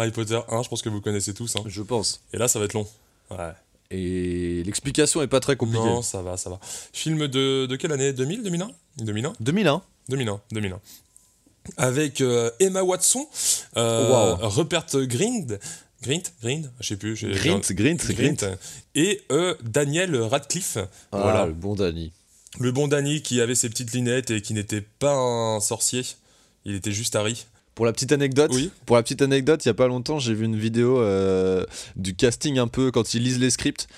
[0.00, 1.56] Harry Potter 1, je pense que vous connaissez tous.
[1.56, 1.62] hein.
[1.66, 2.20] Je pense.
[2.32, 2.86] Et là, ça va être long.
[3.30, 3.52] Ouais.
[3.90, 5.84] Et l'explication est pas très compliquée.
[5.84, 6.58] Non, ça va, ça va.
[6.92, 8.12] Film de, de quelle année?
[8.12, 10.80] 2000 2001 2001 2001 2001, 2001.
[11.76, 13.26] Avec euh, Emma Watson,
[13.76, 14.48] euh, Wow.
[14.48, 15.58] Rupert Grint,
[16.02, 17.14] Grint, Grint, je sais plus.
[17.14, 18.56] Grint, Grint, Grint.
[18.94, 20.78] Et euh, Daniel Radcliffe,
[21.12, 22.12] Ah, voilà, le bon Danny.
[22.58, 26.02] le bon Danny qui avait ses petites lunettes et qui n'était pas un sorcier,
[26.64, 27.44] il était juste Harry.
[27.80, 28.70] Pour la petite anecdote, Oui.
[28.84, 31.64] pour la petite anecdote, il y a pas longtemps, j'ai vu une vidéo euh,
[31.96, 33.88] du casting un peu quand ils lisent les scripts.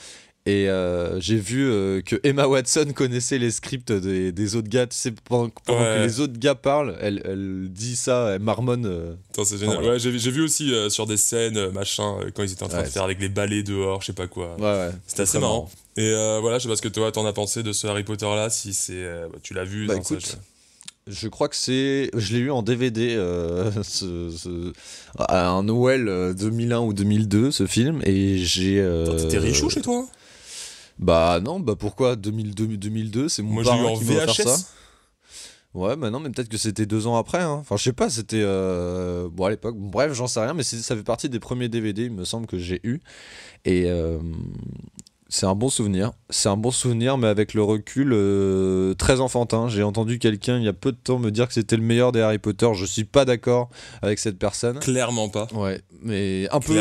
[0.47, 4.87] Et euh, j'ai vu euh, que Emma Watson connaissait les scripts des, des autres gars.
[4.87, 5.97] Tu sais, pendant, pendant Ouais.
[5.99, 8.87] que les autres gars parlent, elle, elle dit ça, elle marmonne.
[8.87, 9.15] euh.
[9.43, 9.83] C'est génial.
[9.85, 12.89] Ouais, j'ai, vu aussi sur des scènes, machin, quand ils étaient en train Ouais, de
[12.89, 14.57] faire avec les balais dehors, je sais pas quoi.
[15.09, 15.69] C'était assez marrant.
[15.97, 18.27] Et voilà, je sais pas ce que toi t'en as pensé de ce Harry Potter
[18.27, 19.03] là, si c'est,
[19.33, 19.89] bah, tu l'as vu.
[19.89, 20.39] Bah dans écoute,
[21.07, 22.11] je crois que c'est.
[22.15, 24.73] Je l'ai eu en DVD euh, ce- ce-
[25.19, 28.01] à un Noël euh, 2001 ou 2002, ce film.
[28.05, 28.81] Et j'ai.
[28.81, 30.07] euh, T'étais richou chez toi?
[30.99, 34.27] Bah non, bah pourquoi 2002, 2002 C'est mon Moi, j'ai eu parrain en qui m'a
[34.33, 34.57] ça.
[35.75, 37.41] Ouais, bah non, mais peut-être que c'était deux ans après.
[37.41, 37.55] hein.
[37.61, 38.43] Enfin, je sais pas, c'était.
[38.43, 39.77] euh, Bon, à l'époque.
[39.79, 42.59] Bref, j'en sais rien, mais ça fait partie des premiers DVD, il me semble, que
[42.59, 43.01] j'ai eu.
[43.65, 43.85] Et.
[43.87, 44.19] euh,
[45.35, 46.13] C'est un bon souvenir.
[46.29, 49.67] C'est un bon souvenir, mais avec le recul euh, très enfantin.
[49.67, 52.13] J'ai entendu quelqu'un il y a peu de temps me dire que c'était le meilleur
[52.13, 52.69] des Harry Potter.
[52.75, 53.71] Je suis pas d'accord
[54.03, 54.79] avec cette personne.
[54.81, 55.49] Clairement pas.
[55.55, 56.75] Ouais, mais un peu.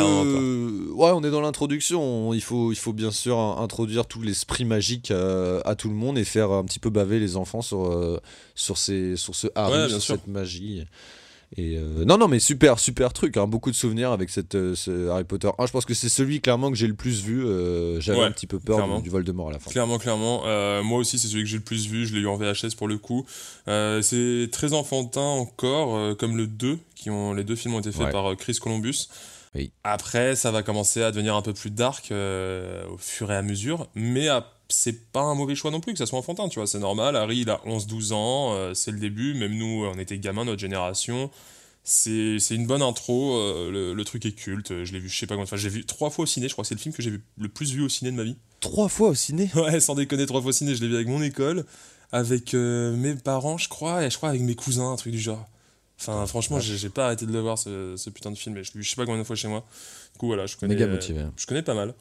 [0.93, 2.01] Ouais, on est dans l'introduction.
[2.03, 5.87] on- Il faut, il faut bien sûr in- introduire tout l'esprit magique euh, à tout
[5.87, 8.19] le monde et faire un petit peu baver les enfants sur, euh,
[8.53, 10.15] sur, ces, sur ce Harry, Ouais, sur sûr.
[10.15, 10.85] cette magie.
[11.57, 13.35] Et euh, non, non, mais super, super truc.
[13.35, 15.65] hein, beaucoup de souvenirs avec cette, euh, ce Harry Potter 1.
[15.65, 17.45] Je pense que c'est celui clairement que j'ai le plus vu.
[17.45, 19.69] euh, J'avais Ouais, un petit peu peur du, du Voldemort à la fin.
[19.69, 20.43] Clairement, clairement.
[20.83, 22.05] Moi aussi, c'est celui que j'ai le plus vu.
[22.07, 23.25] Je l'ai eu en VHS pour le coup.
[23.67, 28.05] C'est très enfantin encore, comme le 2, qui ont, les deux films ont été faits
[28.05, 28.11] Ouais.
[28.11, 29.07] par Chris Columbus.
[29.53, 29.71] Oui.
[29.83, 33.87] Après, ça va commencer à devenir un peu plus dark au fur et à mesure.
[33.95, 36.67] Mais ah, c'est pas un mauvais choix non plus que ça soit enfantin, tu vois.
[36.67, 37.15] C'est normal.
[37.15, 38.53] Harry, il a 11-12 ans.
[38.53, 39.33] euh, c'est le début.
[39.35, 41.29] Même nous, on était gamins, notre génération.
[41.83, 43.35] C'est une bonne intro.
[43.35, 44.83] euh, le, le truc est culte.
[44.83, 45.57] Je l'ai vu, je sais pas combien de fois.
[45.57, 46.47] J'ai vu trois fois au ciné.
[46.47, 48.23] Je crois que c'est le film que j'ai le plus vu au ciné de ma
[48.23, 48.35] vie.
[48.59, 49.49] Trois fois au ciné?
[49.55, 51.65] Ouais, sans déconner, trois fois au ciné, je l'ai vu avec mon école,
[52.11, 55.19] avec euh, mes parents, je crois, et je crois avec mes cousins, un truc du
[55.19, 55.47] genre.
[55.99, 58.63] Enfin, franchement, j'ai j'ai pas arrêté de le voir, ce, ce putain de film, et
[58.63, 59.63] je l'ai vu je sais pas combien de fois chez moi.
[60.13, 61.25] Du coup, voilà, je connais, Méga motivé.
[61.37, 61.93] je connais pas mal.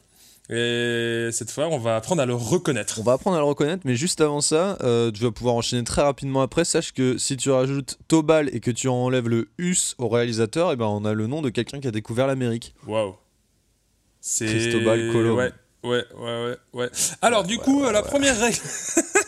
[0.53, 2.99] Et cette fois, on va apprendre à le reconnaître.
[2.99, 5.85] On va apprendre à le reconnaître, mais juste avant ça, euh, tu vas pouvoir enchaîner
[5.85, 6.65] très rapidement après.
[6.65, 10.75] Sache que si tu rajoutes Tobal et que tu enlèves le us au réalisateur, et
[10.75, 12.75] ben on a le nom de quelqu'un qui a découvert l'Amérique.
[12.85, 13.15] Waouh.
[14.19, 14.45] C'est.
[14.45, 15.35] Cristobal Colon.
[15.35, 15.51] Ouais,
[15.83, 16.57] ouais, ouais, ouais.
[16.73, 16.89] ouais.
[17.21, 18.59] Alors, du coup, la première règle.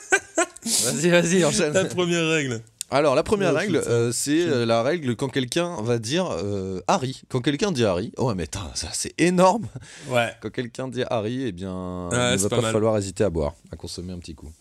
[0.65, 1.73] Vas-y, vas-y, enchaîne.
[1.73, 2.61] la première règle.
[2.93, 7.23] Alors la première règle, euh, c'est euh, la règle quand quelqu'un va dire euh, Harry.
[7.27, 9.67] Quand quelqu'un dit Harry, oh mais tain, ça c'est énorme.
[10.09, 10.31] Ouais.
[10.41, 13.77] Quand quelqu'un dit Harry, eh bien, Ouais, il va pas falloir hésiter à boire, à
[13.77, 14.51] consommer un petit coup.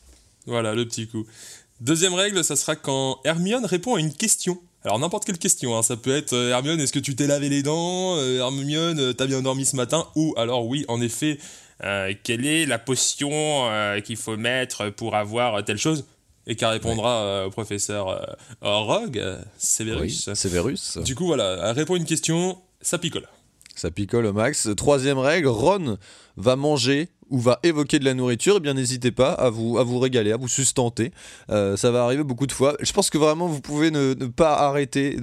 [0.47, 1.27] Voilà, le petit coup.
[1.83, 4.59] Deuxième règle, ça sera quand Hermione répond à une question.
[4.85, 5.83] Alors n'importe quelle question, hein.
[5.83, 8.17] ça peut être euh, Hermione, est-ce que tu t'es lavé les dents?
[8.17, 10.09] Euh, Hermione, euh, t'as bien dormi ce matin?
[10.17, 11.39] Ou alors oui, en effet,
[12.23, 13.31] quelle est la potion
[14.05, 16.05] qu'il faut mettre pour avoir telle chose?
[16.47, 18.21] Et qu'elle répondra euh, au professeur euh,
[18.63, 20.27] Rogue, euh, Severus.
[20.29, 20.99] Oui, Severus.
[21.05, 23.29] Du coup voilà, elle répond à une question, ça picole.
[23.77, 24.69] Ça picole au max.
[24.77, 25.97] Troisième règle, Ron
[26.37, 29.85] va manger ou va évoquer de la nourriture, eh bien n'hésitez pas à vous, à
[29.85, 31.13] vous régaler, à vous sustenter.
[31.49, 32.77] Euh, ça va arriver beaucoup de fois.
[32.81, 35.21] Je pense que vraiment vous pouvez ne, ne pas arrêter de,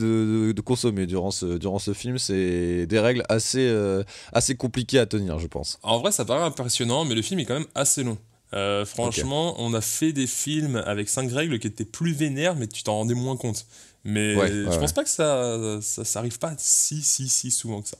[0.47, 2.17] de- de consommer durant ce, durant ce film.
[2.17, 4.03] C'est des règles assez, euh,
[4.33, 5.77] assez compliquées à tenir, je pense.
[5.83, 8.17] En vrai, ça paraît impressionnant, mais le film est quand même assez long.
[8.53, 12.67] Euh, franchement, on a fait des films avec 5 règles qui étaient plus vénères, mais
[12.67, 13.65] tu t'en rendais moins compte.
[14.03, 14.93] Mais Ouais, je ouais, pense ouais.
[14.93, 17.97] pas que ça, ça, ça arrive pas si, si, si souvent que ça.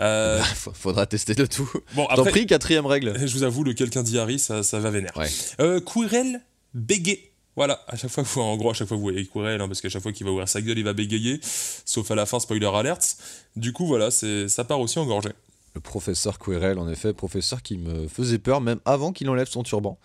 [0.00, 1.70] Euh, F- Faudra tester de tout.
[1.94, 3.14] bon, T'en prie, quatrième règle.
[3.26, 5.12] je vous avoue, le quelqu'un dit Harry, ça, ça va vénère.
[5.60, 6.40] Euh, Quirrell,
[6.74, 7.32] bégayer.
[7.54, 9.80] Voilà, à chaque fois, vous- en gros, à chaque fois vous voyez Quirrell, hein, parce
[9.80, 11.40] qu'à chaque fois qu'il va ouvrir sa gueule, il va bégayer,
[11.86, 13.16] sauf à la fin, spoiler alert.
[13.56, 15.30] Du coup, voilà, ça part aussi engorgé.
[15.76, 19.62] Le professeur Quirrell, en effet, professeur qui me faisait peur même avant qu'il enlève son
[19.62, 19.98] turban.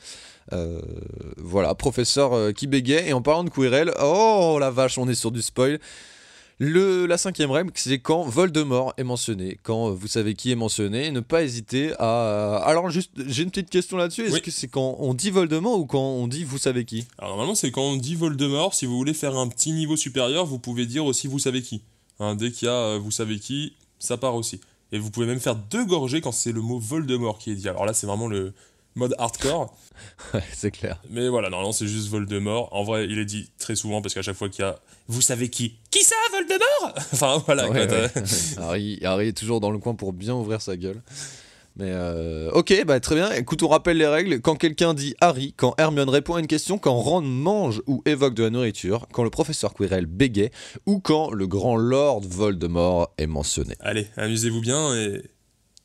[0.52, 0.82] Euh,
[1.38, 3.08] voilà, professeur euh, qui bégait.
[3.08, 5.80] Et en parlant de Quirrell, oh la vache, on est sur du spoil.
[6.60, 10.56] Le, la cinquième règle, c'est quand Voldemort est mentionné, quand euh, vous savez qui est
[10.56, 12.58] mentionné, ne pas hésiter à...
[12.66, 14.42] Alors juste, j'ai une petite question là-dessus, est-ce Oui.
[14.42, 17.08] que c'est quand on dit Voldemort ou quand on dit vous savez qui?
[17.18, 20.46] Alors normalement, c'est quand on dit Voldemort, si vous voulez faire un petit niveau supérieur,
[20.46, 21.82] vous pouvez dire aussi vous savez qui.
[22.20, 24.60] Hein, dès qu'il y a euh, vous savez qui, ça part aussi.
[24.92, 27.70] Et vous pouvez même faire deux gorgées quand c'est le mot Voldemort qui est dit.
[27.70, 28.54] Alors là, c'est vraiment le
[28.96, 29.76] mode hardcore.
[30.34, 31.00] Ouais, c'est clair.
[31.12, 32.70] Mais voilà, normalement, c'est juste Voldemort.
[32.74, 35.22] En vrai, il est dit très souvent parce qu'à chaque fois qu'il y a vous
[35.22, 35.76] savez qui?
[35.92, 36.96] Qui ça, Voldemort?
[37.14, 38.10] Enfin voilà, Ouais, quoi, ouais.
[38.10, 38.22] t'as-
[38.62, 41.02] Harry, Harry est toujours dans le coin pour bien ouvrir sa gueule.
[41.78, 43.32] Mais euh, ok, bah très bien.
[43.32, 44.42] Écoute, on rappelle les règles.
[44.42, 48.34] Quand quelqu'un dit Harry, quand Hermione répond à une question, quand Ron mange ou évoque
[48.34, 50.52] de la nourriture, quand le professeur Quirrell bégaye,
[50.86, 53.76] ou quand le grand Lord Voldemort est mentionné.
[53.80, 55.22] Allez, amusez-vous bien et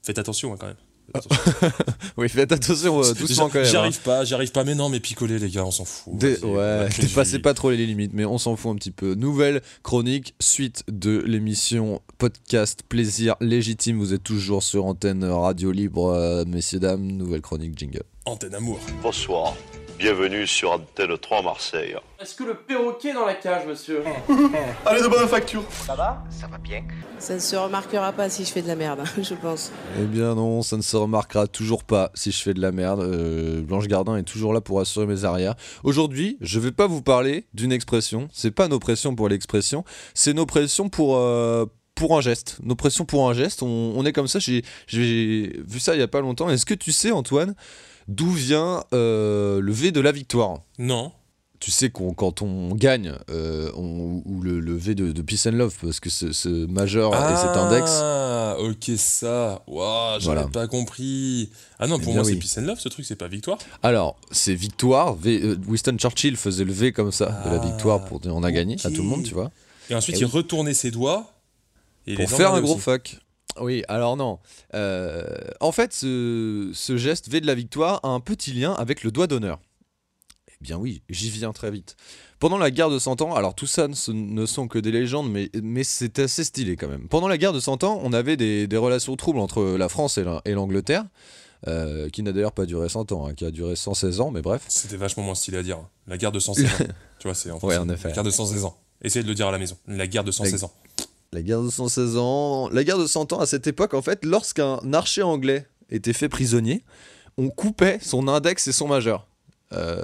[0.03, 0.77] faites attention hein, quand même.
[2.17, 3.65] Oui, faites attention euh, doucement quand même.
[3.65, 3.81] J'y hein.
[3.81, 6.17] arrive pas, j'y arrive pas, mais non, mais picoler les gars, on s'en fout.
[6.17, 9.15] Dé- ouais, dépassez pas trop les limites, mais on s'en fout un petit peu.
[9.15, 13.99] Nouvelle chronique, suite de l'émission podcast Plaisir légitime.
[13.99, 17.07] Vous êtes toujours sur antenne radio libre, euh, messieurs, dames.
[17.07, 18.03] Nouvelle chronique jingle.
[18.25, 18.81] Antenne amour.
[19.03, 19.55] Bonsoir,
[19.99, 21.97] bienvenue sur Antenne 3 Marseille.
[22.21, 24.03] Est-ce que le perroquet est dans la cage, monsieur
[24.87, 25.65] Allez, de bonne facture
[27.19, 29.73] Ça ne se remarquera pas si je fais de la merde, je pense.
[29.99, 33.01] Eh bien non, ça ne se remarquera toujours pas si je fais de la merde.
[33.01, 35.55] Euh, Blanche Gardin est toujours là pour assurer mes arrières.
[35.83, 38.29] Aujourd'hui, je vais pas vous parler d'une expression.
[38.33, 39.85] C'est pas nos pressions pour l'expression,
[40.15, 42.59] c'est nos pressions pour euh, pour un geste.
[42.63, 43.63] Nos pressions pour un geste.
[43.63, 44.39] On, on est comme ça.
[44.39, 46.51] J'ai j'ai vu ça il y a pas longtemps.
[46.51, 47.55] Est-ce que tu sais, Antoine,
[48.09, 50.59] d'où vient euh, le V de la victoire?
[50.79, 51.13] Non.
[51.59, 55.47] tu sais qu'on quand on gagne, euh, on- ou le, le V de, de Peace
[55.47, 59.63] and Love, parce que ce, ce majeur et cet index, Ah, ok, ça.
[59.67, 60.49] Waouh, j'avais Voilà.
[60.49, 61.51] pas compris.
[61.79, 62.37] Ah non, Eh pour moi, c'est.
[62.37, 63.57] Peace and Love, ce truc, c'est pas victoire.
[63.83, 65.15] Alors, c'est victoire.
[65.15, 68.37] V- euh, Winston Churchill faisait le V comme ça, de la Ah, victoire pour dire
[68.37, 69.51] on a gagné à tout le monde, tu vois.
[69.89, 70.31] Et ensuite, Eh il oui.
[70.33, 71.33] retournait ses doigts.
[72.07, 73.17] Et pour les faire un gros fuck.
[73.61, 74.39] Oui, alors non.
[74.75, 75.25] Euh,
[75.61, 79.11] en fait, ce, ce geste V de la victoire a un petit lien avec le
[79.11, 79.59] doigt d'honneur.
[80.49, 81.97] Eh bien oui, j'y viens très vite.
[82.39, 85.31] Pendant la guerre de Cent Ans, alors tout ça ne, ne sont que des légendes,
[85.31, 87.09] mais, mais c'est assez stylé quand même.
[87.09, 90.19] Pendant la guerre de Cent Ans, on avait des, des relations troubles entre la France
[90.19, 91.05] et la- et l'Angleterre,
[91.69, 94.43] euh, qui n'a d'ailleurs pas duré 100 ans, hein, qui a duré 116 ans, mais
[94.43, 94.63] bref.
[94.69, 95.79] C'était vachement moins stylé à dire.
[95.79, 95.89] hein.
[96.07, 96.69] La guerre de 116 ans.
[97.19, 98.09] tu vois, c'est en Ouais, en effet.
[98.09, 98.77] La guerre de 116 ans.
[99.03, 99.77] Essayez de le dire à la maison.
[99.87, 100.73] La guerre de 116 ans.
[101.33, 102.69] La guerre de 116 ans.
[102.71, 106.29] La guerre de 100 ans, à cette époque, en fait, lorsqu'un archer anglais était fait
[106.29, 106.85] prisonnier,
[107.37, 109.29] on coupait son index et son majeur.
[109.73, 110.01] euh,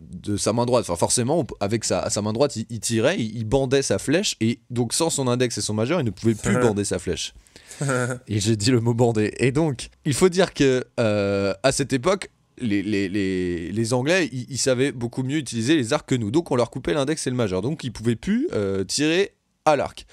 [0.00, 0.84] de sa main droite.
[0.88, 3.98] Enfin, forcément, on- avec sa, sa main droite, il, il tirait, il, il bandait sa
[3.98, 6.98] flèche, et donc sans son index et son majeur, il ne pouvait plus bander sa
[6.98, 7.34] flèche.
[8.28, 9.34] Et j'ai dit le mot bander.
[9.38, 14.28] Et donc, il faut dire que euh, à cette époque, les, les, les, les Anglais,
[14.32, 16.30] ils, ils savaient beaucoup mieux utiliser les arcs que nous.
[16.30, 17.60] Donc, on leur coupait l'index et le majeur.
[17.62, 19.34] Donc, ils pouvaient plus euh, tirer
[19.66, 20.06] à l'arc.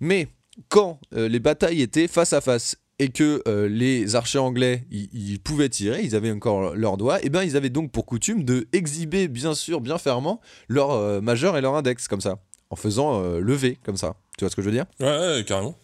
[0.00, 0.28] Mais
[0.68, 5.40] quand euh, les batailles étaient face à face et que euh, les archers anglais ils,
[5.40, 8.68] pouvaient tirer, ils avaient encore leurs doigts, et ben ils avaient donc pour coutume de
[8.72, 13.22] exhiber bien sûr bien fermement leur euh, majeur et leur index comme ça, en faisant
[13.22, 14.16] euh, le V comme ça.
[14.36, 14.84] Tu vois ce que je veux dire?
[15.00, 15.76] Ouais, ouais, carrément.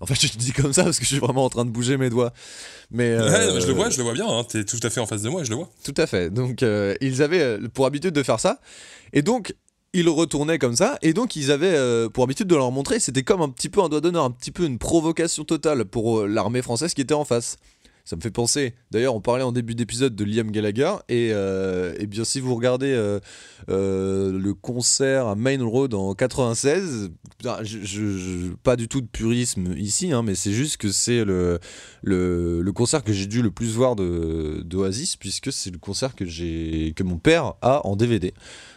[0.00, 1.70] En fait, je te dis comme ça parce que je suis vraiment en train de
[1.70, 2.32] bouger mes doigts.
[2.90, 4.28] Mais Ouais, euh, je le vois, je le vois bien.
[4.28, 4.44] Hein.
[4.44, 5.68] T'es tout à fait en face de moi, je le vois.
[5.84, 6.30] Tout à fait.
[6.30, 8.60] Donc, euh, ils avaient pour habitude de faire ça.
[9.12, 9.54] Et donc,
[9.94, 10.98] ils retournaient comme ça.
[11.02, 13.00] Et donc, ils avaient euh, pour habitude de leur montrer.
[13.00, 16.20] C'était comme un petit peu un doigt d'honneur, un petit peu une provocation totale pour
[16.20, 17.56] euh, l'armée française qui était en face.
[18.08, 18.72] Ça me fait penser.
[18.90, 20.94] D'ailleurs, on parlait en début d'épisode de Liam Gallagher.
[21.10, 23.20] Et, euh, eh bien, si vous regardez euh,
[23.68, 29.02] euh, le concert à Main Road en 96, putain, je, je- je- pas du tout
[29.02, 31.58] de purisme ici, hein, mais c'est juste que c'est le,
[32.02, 36.24] le, le concert que j'ai dû le plus voir d'Oasis, puisque c'est le concert que,
[36.24, 38.32] que mon père a en DVD.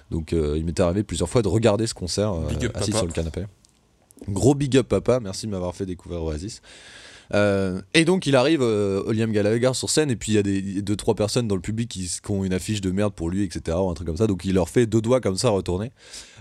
[0.09, 2.33] Donc, il m'est arrivé plusieurs fois de regarder ce concert
[2.75, 2.97] assis papa.
[2.97, 3.45] sur le canapé.
[4.27, 5.21] Gros big up, papa.
[5.21, 6.61] Merci de m'avoir fait découvrir Oasis.
[7.33, 10.43] Euh, et donc il arrive, euh, Liam Gallagher sur scène, et puis il y a
[10.43, 13.43] des deux trois personnes dans le public qui, ont une affiche de merde pour lui,
[13.43, 13.77] etc.
[13.79, 14.27] ou un truc comme ça.
[14.27, 15.91] Donc il leur fait deux doigts comme ça retourner.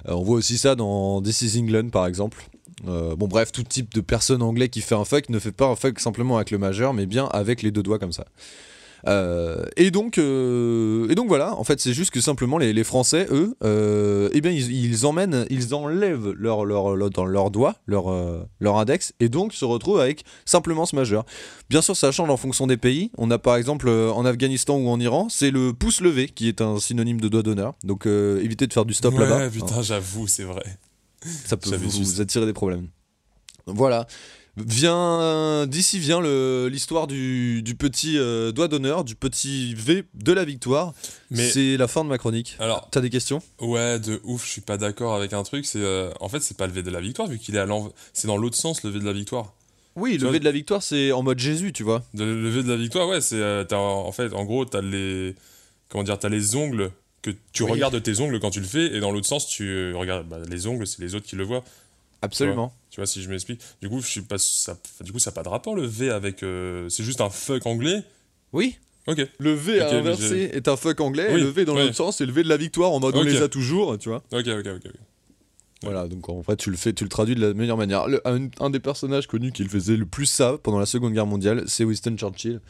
[0.09, 2.49] Euh, on voit aussi ça dans This Is England par exemple.
[2.89, 5.67] Euh, bon bref, tout type de personne anglais qui fait un fuck ne fait pas
[5.67, 8.25] un fuck simplement avec le majeur, mais bien avec les deux doigts comme ça.
[9.07, 11.55] Euh, et donc, euh, et donc voilà.
[11.57, 15.07] En fait, c'est juste que simplement les, les Français, eux, euh, eh bien, ils, ils
[15.07, 18.07] emmènent, ils enlèvent leur leur leur, dans leur doigt, leur
[18.61, 21.25] leur index, et donc se retrouvent avec simplement ce majeur.
[21.69, 23.11] Bien sûr, ça change en fonction des pays.
[23.17, 26.61] On a par exemple en Afghanistan ou en Iran, c'est le pouce levé qui est
[26.61, 27.75] un synonyme de doigt d'honneur.
[27.85, 29.49] Donc, évitez de faire du stop ouais, là-bas.
[29.51, 30.65] putain, j'avoue, c'est vrai.
[31.45, 32.89] Ça peut vous, juste- vous attirer des problèmes.
[33.67, 34.07] Voilà.
[34.57, 36.21] Vient d'ici vient
[36.69, 40.93] l'histoire du, du petit euh, doigt d'honneur, du petit V de la victoire.
[41.31, 42.57] Mais C'est la fin de ma chronique.
[42.59, 43.43] alors, T'as des questions?
[43.61, 45.65] ouais, de ouf, je suis pas d'accord avec un truc.
[45.67, 47.67] C'est euh, en fait, c'est pas le V de la victoire vu qu'il est à.
[48.13, 49.55] C'est dans l'autre sens le V de la victoire.
[49.97, 52.03] Oui, Tu le V de la victoire, c'est en mode Jésus, tu vois.
[52.15, 54.81] De, le V de la victoire, ouais, c'est euh, t'as- en fait, en gros, t'as
[54.83, 55.35] les
[55.89, 56.91] comment dire, t'as les ongles
[57.23, 57.73] que tu Oui.
[57.73, 60.39] regardes tes ongles quand tu le fais, et dans l'autre sens, tu euh, regardes bah,
[60.49, 61.65] les ongles, c'est les autres qui le voient.
[62.23, 62.73] Absolument.
[62.91, 63.61] Tu vois, si je m'explique.
[63.81, 66.11] Du coup, je suis pas, ça, du coup, ça n'a pas de rapport le V
[66.11, 66.43] avec.
[66.43, 68.03] euh, c'est juste un fuck anglais?
[68.53, 68.77] Oui.
[69.07, 69.27] Ok.
[69.39, 71.85] Le V Ok, à inverser est un fuck anglais, et Oui, le V dans ouais.
[71.85, 74.09] l'autre sens, c'est le V de la victoire en mode on les a toujours, tu
[74.11, 74.23] vois.
[74.33, 74.83] Ok, ok, ok.
[74.87, 74.93] ok.
[75.83, 78.07] Voilà, donc en fait, tu le fais, tu le traduis de la meilleure manière.
[78.07, 81.15] Le- un, un des personnages connus qui le faisait le plus ça pendant la Seconde
[81.15, 82.61] Guerre mondiale, c'est Winston Churchill,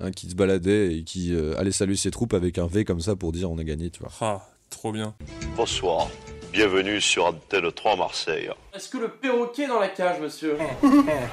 [0.00, 3.00] hein, qui se baladait et qui euh, allait saluer ses troupes avec un V comme
[3.00, 4.10] ça pour dire on a gagné, tu vois.
[4.20, 5.14] Ah, trop bien.
[5.56, 6.08] Bonsoir.
[6.52, 8.50] Bienvenue sur Antenne 3 Marseille.
[8.76, 10.58] Est-ce que le perroquet est dans la cage, monsieur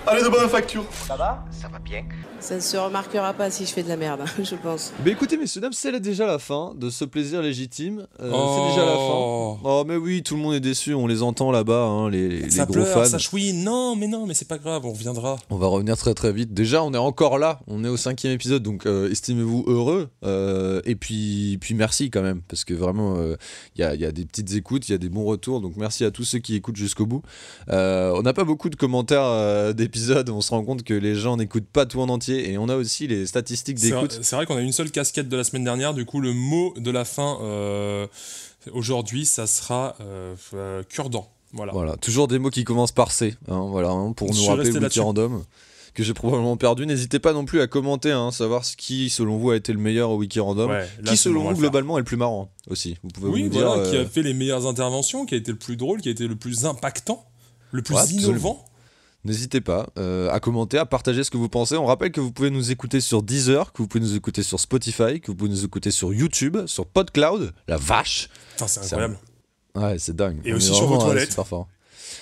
[0.07, 0.86] Allez, de bonne facture.
[1.06, 1.44] Ça va?
[1.52, 2.06] Ça va bien
[2.40, 4.94] Ça ne se remarquera pas si je fais de la merde, je pense.
[5.03, 8.07] Mais écoutez, messieurs, dames, c'est déjà la fin de ce plaisir légitime.
[8.22, 8.56] Euh, Oh.
[8.56, 9.70] C'est déjà la fin.
[9.70, 12.49] Oh, mais oui, tout le monde est déçu, on les entend là-bas, hein, les, les
[12.49, 13.06] ça gros pleure, fans.
[13.06, 13.64] ça chouine.
[13.64, 15.36] Non, mais non, mais c'est pas grave, on reviendra.
[15.49, 16.53] On va revenir très très vite.
[16.53, 17.60] Déjà, on est encore là.
[17.68, 20.10] On est au cinquième épisode, donc euh, estimez-vous heureux.
[20.24, 23.36] Euh, et puis, puis merci quand même, parce que vraiment, euh,
[23.76, 25.60] il y, a, il y a des petites écoutes, il y a des bons retours.
[25.61, 27.22] Donc merci à tous ceux qui écoutent jusqu'au bout.
[27.70, 30.30] Euh, on n'a pas beaucoup de commentaires euh, d'épisodes.
[30.30, 32.52] On se rend compte que les gens n'écoutent pas tout en entier.
[32.52, 34.20] Et on a aussi les statistiques d'écoute.
[34.22, 35.94] c'est vrai qu'on a une seule casquette de la semaine dernière.
[35.94, 38.08] Du coup, le mot de la fin euh,
[38.72, 39.96] aujourd'hui, ça sera
[40.90, 41.30] cure-dent.
[41.56, 41.72] Voilà.
[41.72, 44.72] Voilà, toujours des mots qui commencent par C, hein, voilà, hein, pour Je nous rappeler
[44.72, 45.02] le là-dessus.
[45.94, 46.86] Que j'ai probablement perdu.
[46.88, 49.80] N'hésitez pas non plus à commenter, hein, savoir ce qui, selon vous, a été le
[49.80, 50.70] meilleur au Wikirandom.
[50.72, 52.98] Ouais, là, qui, selon vous, globalement, est le plus marrant aussi.
[53.03, 53.91] Vous pouvez Oui, voilà, dire.
[53.91, 56.11] qui euh, a fait les meilleures interventions, qui a été le plus drôle, qui a
[56.11, 57.24] été le plus impactant,
[57.72, 58.65] le plus Ouais, innovant.
[59.26, 61.78] N'hésitez pas euh, à commenter, à partager ce que vous pensez.
[61.78, 64.60] On rappelle que vous pouvez nous écouter sur Deezer, que vous pouvez nous écouter sur
[64.60, 67.53] Spotify, que vous pouvez nous écouter sur YouTube, sur PodCloud.
[67.70, 68.30] La vache
[68.65, 69.18] c'est incroyable.
[69.76, 70.41] Ouais, c'est dingue.
[70.44, 71.34] Et On aussi sur vos euh, toilettes.
[71.34, 71.68] fort.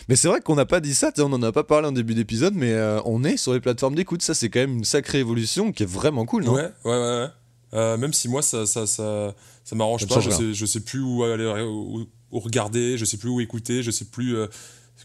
[0.09, 2.13] Mais c'est vrai qu'on n'a pas dit ça, on n'en a pas parlé en début
[2.13, 4.21] d'épisode, mais euh, on est sur les plateformes d'écoute.
[4.21, 6.53] Ça, c'est quand même une sacrée évolution qui est vraiment cool, non?
[6.53, 7.27] Ouais, ouais, ouais.
[7.73, 10.19] Euh, même si moi, ça, ça, ça, ça m'arrange pas.
[10.19, 13.83] Je sais, je sais plus où aller, où, où regarder, je sais plus où écouter,
[13.83, 14.47] je sais plus euh,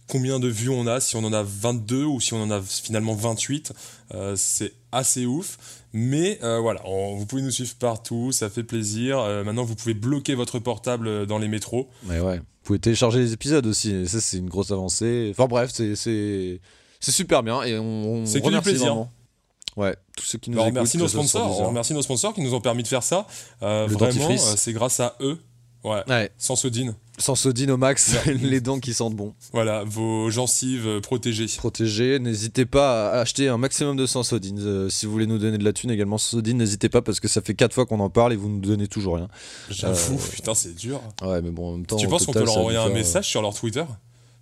[0.08, 2.60] combien de vues on a, si on en a 22 ou si on en a
[2.60, 3.72] finalement 28.
[4.14, 5.58] Euh, c'est assez ouf.
[5.98, 9.18] Mais euh, voilà, on- vous pouvez nous suivre partout, ça fait plaisir.
[9.18, 11.89] Euh, maintenant, vous pouvez bloquer votre portable euh, dans les métros.
[12.05, 12.36] Mais ouais.
[12.36, 15.28] Vous pouvez télécharger les épisodes aussi, et ça, c'est une grosse avancée.
[15.31, 16.60] Enfin bref, c'est-
[17.01, 18.86] super bien, et on, on C'est que du plaisir.
[18.89, 19.10] vraiment.
[19.77, 20.78] Ouais, tous ceux qui nous Alors, on écoutent.
[20.78, 23.27] remercie que nos sponsors, on remercie nos sponsors qui nous ont permis de faire ça.
[23.62, 25.39] Euh, vraiment, c'est grâce à eux.
[25.85, 26.94] Ouais, Ouais, sans sodine.
[27.18, 29.34] Sans sodine au max, les dents qui sentent bon.
[29.52, 31.47] Voilà, vos gencives euh, protégées.
[31.56, 34.59] Protégé, n'hésitez pas à acheter un maximum de sans sodine.
[34.60, 37.20] Euh, si vous voulez nous donner de la thune également sans sodine, n'hésitez pas parce
[37.20, 39.28] que ça fait 4 fois qu'on en parle et vous nous donnez toujours rien.
[39.70, 41.01] J'avoue, Euh, putain, c'est dur.
[41.22, 41.97] Ouais, mais bon, en même temps.
[41.97, 43.84] tu penses qu'on peut leur envoyer un faire, message sur leur Twitter?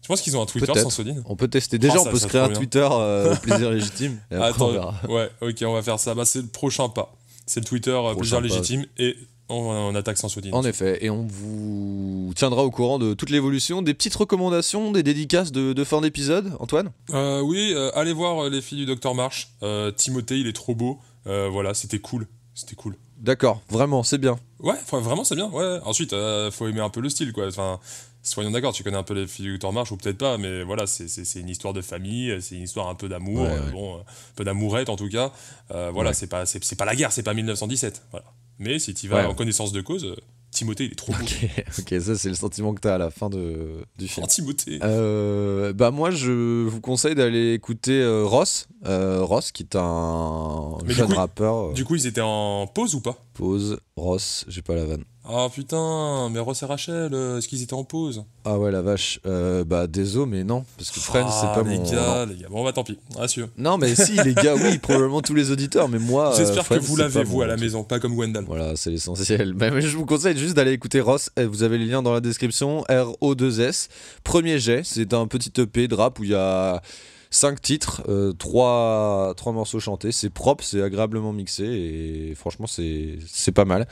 [0.03, 0.83] Je pense qu'ils ont un Twitter Peut-être.
[0.83, 1.23] sans Soline.
[1.27, 1.79] On peut tester.
[1.79, 2.59] Déjà, Oh, on peut se créer un bien.
[2.59, 4.19] Twitter euh, plaisir légitime.
[4.31, 4.95] Et après, Attends, on verra.
[5.09, 6.15] ouais, ok, on va faire ça.
[6.15, 7.15] Bah, c'est le prochain pas.
[7.47, 8.43] C'est le Twitter euh, plaisir pas.
[8.43, 9.17] légitime et
[9.49, 10.55] on, on attaque sans Soline.
[10.55, 15.03] En effet, et on vous tiendra au courant de toute l'évolution, des petites recommandations, des
[15.03, 16.91] dédicaces de, de fin d'épisode, Antoine?
[17.13, 19.49] Euh, oui, euh, allez voir euh, les filles du Docteur March.
[19.63, 20.99] Euh, Timothée, il est trop beau.
[21.27, 22.27] Voilà, c'était cool.
[22.55, 22.97] C'était cool.
[23.19, 24.39] D'accord, vraiment, c'est bien.
[24.61, 25.49] Ouais, vraiment, c'est bien.
[25.51, 25.79] Ouais.
[25.85, 26.15] Ensuite,
[26.51, 27.47] faut aimer un peu le style, quoi.
[27.49, 27.81] Enfin,
[28.23, 30.63] soyons d'accord, tu connais un peu les filles du Docteur March, ou peut-être pas, mais
[30.63, 33.71] voilà, c'est- une histoire de famille, c'est une histoire un peu d'amour, Ouais, ouais.
[33.73, 34.03] bon, un
[34.37, 35.33] peu d'amourette en tout cas.
[35.71, 36.15] Voilà, Ouais.
[36.15, 36.45] c'est pas,
[36.79, 38.03] pas la guerre, c'est pas 1917.
[38.11, 38.27] Voilà.
[38.59, 39.27] Mais si tu vas Ouais.
[39.27, 40.15] en connaissance de cause,
[40.51, 41.19] Timothée, il est trop beau.
[41.81, 44.25] Ok, ça c'est le sentiment que t'as à la fin de, du film.
[44.25, 44.79] Oh, Timothée.
[44.83, 50.79] Euh, bah moi je vous conseille d'aller écouter euh, Ross, euh, Ross qui est un
[50.83, 51.73] Mais du jeune coup, rappeur.
[51.73, 53.17] Du coup, ils étaient en pause ou pas?
[53.35, 55.05] Pause, Ross, j'ai pas la vanne.
[55.27, 58.25] Ah putain, mais Ross et Rachel, euh, est-ce qu'ils étaient en pause?
[58.45, 61.63] Ah ouais la vache, euh, bah désolé mais non, parce que Friends c'est Ah, pas
[61.63, 61.91] les mon...
[61.91, 62.33] gars, non.
[62.33, 62.49] les gars.
[62.51, 63.49] Bon, bah tant pis, rassure.
[63.57, 66.35] Non mais si les gars, oui, probablement tous les auditeurs, mais moi...
[66.35, 68.45] euh, J'espère que vous l'avez, vous, à la maison, pas comme Wendell.
[68.47, 69.55] Voilà, c'est l'essentiel.
[69.59, 71.31] Mais je vous conseille juste d'aller écouter Ross.
[71.39, 72.83] Vous avez les liens dans la description.
[72.91, 73.89] RO2S.
[74.25, 74.83] Premier jet.
[74.85, 76.83] C'est un petit EP de rap où il y a
[77.35, 78.03] 5 titres,
[78.39, 80.13] 3, morceaux chantés.
[80.13, 83.89] C'est propre, c'est agréablement mixé et franchement, c'est pas mal.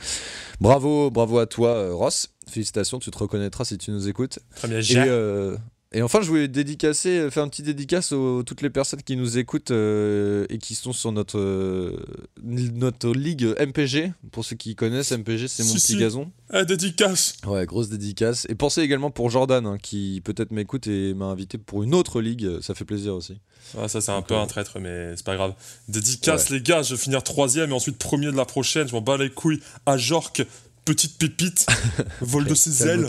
[0.61, 2.29] Bravo, bravo à toi, euh, Ross.
[2.47, 4.39] Félicitations, tu te reconnaîtras si tu nous écoutes.
[4.55, 5.57] Très bien, Et, euh,
[5.93, 9.37] et enfin, je voulais dédicacer, faire un petit dédicace aux toutes les personnes qui nous
[9.37, 11.97] écoutent euh, et qui sont sur notre, euh,
[12.41, 14.11] notre ligue MPG.
[14.31, 15.97] Pour ceux qui connaissent, MPG, c'est mon Si, petit si.
[15.97, 16.31] gazon.
[16.49, 18.45] Ah, dédicace Ouais, grosse dédicace.
[18.49, 22.21] Et pensez également pour Jordan, hein, qui peut-être m'écoute et m'a invité pour une autre
[22.21, 22.59] ligue.
[22.61, 23.39] Ça fait plaisir aussi.
[23.77, 25.53] Ah, ça, c'est un peu euh, un traître, mais c'est pas grave.
[25.87, 28.87] Dédicace, les gars, je vais finir troisième et ensuite premier de la prochaine.
[28.87, 29.59] Je m'en bats les couilles.
[29.85, 30.43] À Jork,
[30.85, 31.65] petite pépite,
[32.21, 33.07] vol de ses ailes.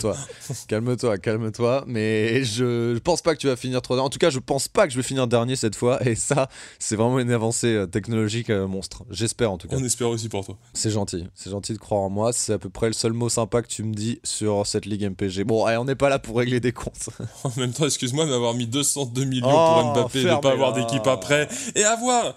[0.67, 1.83] Calme-toi, calme-toi.
[1.87, 4.05] Mais je, je pense pas que tu vas finir troisième.
[4.05, 6.05] En tout cas, je pense pas que je vais finir dernier cette fois.
[6.07, 6.49] Et ça,
[6.79, 9.03] c'est vraiment une avancée euh, technologique euh, monstre.
[9.09, 9.75] J'espère en tout cas.
[9.77, 10.57] On espère aussi pour toi.
[10.73, 12.31] C'est gentil, c'est gentil de croire en moi.
[12.33, 15.03] C'est à peu près le seul mot sympa que tu me dis sur cette ligue
[15.09, 15.43] MPG.
[15.43, 17.09] Bon, allez, on n'est pas là pour régler des comptes.
[17.43, 20.37] En même temps, excuse-moi, mais avoir mis 202 millions Oh, pour Mbappé, de fermez-la.
[20.39, 22.33] pas avoir d'équipe après, et avoir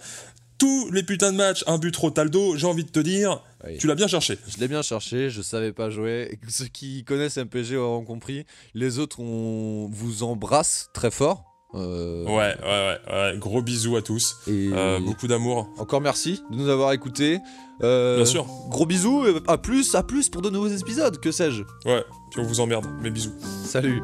[0.59, 3.41] tous les putains de matchs, un but Rotaldo, j'ai envie de te dire,
[3.79, 4.37] tu l'as bien cherché.
[4.47, 6.37] Je l'ai bien cherché, je savais pas jouer.
[6.47, 8.45] Ceux qui connaissent MPG auront compris.
[8.75, 11.45] Les autres, on vous embrasse très fort.
[11.75, 14.37] Euh, ouais, ouais, ouais, Gros bisous à tous.
[14.47, 15.69] Euh, beaucoup d'amour.
[15.77, 17.39] Encore merci de nous avoir écoutés.
[17.83, 18.45] Euh, bien sûr.
[18.69, 21.63] Gros bisous, et à plus, à plus pour de nouveaux épisodes, que sais-je.
[21.85, 23.33] Ouais, puis on vous emmerde, mais bisous.
[23.65, 24.01] Salut.